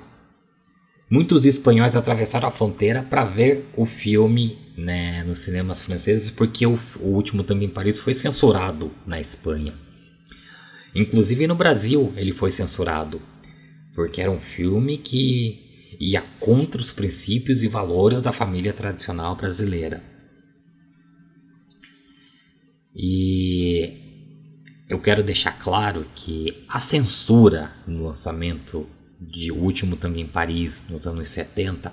muitos 1.08 1.46
espanhóis 1.46 1.96
atravessaram 1.96 2.48
a 2.48 2.52
fronteira 2.52 3.04
para 3.04 3.26
ver 3.26 3.70
o 3.78 3.86
filme 3.86 4.58
né, 4.76 5.24
nos 5.24 5.40
cinemas 5.40 5.84
franceses, 5.84 6.32
porque 6.32 6.66
o, 6.66 6.78
o 7.00 7.10
último 7.10 7.44
tango 7.44 7.64
em 7.64 7.70
Paris 7.70 8.00
foi 8.00 8.16
censurado 8.16 8.92
na 9.06 9.20
Espanha. 9.20 9.74
Inclusive 10.96 11.48
no 11.48 11.56
Brasil 11.56 12.14
ele 12.16 12.32
foi 12.32 12.52
censurado, 12.52 13.22
porque 13.96 14.22
era 14.22 14.32
um 14.32 14.40
filme 14.40 14.98
que 14.98 15.96
ia 16.00 16.22
contra 16.40 16.80
os 16.80 16.92
princípios 16.92 17.64
e 17.64 17.68
valores 17.68 18.22
da 18.22 18.32
família 18.32 18.74
tradicional 18.74 19.36
brasileira. 19.36 20.04
E 22.96 24.04
eu 24.88 25.00
quero 25.00 25.24
deixar 25.24 25.58
claro 25.60 26.06
que 26.16 26.64
a 26.68 26.80
censura 26.80 27.72
no 27.88 28.04
lançamento 28.06 28.88
de 29.20 29.52
O 29.52 29.56
Último 29.56 29.96
Tango 29.96 30.20
em 30.20 30.28
Paris, 30.28 30.86
nos 30.90 31.08
anos 31.08 31.30
70, 31.30 31.92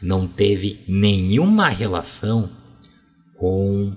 não 0.00 0.28
teve 0.28 0.84
nenhuma 0.86 1.68
relação 1.68 2.50
com 3.36 3.96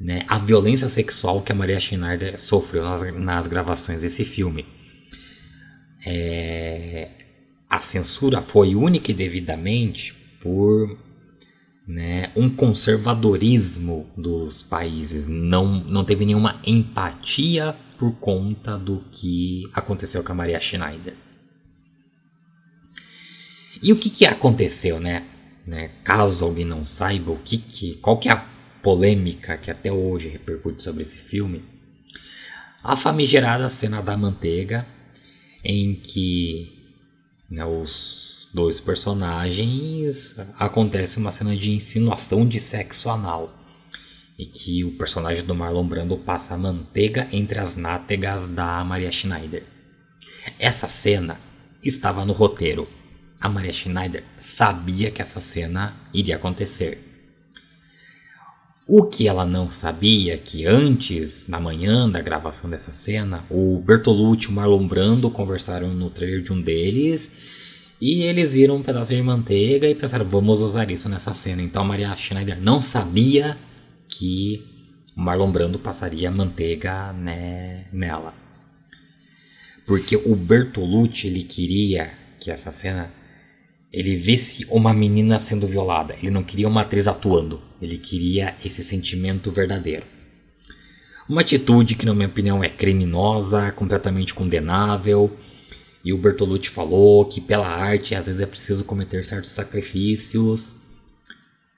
né, 0.00 0.24
a 0.28 0.38
violência 0.38 0.88
sexual 0.88 1.42
que 1.42 1.52
a 1.52 1.54
Maria 1.54 1.80
Schneider 1.80 2.38
sofreu 2.40 2.84
nas, 2.84 3.14
nas 3.14 3.46
gravações 3.46 4.02
desse 4.02 4.24
filme. 4.24 4.66
É, 6.04 7.10
a 7.68 7.78
censura 7.78 8.40
foi 8.40 8.74
única 8.74 9.10
e 9.10 9.14
devidamente 9.14 10.14
por 10.40 10.96
né, 11.86 12.32
um 12.36 12.48
conservadorismo 12.48 14.10
dos 14.16 14.60
países, 14.62 15.26
não, 15.28 15.80
não 15.84 16.04
teve 16.04 16.26
nenhuma 16.26 16.60
empatia 16.64 17.74
por 17.98 18.12
conta 18.16 18.76
do 18.76 19.04
que 19.12 19.62
aconteceu 19.72 20.22
com 20.22 20.32
a 20.32 20.34
Maria 20.34 20.60
Schneider. 20.60 21.14
E 23.82 23.92
o 23.92 23.96
que, 23.96 24.10
que 24.10 24.26
aconteceu, 24.26 24.98
né? 24.98 25.24
né? 25.66 25.90
Caso 26.02 26.44
alguém 26.44 26.64
não 26.64 26.84
saiba 26.84 27.30
o 27.30 27.38
que, 27.38 27.58
que 27.58 27.94
qual 27.96 28.18
que 28.18 28.28
é 28.28 28.32
a 28.32 28.55
polêmica 28.86 29.58
que 29.58 29.68
até 29.68 29.90
hoje 29.90 30.28
repercute 30.28 30.80
sobre 30.80 31.02
esse 31.02 31.18
filme, 31.18 31.64
a 32.84 32.96
famigerada 32.96 33.68
cena 33.68 34.00
da 34.00 34.16
manteiga, 34.16 34.86
em 35.64 35.96
que 35.96 36.72
né, 37.50 37.64
os 37.64 38.48
dois 38.54 38.78
personagens, 38.78 40.36
acontece 40.56 41.18
uma 41.18 41.32
cena 41.32 41.56
de 41.56 41.72
insinuação 41.72 42.46
de 42.46 42.60
sexo 42.60 43.10
anal. 43.10 43.52
E 44.38 44.46
que 44.46 44.84
o 44.84 44.92
personagem 44.92 45.44
do 45.44 45.52
Marlon 45.52 45.88
Brando 45.88 46.16
passa 46.18 46.54
a 46.54 46.58
manteiga 46.58 47.26
entre 47.32 47.58
as 47.58 47.74
nádegas 47.74 48.46
da 48.46 48.84
Maria 48.84 49.10
Schneider. 49.10 49.64
Essa 50.60 50.86
cena 50.86 51.40
estava 51.82 52.24
no 52.24 52.32
roteiro. 52.32 52.88
A 53.40 53.48
Maria 53.48 53.72
Schneider 53.72 54.22
sabia 54.40 55.10
que 55.10 55.20
essa 55.20 55.40
cena 55.40 55.96
iria 56.14 56.36
acontecer. 56.36 57.05
O 58.88 59.02
que 59.02 59.26
ela 59.26 59.44
não 59.44 59.68
sabia 59.68 60.34
é 60.34 60.36
que 60.36 60.64
antes, 60.64 61.48
na 61.48 61.58
manhã 61.58 62.08
da 62.08 62.22
gravação 62.22 62.70
dessa 62.70 62.92
cena, 62.92 63.44
o 63.50 63.82
Bertolucci 63.84 64.46
e 64.46 64.48
o 64.48 64.52
Marlon 64.52 64.86
Brando 64.86 65.28
conversaram 65.28 65.92
no 65.92 66.08
trailer 66.08 66.40
de 66.40 66.52
um 66.52 66.62
deles 66.62 67.28
e 68.00 68.22
eles 68.22 68.52
viram 68.52 68.76
um 68.76 68.82
pedaço 68.84 69.12
de 69.12 69.20
manteiga 69.20 69.88
e 69.88 69.94
pensaram, 69.96 70.24
vamos 70.24 70.60
usar 70.60 70.88
isso 70.88 71.08
nessa 71.08 71.34
cena. 71.34 71.60
Então 71.62 71.82
a 71.82 71.84
Maria 71.84 72.14
Schneider 72.14 72.60
não 72.62 72.80
sabia 72.80 73.58
que 74.08 74.64
o 75.16 75.20
Marlon 75.20 75.50
Brando 75.50 75.80
passaria 75.80 76.30
manteiga 76.30 77.12
né, 77.12 77.86
nela. 77.92 78.34
Porque 79.84 80.14
o 80.16 80.36
Bertolucci 80.36 81.26
ele 81.26 81.42
queria 81.42 82.12
que 82.38 82.52
essa 82.52 82.70
cena 82.70 83.10
ele 83.92 84.14
visse 84.14 84.64
uma 84.70 84.94
menina 84.94 85.40
sendo 85.40 85.66
violada. 85.66 86.14
Ele 86.14 86.30
não 86.30 86.44
queria 86.44 86.68
uma 86.68 86.82
atriz 86.82 87.08
atuando. 87.08 87.65
Ele 87.80 87.98
queria 87.98 88.56
esse 88.64 88.82
sentimento 88.82 89.50
verdadeiro. 89.50 90.04
Uma 91.28 91.40
atitude 91.40 91.94
que, 91.94 92.06
na 92.06 92.14
minha 92.14 92.28
opinião, 92.28 92.62
é 92.62 92.68
criminosa, 92.68 93.72
completamente 93.72 94.32
condenável 94.32 95.36
e 96.06 96.12
o 96.12 96.18
Bertolucci 96.18 96.70
falou 96.70 97.24
que 97.24 97.40
pela 97.40 97.66
arte 97.66 98.14
às 98.14 98.26
vezes 98.26 98.40
é 98.40 98.46
preciso 98.46 98.84
cometer 98.84 99.24
certos 99.24 99.50
sacrifícios. 99.50 100.76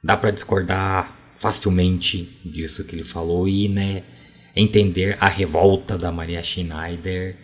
Dá 0.05 0.18
para 0.18 0.30
discordar 0.30 1.16
facilmente 1.38 2.28
disso 2.44 2.84
que 2.84 2.94
ele 2.94 3.05
falou 3.05 3.49
e 3.49 3.70
né, 3.70 4.05
entender 4.55 5.16
a 5.18 5.30
revolta 5.30 5.96
da 5.96 6.12
Maria 6.12 6.42
Schneider, 6.42 7.36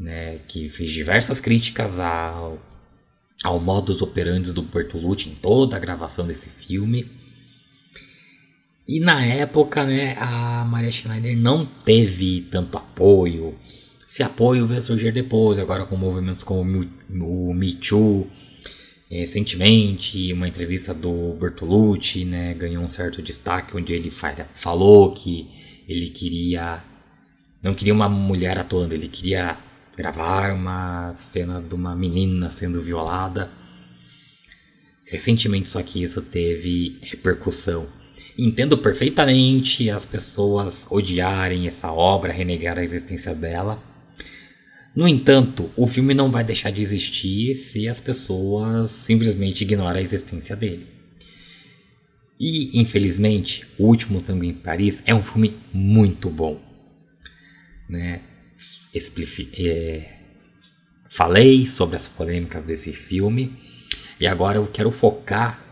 né, 0.00 0.38
que 0.48 0.68
fez 0.68 0.90
diversas 0.90 1.38
críticas 1.38 2.00
ao, 2.00 2.58
ao 3.44 3.60
modus 3.60 4.02
operandi 4.02 4.52
do 4.52 4.62
Bertolucci 4.62 5.28
em 5.28 5.36
toda 5.36 5.76
a 5.76 5.78
gravação 5.78 6.26
desse 6.26 6.50
filme. 6.50 7.08
E 8.90 8.98
na 8.98 9.24
época, 9.24 9.86
né, 9.86 10.16
a 10.18 10.64
Maria 10.64 10.90
Schneider 10.90 11.36
não 11.36 11.64
teve 11.64 12.40
tanto 12.50 12.76
apoio 12.76 13.56
esse 14.10 14.24
apoio 14.24 14.66
veio 14.66 14.82
surgir 14.82 15.12
depois, 15.12 15.60
agora 15.60 15.86
com 15.86 15.96
movimentos 15.96 16.42
como 16.42 16.84
o 17.08 17.54
Me 17.54 17.74
Too, 17.74 18.28
recentemente 19.08 20.32
uma 20.32 20.48
entrevista 20.48 20.92
do 20.92 21.34
Bertolucci 21.34 22.24
né, 22.24 22.52
ganhou 22.54 22.82
um 22.82 22.88
certo 22.88 23.22
destaque 23.22 23.76
onde 23.76 23.92
ele 23.92 24.12
falou 24.56 25.12
que 25.14 25.48
ele 25.88 26.10
queria 26.10 26.82
não 27.62 27.72
queria 27.72 27.94
uma 27.94 28.08
mulher 28.08 28.58
atuando, 28.58 28.96
ele 28.96 29.06
queria 29.06 29.56
gravar 29.96 30.54
uma 30.54 31.14
cena 31.14 31.62
de 31.62 31.72
uma 31.72 31.94
menina 31.94 32.50
sendo 32.50 32.82
violada. 32.82 33.48
Recentemente 35.04 35.68
só 35.68 35.80
que 35.84 36.02
isso 36.02 36.20
teve 36.20 36.98
repercussão. 37.02 37.86
Entendo 38.42 38.78
perfeitamente 38.78 39.90
as 39.90 40.06
pessoas 40.06 40.86
odiarem 40.90 41.66
essa 41.66 41.92
obra, 41.92 42.32
renegar 42.32 42.78
a 42.78 42.82
existência 42.82 43.34
dela, 43.34 43.82
no 44.96 45.06
entanto, 45.06 45.70
o 45.76 45.86
filme 45.86 46.14
não 46.14 46.30
vai 46.30 46.42
deixar 46.42 46.70
de 46.70 46.80
existir 46.80 47.54
se 47.56 47.86
as 47.86 48.00
pessoas 48.00 48.92
simplesmente 48.92 49.60
ignoram 49.60 49.98
a 49.98 50.02
existência 50.02 50.56
dele. 50.56 50.86
E, 52.40 52.80
infelizmente, 52.80 53.66
O 53.78 53.86
Último 53.86 54.22
Tango 54.22 54.44
em 54.44 54.54
Paris 54.54 55.02
é 55.04 55.14
um 55.14 55.22
filme 55.22 55.58
muito 55.70 56.30
bom. 56.30 56.58
Né? 57.86 58.22
É... 59.54 60.14
Falei 61.10 61.66
sobre 61.66 61.96
as 61.96 62.08
polêmicas 62.08 62.64
desse 62.64 62.94
filme 62.94 63.52
e 64.18 64.26
agora 64.26 64.56
eu 64.56 64.66
quero 64.66 64.90
focar 64.90 65.69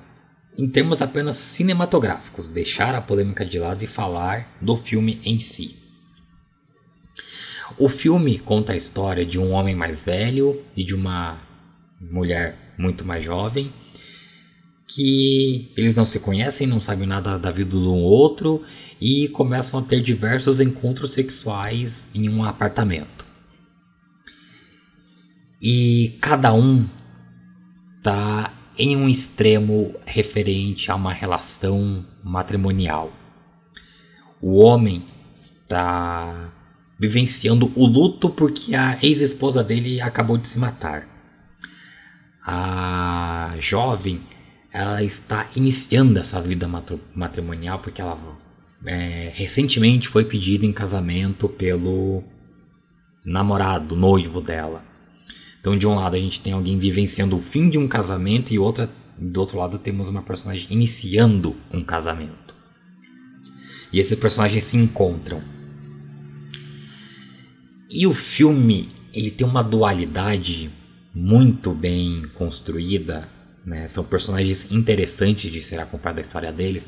em 0.59 0.69
termos 0.69 1.01
apenas 1.01 1.37
cinematográficos, 1.37 2.49
deixar 2.49 2.93
a 2.95 3.01
polêmica 3.01 3.47
de 3.47 3.61
lado 3.61 3.85
e 3.85 3.87
falar 3.87 4.59
do 4.61 4.77
filme 4.77 5.21
em 5.25 5.39
si. 5.39 5.77
O 7.79 7.89
filme 7.89 8.41
conta 8.41 8.73
a 8.73 8.77
história 8.77 9.25
de 9.25 9.39
um 9.39 9.53
homem 9.53 9.77
mais 9.77 10.03
velho 10.03 10.61
e 10.77 10.83
de 10.83 10.97
uma 10.97 11.41
mulher 12.01 12.75
muito 12.77 13.05
mais 13.05 13.25
jovem 13.25 13.73
que 14.89 15.71
eles 15.77 15.95
não 15.95 16.07
se 16.07 16.19
conhecem, 16.19 16.67
não 16.67 16.81
sabem 16.81 17.07
nada 17.07 17.39
da 17.39 17.51
vida 17.51 17.71
do 17.71 17.93
outro 17.93 18.65
e 18.99 19.29
começam 19.29 19.79
a 19.79 19.83
ter 19.83 20.01
diversos 20.01 20.61
encontros 20.61 21.13
sexuais 21.13 22.09
em 22.15 22.29
um 22.29 22.43
apartamento. 22.43 23.25
E 25.61 26.17
cada 26.21 26.55
um 26.55 26.89
tá 28.03 28.55
em 28.79 28.97
um 28.97 29.09
extremo 29.09 29.95
referente 30.07 30.91
a 30.91 30.95
uma 30.95 31.13
relação 31.13 32.07
matrimonial. 32.23 33.13
O 34.41 34.59
homem 34.59 35.03
tá 35.67 36.53
vivenciando 36.99 37.73
o 37.75 37.87
luto 37.87 38.31
porque 38.31 38.75
a 38.75 38.99
ex-esposa 39.03 39.63
dele 39.63 40.01
acabou 40.01 40.39
de 40.39 40.49
se 40.49 40.59
matar. 40.59 41.07
A 42.47 43.55
jovem 43.59 44.21
ela 44.73 45.03
está 45.03 45.49
iniciando 45.57 46.19
essa 46.19 46.41
vida 46.41 46.69
matrimonial 47.15 47.81
porque 47.81 48.01
ela 48.01 48.19
é, 48.87 49.33
recentemente 49.35 50.09
foi 50.09 50.25
pedida 50.25 50.65
em 50.65 50.73
casamento 50.73 51.49
pelo 51.49 52.23
namorado, 53.25 53.97
noivo 53.97 54.41
dela. 54.41 54.88
Então, 55.69 55.77
de 55.77 55.87
um 55.87 55.97
lado, 55.97 56.17
a 56.17 56.19
gente 56.19 56.41
tem 56.41 56.55
alguém 56.55 56.79
vivenciando 56.79 57.37
o 57.37 57.39
fim 57.39 57.69
de 57.69 57.77
um 57.77 57.87
casamento 57.87 58.55
e 58.55 58.59
outra, 58.59 58.89
do 59.19 59.39
outro 59.39 59.59
lado, 59.59 59.79
temos 59.79 60.09
uma 60.09 60.23
personagem 60.23 60.67
iniciando 60.71 61.55
um 61.71 61.85
casamento. 61.85 62.55
E 63.93 64.01
esses 64.01 64.19
personagens 64.19 64.65
se 64.65 64.79
encontram. 64.79 65.43
E 67.91 68.07
o 68.07 68.15
filme 68.15 68.89
ele 69.13 69.31
tem 69.31 69.47
uma 69.47 69.63
dualidade 69.63 70.71
muito 71.15 71.73
bem 71.75 72.23
construída 72.35 73.29
Né? 73.67 73.89
São 73.89 74.05
personagens 74.05 74.73
interessantes 74.73 75.53
de 75.53 75.61
ser 75.61 75.79
acompanhado 75.81 76.21
a 76.21 76.23
história 76.23 76.51
deles, 76.51 76.85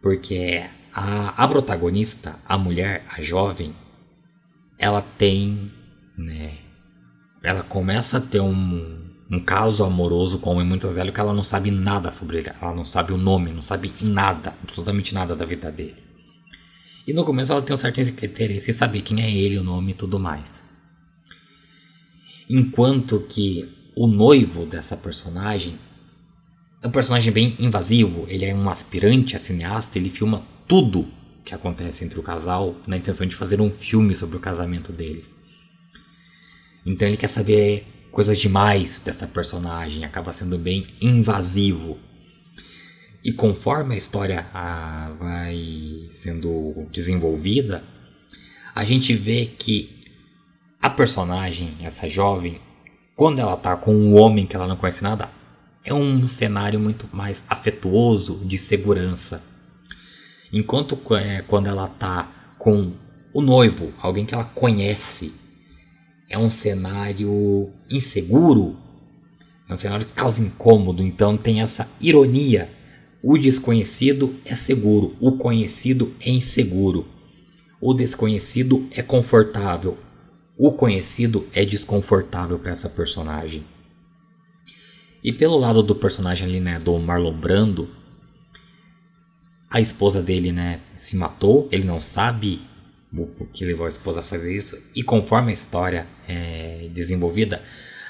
porque 0.00 0.64
a, 0.94 1.44
a 1.44 1.46
protagonista, 1.46 2.36
a 2.46 2.56
mulher, 2.56 3.04
a 3.06 3.20
jovem, 3.20 3.74
ela 4.78 5.02
tem, 5.02 5.70
né, 6.16 6.69
ela 7.42 7.62
começa 7.62 8.18
a 8.18 8.20
ter 8.20 8.40
um, 8.40 8.98
um 9.30 9.40
caso 9.40 9.84
amoroso 9.84 10.38
com 10.38 10.50
um 10.50 10.52
homem 10.54 10.66
muito 10.66 10.90
velho 10.90 11.12
que 11.12 11.20
ela 11.20 11.32
não 11.32 11.44
sabe 11.44 11.70
nada 11.70 12.10
sobre 12.10 12.38
ele, 12.38 12.50
ela 12.60 12.74
não 12.74 12.84
sabe 12.84 13.12
o 13.12 13.16
nome, 13.16 13.52
não 13.52 13.62
sabe 13.62 13.92
nada, 14.00 14.54
absolutamente 14.62 15.14
nada 15.14 15.34
da 15.34 15.44
vida 15.44 15.70
dele. 15.70 15.96
E 17.06 17.12
no 17.12 17.24
começo 17.24 17.52
ela 17.52 17.62
tem 17.62 17.74
um 17.74 17.78
certo 17.78 18.00
interesse 18.00 18.70
em 18.70 18.74
saber 18.74 19.02
quem 19.02 19.22
é 19.22 19.30
ele, 19.30 19.58
o 19.58 19.64
nome 19.64 19.92
e 19.92 19.94
tudo 19.94 20.18
mais. 20.18 20.62
Enquanto 22.48 23.20
que 23.28 23.68
o 23.96 24.06
noivo 24.06 24.66
dessa 24.66 24.96
personagem 24.96 25.78
é 26.82 26.88
um 26.88 26.90
personagem 26.90 27.32
bem 27.32 27.56
invasivo, 27.58 28.26
ele 28.28 28.44
é 28.44 28.54
um 28.54 28.68
aspirante 28.68 29.36
a 29.36 29.38
cineasta, 29.38 29.98
ele 29.98 30.10
filma 30.10 30.42
tudo 30.66 31.08
que 31.44 31.54
acontece 31.54 32.04
entre 32.04 32.18
o 32.18 32.22
casal 32.22 32.76
na 32.86 32.96
intenção 32.96 33.26
de 33.26 33.36
fazer 33.36 33.60
um 33.60 33.70
filme 33.70 34.14
sobre 34.14 34.36
o 34.36 34.40
casamento 34.40 34.92
deles. 34.92 35.39
Então 36.84 37.06
ele 37.06 37.16
quer 37.16 37.28
saber 37.28 37.86
coisas 38.10 38.38
demais 38.38 39.00
dessa 39.04 39.26
personagem, 39.26 40.04
acaba 40.04 40.32
sendo 40.32 40.58
bem 40.58 40.86
invasivo. 41.00 41.98
E 43.22 43.32
conforme 43.32 43.94
a 43.94 43.98
história 43.98 44.46
ah, 44.54 45.12
vai 45.18 46.10
sendo 46.16 46.88
desenvolvida, 46.90 47.84
a 48.74 48.84
gente 48.84 49.14
vê 49.14 49.46
que 49.46 50.00
a 50.80 50.88
personagem, 50.88 51.76
essa 51.82 52.08
jovem, 52.08 52.60
quando 53.14 53.38
ela 53.38 53.56
tá 53.56 53.76
com 53.76 53.94
um 53.94 54.18
homem 54.18 54.46
que 54.46 54.56
ela 54.56 54.66
não 54.66 54.76
conhece 54.76 55.02
nada, 55.02 55.28
é 55.84 55.92
um 55.92 56.26
cenário 56.26 56.80
muito 56.80 57.06
mais 57.12 57.42
afetuoso 57.48 58.36
de 58.44 58.56
segurança. 58.56 59.42
Enquanto 60.52 60.98
é, 61.14 61.42
quando 61.42 61.66
ela 61.66 61.86
tá 61.86 62.54
com 62.58 62.92
o 63.32 63.40
noivo, 63.40 63.92
alguém 64.00 64.24
que 64.24 64.34
ela 64.34 64.44
conhece, 64.44 65.32
é 66.30 66.38
um 66.38 66.48
cenário 66.48 67.70
inseguro, 67.90 68.76
é 69.68 69.72
um 69.72 69.76
cenário 69.76 70.06
que 70.06 70.12
causa 70.12 70.40
incômodo, 70.40 71.02
então 71.02 71.36
tem 71.36 71.60
essa 71.60 71.90
ironia. 72.00 72.68
O 73.20 73.36
desconhecido 73.36 74.34
é 74.44 74.54
seguro, 74.54 75.16
o 75.20 75.32
conhecido 75.32 76.14
é 76.20 76.30
inseguro. 76.30 77.06
O 77.80 77.92
desconhecido 77.92 78.88
é 78.92 79.02
confortável, 79.02 79.98
o 80.56 80.70
conhecido 80.72 81.46
é 81.52 81.64
desconfortável 81.64 82.58
para 82.58 82.70
essa 82.70 82.88
personagem. 82.88 83.64
E 85.22 85.32
pelo 85.32 85.58
lado 85.58 85.82
do 85.82 85.94
personagem 85.94 86.48
ali, 86.48 86.60
né, 86.60 86.78
do 86.78 86.96
Marlon 86.98 87.34
Brando, 87.34 87.90
a 89.68 89.80
esposa 89.80 90.22
dele, 90.22 90.52
né, 90.52 90.80
se 90.94 91.16
matou, 91.16 91.68
ele 91.70 91.84
não 91.84 92.00
sabe 92.00 92.60
que 93.52 93.64
levou 93.64 93.86
a 93.86 93.88
esposa 93.88 94.20
a 94.20 94.22
fazer 94.22 94.54
isso, 94.54 94.80
e 94.94 95.02
conforme 95.02 95.50
a 95.50 95.54
história 95.54 96.06
é 96.28 96.88
desenvolvida, 96.92 97.62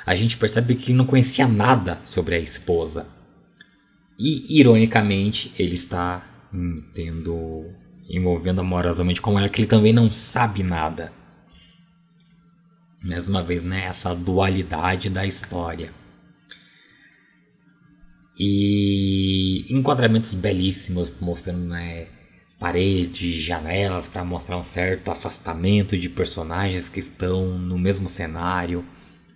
a 0.04 0.14
gente 0.14 0.36
percebe 0.36 0.74
que 0.74 0.90
ele 0.90 0.98
não 0.98 1.06
conhecia 1.06 1.46
nada 1.46 2.00
sobre 2.04 2.34
a 2.34 2.38
esposa. 2.38 3.06
E, 4.18 4.58
ironicamente, 4.58 5.52
ele 5.58 5.74
está 5.74 6.48
hum, 6.52 6.82
tendo 6.94 7.70
envolvendo 8.08 8.60
amorosamente 8.60 9.22
com 9.22 9.38
ela, 9.38 9.48
que 9.48 9.60
ele 9.60 9.68
também 9.68 9.92
não 9.92 10.12
sabe 10.12 10.62
nada. 10.62 11.12
Mais 13.02 13.28
uma 13.28 13.42
vez, 13.42 13.62
né, 13.62 13.86
essa 13.86 14.14
dualidade 14.14 15.08
da 15.08 15.24
história. 15.24 15.92
E 18.36 19.66
enquadramentos 19.70 20.34
belíssimos 20.34 21.12
mostrando 21.20 21.66
né, 21.68 22.08
paredes, 22.60 23.42
janelas 23.42 24.06
para 24.06 24.22
mostrar 24.22 24.58
um 24.58 24.62
certo 24.62 25.10
afastamento 25.10 25.96
de 25.96 26.10
personagens 26.10 26.90
que 26.90 27.00
estão 27.00 27.58
no 27.58 27.78
mesmo 27.78 28.06
cenário. 28.06 28.84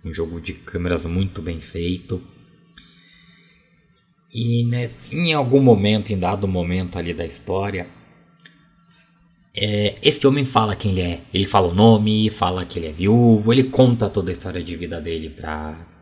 Um 0.05 0.13
jogo 0.13 0.39
de 0.39 0.53
câmeras 0.53 1.07
muito 1.07 1.41
bem 1.41 1.59
feito. 1.59 2.21
E 4.31 4.63
né, 4.65 4.91
em 5.11 5.33
algum 5.33 5.59
momento, 5.59 6.13
em 6.13 6.19
dado 6.19 6.47
momento 6.47 6.99
ali 6.99 7.13
da 7.15 7.25
história, 7.25 7.87
é, 9.55 9.95
esse 10.03 10.27
homem 10.27 10.45
fala 10.45 10.75
quem 10.75 10.91
ele 10.91 11.01
é. 11.01 11.21
Ele 11.33 11.45
fala 11.45 11.69
o 11.69 11.73
nome, 11.73 12.29
fala 12.29 12.63
que 12.63 12.77
ele 12.77 12.87
é 12.87 12.91
viúvo, 12.91 13.51
ele 13.51 13.63
conta 13.63 14.07
toda 14.07 14.29
a 14.29 14.33
história 14.33 14.61
de 14.61 14.75
vida 14.75 15.01
dele 15.01 15.29
para 15.31 15.95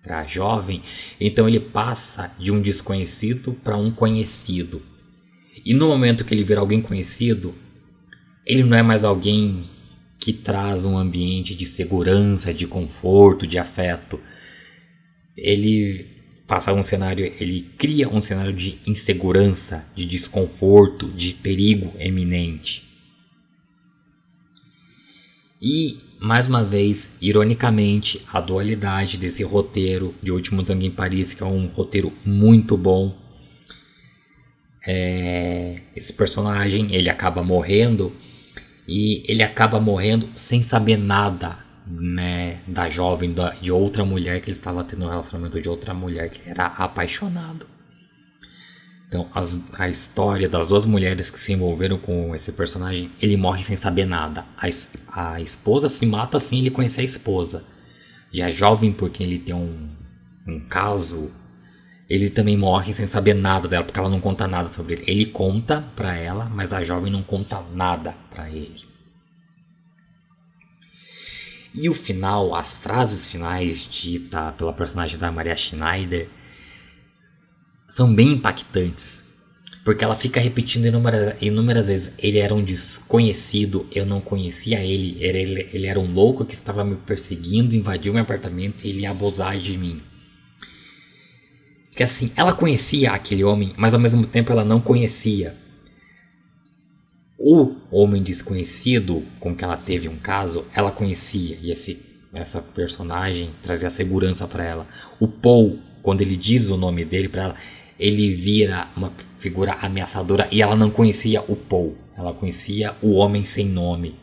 para 0.00 0.24
jovem. 0.26 0.82
Então 1.20 1.48
ele 1.48 1.60
passa 1.60 2.34
de 2.38 2.52
um 2.52 2.60
desconhecido 2.60 3.52
para 3.52 3.76
um 3.76 3.90
conhecido. 3.90 4.82
E 5.64 5.74
no 5.74 5.88
momento 5.88 6.24
que 6.24 6.34
ele 6.34 6.44
vira 6.44 6.60
alguém 6.60 6.82
conhecido, 6.82 7.54
ele 8.44 8.64
não 8.64 8.76
é 8.76 8.82
mais 8.82 9.04
alguém 9.04 9.64
que 10.18 10.32
traz 10.32 10.84
um 10.84 10.96
ambiente 10.96 11.54
de 11.54 11.66
segurança, 11.66 12.52
de 12.52 12.66
conforto, 12.66 13.46
de 13.46 13.58
afeto. 13.58 14.20
Ele 15.36 16.06
passa 16.46 16.72
um 16.72 16.84
cenário, 16.84 17.24
ele 17.40 17.70
cria 17.78 18.08
um 18.08 18.20
cenário 18.20 18.52
de 18.52 18.78
insegurança, 18.86 19.84
de 19.94 20.04
desconforto, 20.04 21.08
de 21.08 21.32
perigo 21.32 21.92
eminente. 21.98 22.92
E, 25.60 25.98
mais 26.20 26.46
uma 26.46 26.64
vez, 26.64 27.08
ironicamente, 27.20 28.20
a 28.32 28.40
dualidade 28.40 29.16
desse 29.16 29.44
roteiro 29.44 30.12
de 30.20 30.32
Último 30.32 30.64
Tango 30.64 30.84
em 30.84 30.90
Paris, 30.90 31.34
que 31.34 31.42
é 31.42 31.46
um 31.46 31.66
roteiro 31.66 32.12
muito 32.24 32.76
bom. 32.76 33.16
É, 34.86 35.76
esse 35.94 36.12
personagem, 36.12 36.94
ele 36.94 37.08
acaba 37.08 37.42
morrendo 37.42 38.12
e 38.86 39.24
ele 39.30 39.42
acaba 39.42 39.78
morrendo 39.78 40.28
sem 40.36 40.62
saber 40.62 40.96
nada 40.96 41.58
né, 41.86 42.60
da 42.66 42.88
jovem, 42.88 43.32
da, 43.32 43.50
de 43.50 43.70
outra 43.70 44.04
mulher 44.04 44.40
que 44.40 44.50
ele 44.50 44.56
estava 44.56 44.82
tendo 44.84 45.04
um 45.04 45.08
relacionamento 45.08 45.60
de 45.60 45.68
outra 45.68 45.94
mulher 45.94 46.30
que 46.30 46.48
era 46.48 46.66
apaixonado. 46.66 47.66
Então, 49.12 49.28
as, 49.34 49.60
a 49.78 49.90
história 49.90 50.48
das 50.48 50.68
duas 50.68 50.86
mulheres 50.86 51.28
que 51.28 51.38
se 51.38 51.52
envolveram 51.52 51.98
com 51.98 52.34
esse 52.34 52.50
personagem, 52.50 53.10
ele 53.20 53.36
morre 53.36 53.62
sem 53.62 53.76
saber 53.76 54.06
nada. 54.06 54.46
A, 54.56 54.68
a 55.34 55.40
esposa 55.40 55.90
se 55.90 56.06
mata 56.06 56.40
sem 56.40 56.60
ele 56.60 56.70
conhecer 56.70 57.02
a 57.02 57.04
esposa. 57.04 57.62
E 58.32 58.40
a 58.40 58.50
jovem, 58.50 58.90
porque 58.90 59.22
ele 59.22 59.38
tem 59.38 59.54
um, 59.54 59.90
um 60.48 60.58
caso, 60.60 61.30
ele 62.12 62.28
também 62.28 62.58
morre 62.58 62.92
sem 62.92 63.06
saber 63.06 63.32
nada 63.32 63.66
dela, 63.66 63.84
porque 63.84 63.98
ela 63.98 64.10
não 64.10 64.20
conta 64.20 64.46
nada 64.46 64.68
sobre 64.68 64.92
ele. 64.96 65.04
Ele 65.06 65.26
conta 65.26 65.82
para 65.96 66.14
ela, 66.14 66.44
mas 66.44 66.70
a 66.70 66.82
jovem 66.82 67.10
não 67.10 67.22
conta 67.22 67.62
nada 67.74 68.14
para 68.28 68.50
ele. 68.50 68.82
E 71.74 71.88
o 71.88 71.94
final, 71.94 72.54
as 72.54 72.74
frases 72.74 73.30
finais 73.30 73.88
ditas 73.90 74.54
pela 74.56 74.74
personagem 74.74 75.18
da 75.18 75.32
Maria 75.32 75.56
Schneider 75.56 76.28
são 77.88 78.14
bem 78.14 78.32
impactantes. 78.32 79.24
Porque 79.82 80.04
ela 80.04 80.14
fica 80.14 80.38
repetindo 80.38 80.84
inúmeras, 80.84 81.40
inúmeras 81.40 81.86
vezes: 81.86 82.14
ele 82.18 82.38
era 82.38 82.54
um 82.54 82.62
desconhecido, 82.62 83.88
eu 83.90 84.04
não 84.04 84.20
conhecia 84.20 84.84
ele, 84.84 85.16
ele, 85.18 85.70
ele 85.72 85.86
era 85.86 85.98
um 85.98 86.12
louco 86.12 86.44
que 86.44 86.52
estava 86.52 86.84
me 86.84 86.96
perseguindo, 86.96 87.74
invadiu 87.74 88.12
meu 88.12 88.22
apartamento 88.22 88.84
e 88.84 88.90
ele 88.90 89.00
ia 89.00 89.10
abusar 89.12 89.58
de 89.58 89.78
mim. 89.78 90.11
Que 91.94 92.02
assim, 92.02 92.30
ela 92.34 92.52
conhecia 92.52 93.12
aquele 93.12 93.44
homem, 93.44 93.74
mas 93.76 93.94
ao 93.94 94.00
mesmo 94.00 94.26
tempo 94.26 94.50
ela 94.50 94.64
não 94.64 94.80
conhecia 94.80 95.54
o 97.44 97.74
homem 97.90 98.22
desconhecido 98.22 99.24
com 99.40 99.52
que 99.52 99.64
ela 99.64 99.76
teve 99.76 100.08
um 100.08 100.16
caso, 100.16 100.64
ela 100.72 100.92
conhecia 100.92 101.58
e 101.60 101.72
esse, 101.72 102.00
essa 102.32 102.62
personagem 102.62 103.50
trazia 103.64 103.90
segurança 103.90 104.46
para 104.46 104.64
ela. 104.64 104.86
O 105.18 105.26
Paul, 105.26 105.80
quando 106.04 106.20
ele 106.20 106.36
diz 106.36 106.68
o 106.68 106.76
nome 106.76 107.04
dele 107.04 107.28
para 107.28 107.42
ela, 107.42 107.56
ele 107.98 108.36
vira 108.36 108.88
uma 108.96 109.12
figura 109.40 109.72
ameaçadora 109.74 110.46
e 110.52 110.62
ela 110.62 110.76
não 110.76 110.88
conhecia 110.88 111.42
o 111.42 111.56
Paul, 111.56 111.96
ela 112.16 112.32
conhecia 112.32 112.94
o 113.02 113.14
homem 113.14 113.44
sem 113.44 113.66
nome. 113.66 114.14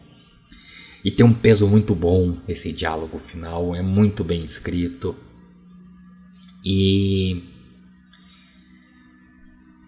E 1.04 1.12
tem 1.12 1.26
um 1.26 1.34
peso 1.34 1.68
muito 1.68 1.94
bom 1.94 2.38
esse 2.48 2.72
diálogo 2.72 3.20
final, 3.20 3.76
é 3.76 3.82
muito 3.82 4.24
bem 4.24 4.46
escrito. 4.46 5.14
E 6.64 7.44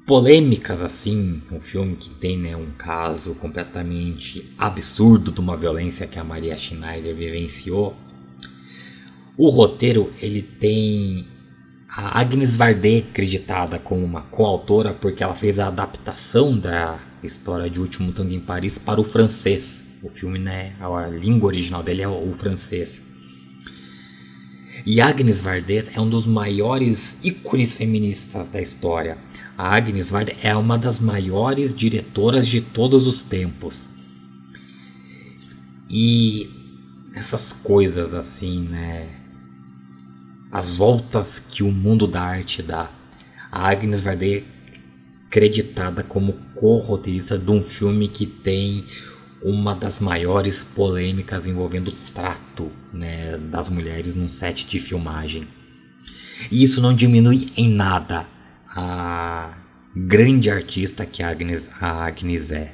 polêmicas 0.05 0.81
assim, 0.81 1.41
um 1.51 1.59
filme 1.59 1.95
que 1.95 2.09
tem 2.09 2.37
né, 2.37 2.55
um 2.55 2.71
caso 2.77 3.35
completamente 3.35 4.53
absurdo 4.57 5.31
de 5.31 5.39
uma 5.39 5.55
violência 5.55 6.07
que 6.07 6.19
a 6.19 6.23
Maria 6.23 6.57
Schneider 6.57 7.15
vivenciou. 7.15 7.95
O 9.37 9.49
roteiro 9.49 10.11
ele 10.21 10.41
tem 10.41 11.27
a 11.87 12.19
Agnes 12.19 12.55
Varda 12.55 12.87
acreditada 12.97 13.77
como 13.77 14.03
uma 14.03 14.21
coautora 14.21 14.93
porque 14.93 15.23
ela 15.23 15.35
fez 15.35 15.59
a 15.59 15.67
adaptação 15.67 16.57
da 16.57 16.99
história 17.23 17.69
de 17.69 17.79
Último 17.79 18.11
Tango 18.11 18.33
em 18.33 18.39
Paris 18.39 18.77
para 18.77 18.99
o 18.99 19.03
francês. 19.03 19.83
O 20.01 20.09
filme, 20.09 20.39
né, 20.39 20.73
a 20.79 21.07
língua 21.07 21.47
original 21.47 21.83
dele 21.83 22.01
é 22.01 22.07
o 22.07 22.33
francês. 22.33 23.01
E 24.85 24.99
Agnes 24.99 25.41
Varda 25.41 25.85
é 25.93 26.01
um 26.01 26.09
dos 26.09 26.25
maiores 26.25 27.15
ícones 27.23 27.75
feministas 27.75 28.49
da 28.49 28.59
história. 28.59 29.17
Agnes 29.69 30.09
Varda 30.09 30.33
é 30.41 30.55
uma 30.55 30.77
das 30.77 30.99
maiores 30.99 31.75
diretoras 31.75 32.47
de 32.47 32.61
todos 32.61 33.05
os 33.05 33.21
tempos. 33.21 33.87
E 35.89 36.49
essas 37.13 37.53
coisas 37.53 38.13
assim, 38.13 38.61
né? 38.61 39.09
As 40.51 40.77
voltas 40.77 41.37
que 41.37 41.61
o 41.63 41.71
mundo 41.71 42.07
da 42.07 42.21
arte 42.21 42.63
dá. 42.63 42.89
A 43.51 43.69
Agnes 43.69 44.01
Varda 44.01 44.25
é 44.25 44.43
creditada 45.29 46.01
como 46.01 46.33
co-roteirista 46.55 47.37
de 47.37 47.51
um 47.51 47.61
filme 47.61 48.07
que 48.07 48.25
tem 48.25 48.85
uma 49.43 49.75
das 49.75 49.99
maiores 49.99 50.63
polêmicas 50.63 51.45
envolvendo 51.45 51.89
o 51.89 52.11
trato 52.13 52.71
né, 52.93 53.37
das 53.37 53.69
mulheres 53.69 54.15
num 54.15 54.29
set 54.31 54.65
de 54.65 54.79
filmagem. 54.79 55.47
E 56.49 56.63
isso 56.63 56.81
não 56.81 56.95
diminui 56.95 57.45
em 57.55 57.69
nada 57.69 58.25
a 58.75 59.57
grande 59.95 60.49
artista 60.49 61.05
que 61.05 61.21
a 61.21 61.29
Agnes, 61.29 61.69
a 61.79 62.05
Agnes 62.05 62.51
é. 62.51 62.73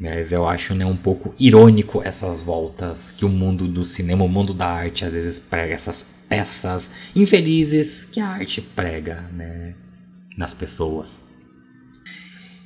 Mas 0.00 0.30
eu 0.30 0.46
acho 0.46 0.74
né, 0.74 0.86
um 0.86 0.96
pouco 0.96 1.34
irônico 1.38 2.02
essas 2.02 2.40
voltas 2.40 3.10
que 3.10 3.24
o 3.24 3.28
mundo 3.28 3.66
do 3.66 3.82
cinema, 3.82 4.24
o 4.24 4.28
mundo 4.28 4.54
da 4.54 4.66
arte, 4.66 5.04
às 5.04 5.12
vezes 5.12 5.40
prega 5.40 5.74
essas 5.74 6.06
peças 6.28 6.90
infelizes 7.16 8.04
que 8.04 8.20
a 8.20 8.28
arte 8.28 8.60
prega 8.60 9.22
né, 9.32 9.74
nas 10.36 10.54
pessoas. 10.54 11.26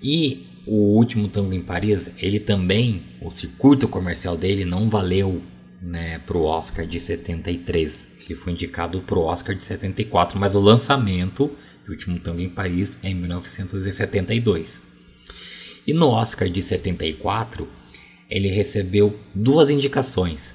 E 0.02 0.46
o 0.66 0.96
último 0.96 1.28
Tango 1.28 1.54
em 1.54 1.62
Paris, 1.62 2.10
ele 2.18 2.38
também, 2.38 3.02
o 3.20 3.30
circuito 3.30 3.88
comercial 3.88 4.36
dele 4.36 4.64
não 4.64 4.90
valeu 4.90 5.40
né, 5.80 6.18
para 6.18 6.36
o 6.36 6.44
Oscar 6.44 6.86
de 6.86 7.00
73. 7.00 8.08
Ele 8.24 8.34
foi 8.34 8.52
indicado 8.52 9.00
para 9.00 9.18
o 9.18 9.22
Oscar 9.22 9.54
de 9.54 9.64
74, 9.64 10.38
mas 10.38 10.54
o 10.54 10.60
lançamento 10.60 11.50
do 11.84 11.92
Último 11.92 12.18
Tango 12.18 12.40
em 12.40 12.48
Paris 12.48 12.98
é 13.02 13.08
em 13.08 13.14
1972. 13.14 14.80
E 15.86 15.92
no 15.92 16.08
Oscar 16.08 16.48
de 16.48 16.62
74, 16.62 17.68
ele 18.30 18.48
recebeu 18.48 19.18
duas 19.34 19.70
indicações: 19.70 20.54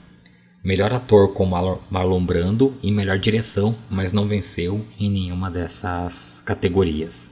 melhor 0.64 0.94
ator 0.94 1.34
com 1.34 1.46
Marlon 1.46 2.26
Brando 2.26 2.76
e 2.82 2.92
melhor 2.92 3.20
direção, 3.20 3.76
mas 3.90 4.14
não 4.14 4.28
venceu 4.28 4.86
em 5.00 5.12
nenhuma 5.12 5.52
dessas 5.52 6.42
categorias. 6.46 7.30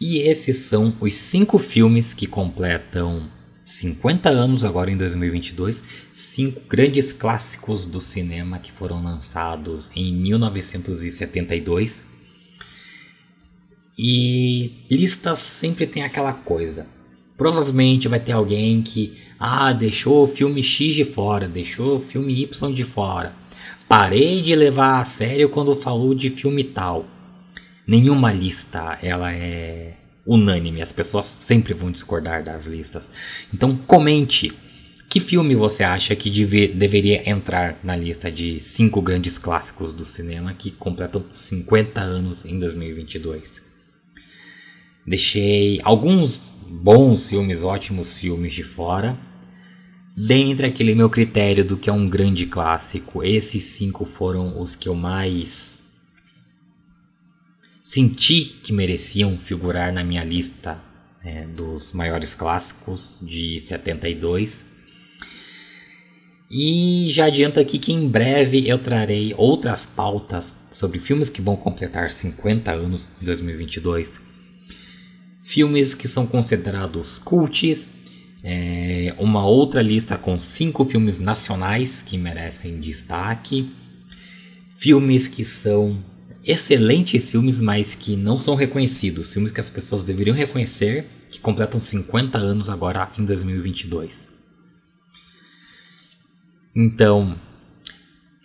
E 0.00 0.18
esses 0.18 0.58
são 0.58 0.92
os 1.00 1.14
cinco 1.14 1.58
filmes 1.58 2.12
que 2.12 2.26
completam 2.26 3.30
50 3.64 4.28
anos 4.28 4.64
agora 4.64 4.90
em 4.90 4.96
2022, 4.96 5.82
cinco 6.12 6.60
grandes 6.68 7.12
clássicos 7.12 7.86
do 7.86 8.00
cinema 8.00 8.58
que 8.58 8.72
foram 8.72 9.02
lançados 9.02 9.90
em 9.94 10.12
1972. 10.14 12.13
E 13.96 14.72
listas 14.90 15.38
sempre 15.38 15.86
tem 15.86 16.02
aquela 16.02 16.32
coisa. 16.32 16.86
Provavelmente 17.36 18.08
vai 18.08 18.20
ter 18.20 18.32
alguém 18.32 18.82
que 18.82 19.18
ah, 19.38 19.72
deixou 19.72 20.24
o 20.24 20.28
filme 20.28 20.62
X 20.62 20.94
de 20.94 21.04
fora, 21.04 21.48
deixou 21.48 21.96
o 21.96 22.00
filme 22.00 22.42
Y 22.42 22.72
de 22.72 22.84
fora. 22.84 23.32
Parei 23.88 24.42
de 24.42 24.54
levar 24.54 25.00
a 25.00 25.04
sério 25.04 25.48
quando 25.48 25.76
falou 25.76 26.14
de 26.14 26.30
filme 26.30 26.64
tal 26.64 27.06
nenhuma 27.86 28.32
lista 28.32 28.98
ela 29.02 29.32
é 29.32 29.94
unânime, 30.26 30.80
as 30.80 30.92
pessoas 30.92 31.26
sempre 31.26 31.74
vão 31.74 31.90
discordar 31.90 32.42
das 32.42 32.66
listas. 32.66 33.10
Então 33.52 33.76
comente 33.76 34.52
que 35.08 35.20
filme 35.20 35.54
você 35.54 35.84
acha 35.84 36.16
que 36.16 36.30
deve, 36.30 36.68
deveria 36.68 37.28
entrar 37.28 37.78
na 37.84 37.94
lista 37.94 38.32
de 38.32 38.58
cinco 38.58 39.00
grandes 39.00 39.38
clássicos 39.38 39.92
do 39.92 40.04
cinema 40.04 40.54
que 40.54 40.70
completam 40.70 41.24
50 41.30 42.00
anos 42.00 42.44
em 42.44 42.58
2022. 42.58 43.63
Deixei 45.06 45.80
alguns 45.84 46.38
bons 46.68 47.28
filmes, 47.28 47.62
ótimos 47.62 48.16
filmes 48.16 48.54
de 48.54 48.62
fora. 48.62 49.18
Dentre 50.16 50.66
aquele 50.66 50.94
meu 50.94 51.10
critério 51.10 51.64
do 51.64 51.76
que 51.76 51.90
é 51.90 51.92
um 51.92 52.08
grande 52.08 52.46
clássico, 52.46 53.22
esses 53.22 53.64
cinco 53.64 54.04
foram 54.04 54.60
os 54.60 54.74
que 54.74 54.88
eu 54.88 54.94
mais 54.94 55.82
senti 57.84 58.44
que 58.44 58.72
mereciam 58.72 59.36
figurar 59.36 59.92
na 59.92 60.02
minha 60.02 60.24
lista 60.24 60.80
né, 61.22 61.46
dos 61.46 61.92
maiores 61.92 62.34
clássicos 62.34 63.18
de 63.22 63.58
72. 63.60 64.64
E 66.50 67.08
já 67.10 67.26
adianto 67.26 67.58
aqui 67.58 67.78
que 67.78 67.92
em 67.92 68.08
breve 68.08 68.68
eu 68.68 68.78
trarei 68.78 69.34
outras 69.36 69.86
pautas 69.86 70.56
sobre 70.72 70.98
filmes 70.98 71.30
que 71.30 71.42
vão 71.42 71.56
completar 71.56 72.10
50 72.10 72.70
anos 72.70 73.10
em 73.20 73.24
2022. 73.24 74.23
Filmes 75.44 75.94
que 75.94 76.08
são 76.08 76.26
considerados 76.26 77.18
cults, 77.18 77.88
é, 78.42 79.14
uma 79.18 79.46
outra 79.46 79.80
lista 79.80 80.18
com 80.18 80.40
cinco 80.40 80.84
filmes 80.84 81.18
nacionais 81.18 82.02
que 82.02 82.18
merecem 82.18 82.80
destaque, 82.80 83.70
filmes 84.76 85.28
que 85.28 85.44
são 85.44 86.02
excelentes 86.44 87.30
filmes, 87.30 87.60
mas 87.60 87.94
que 87.94 88.16
não 88.16 88.38
são 88.38 88.54
reconhecidos. 88.54 89.32
Filmes 89.32 89.50
que 89.50 89.60
as 89.60 89.70
pessoas 89.70 90.04
deveriam 90.04 90.34
reconhecer, 90.34 91.06
que 91.30 91.40
completam 91.40 91.80
50 91.80 92.38
anos 92.38 92.68
agora 92.68 93.10
em 93.18 93.24
2022. 93.24 94.32
Então, 96.76 97.38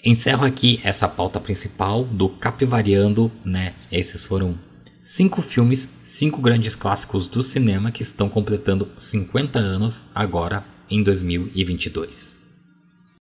encerro 0.04 0.46
aqui 0.46 0.80
essa 0.84 1.08
pauta 1.08 1.40
principal 1.40 2.06
do 2.06 2.30
Capivariando, 2.30 3.32
né? 3.44 3.74
Esses 3.92 4.26
foram 4.26 4.58
cinco 5.02 5.42
filmes, 5.42 5.90
cinco 6.04 6.42
grandes 6.42 6.76
clássicos 6.76 7.28
do 7.28 7.42
cinema 7.42 7.92
que 7.92 8.04
estão 8.04 8.30
completando 8.30 8.90
50 8.98 9.58
anos 9.58 10.04
agora 10.14 10.64
em 10.90 11.04
2022. 11.04 12.29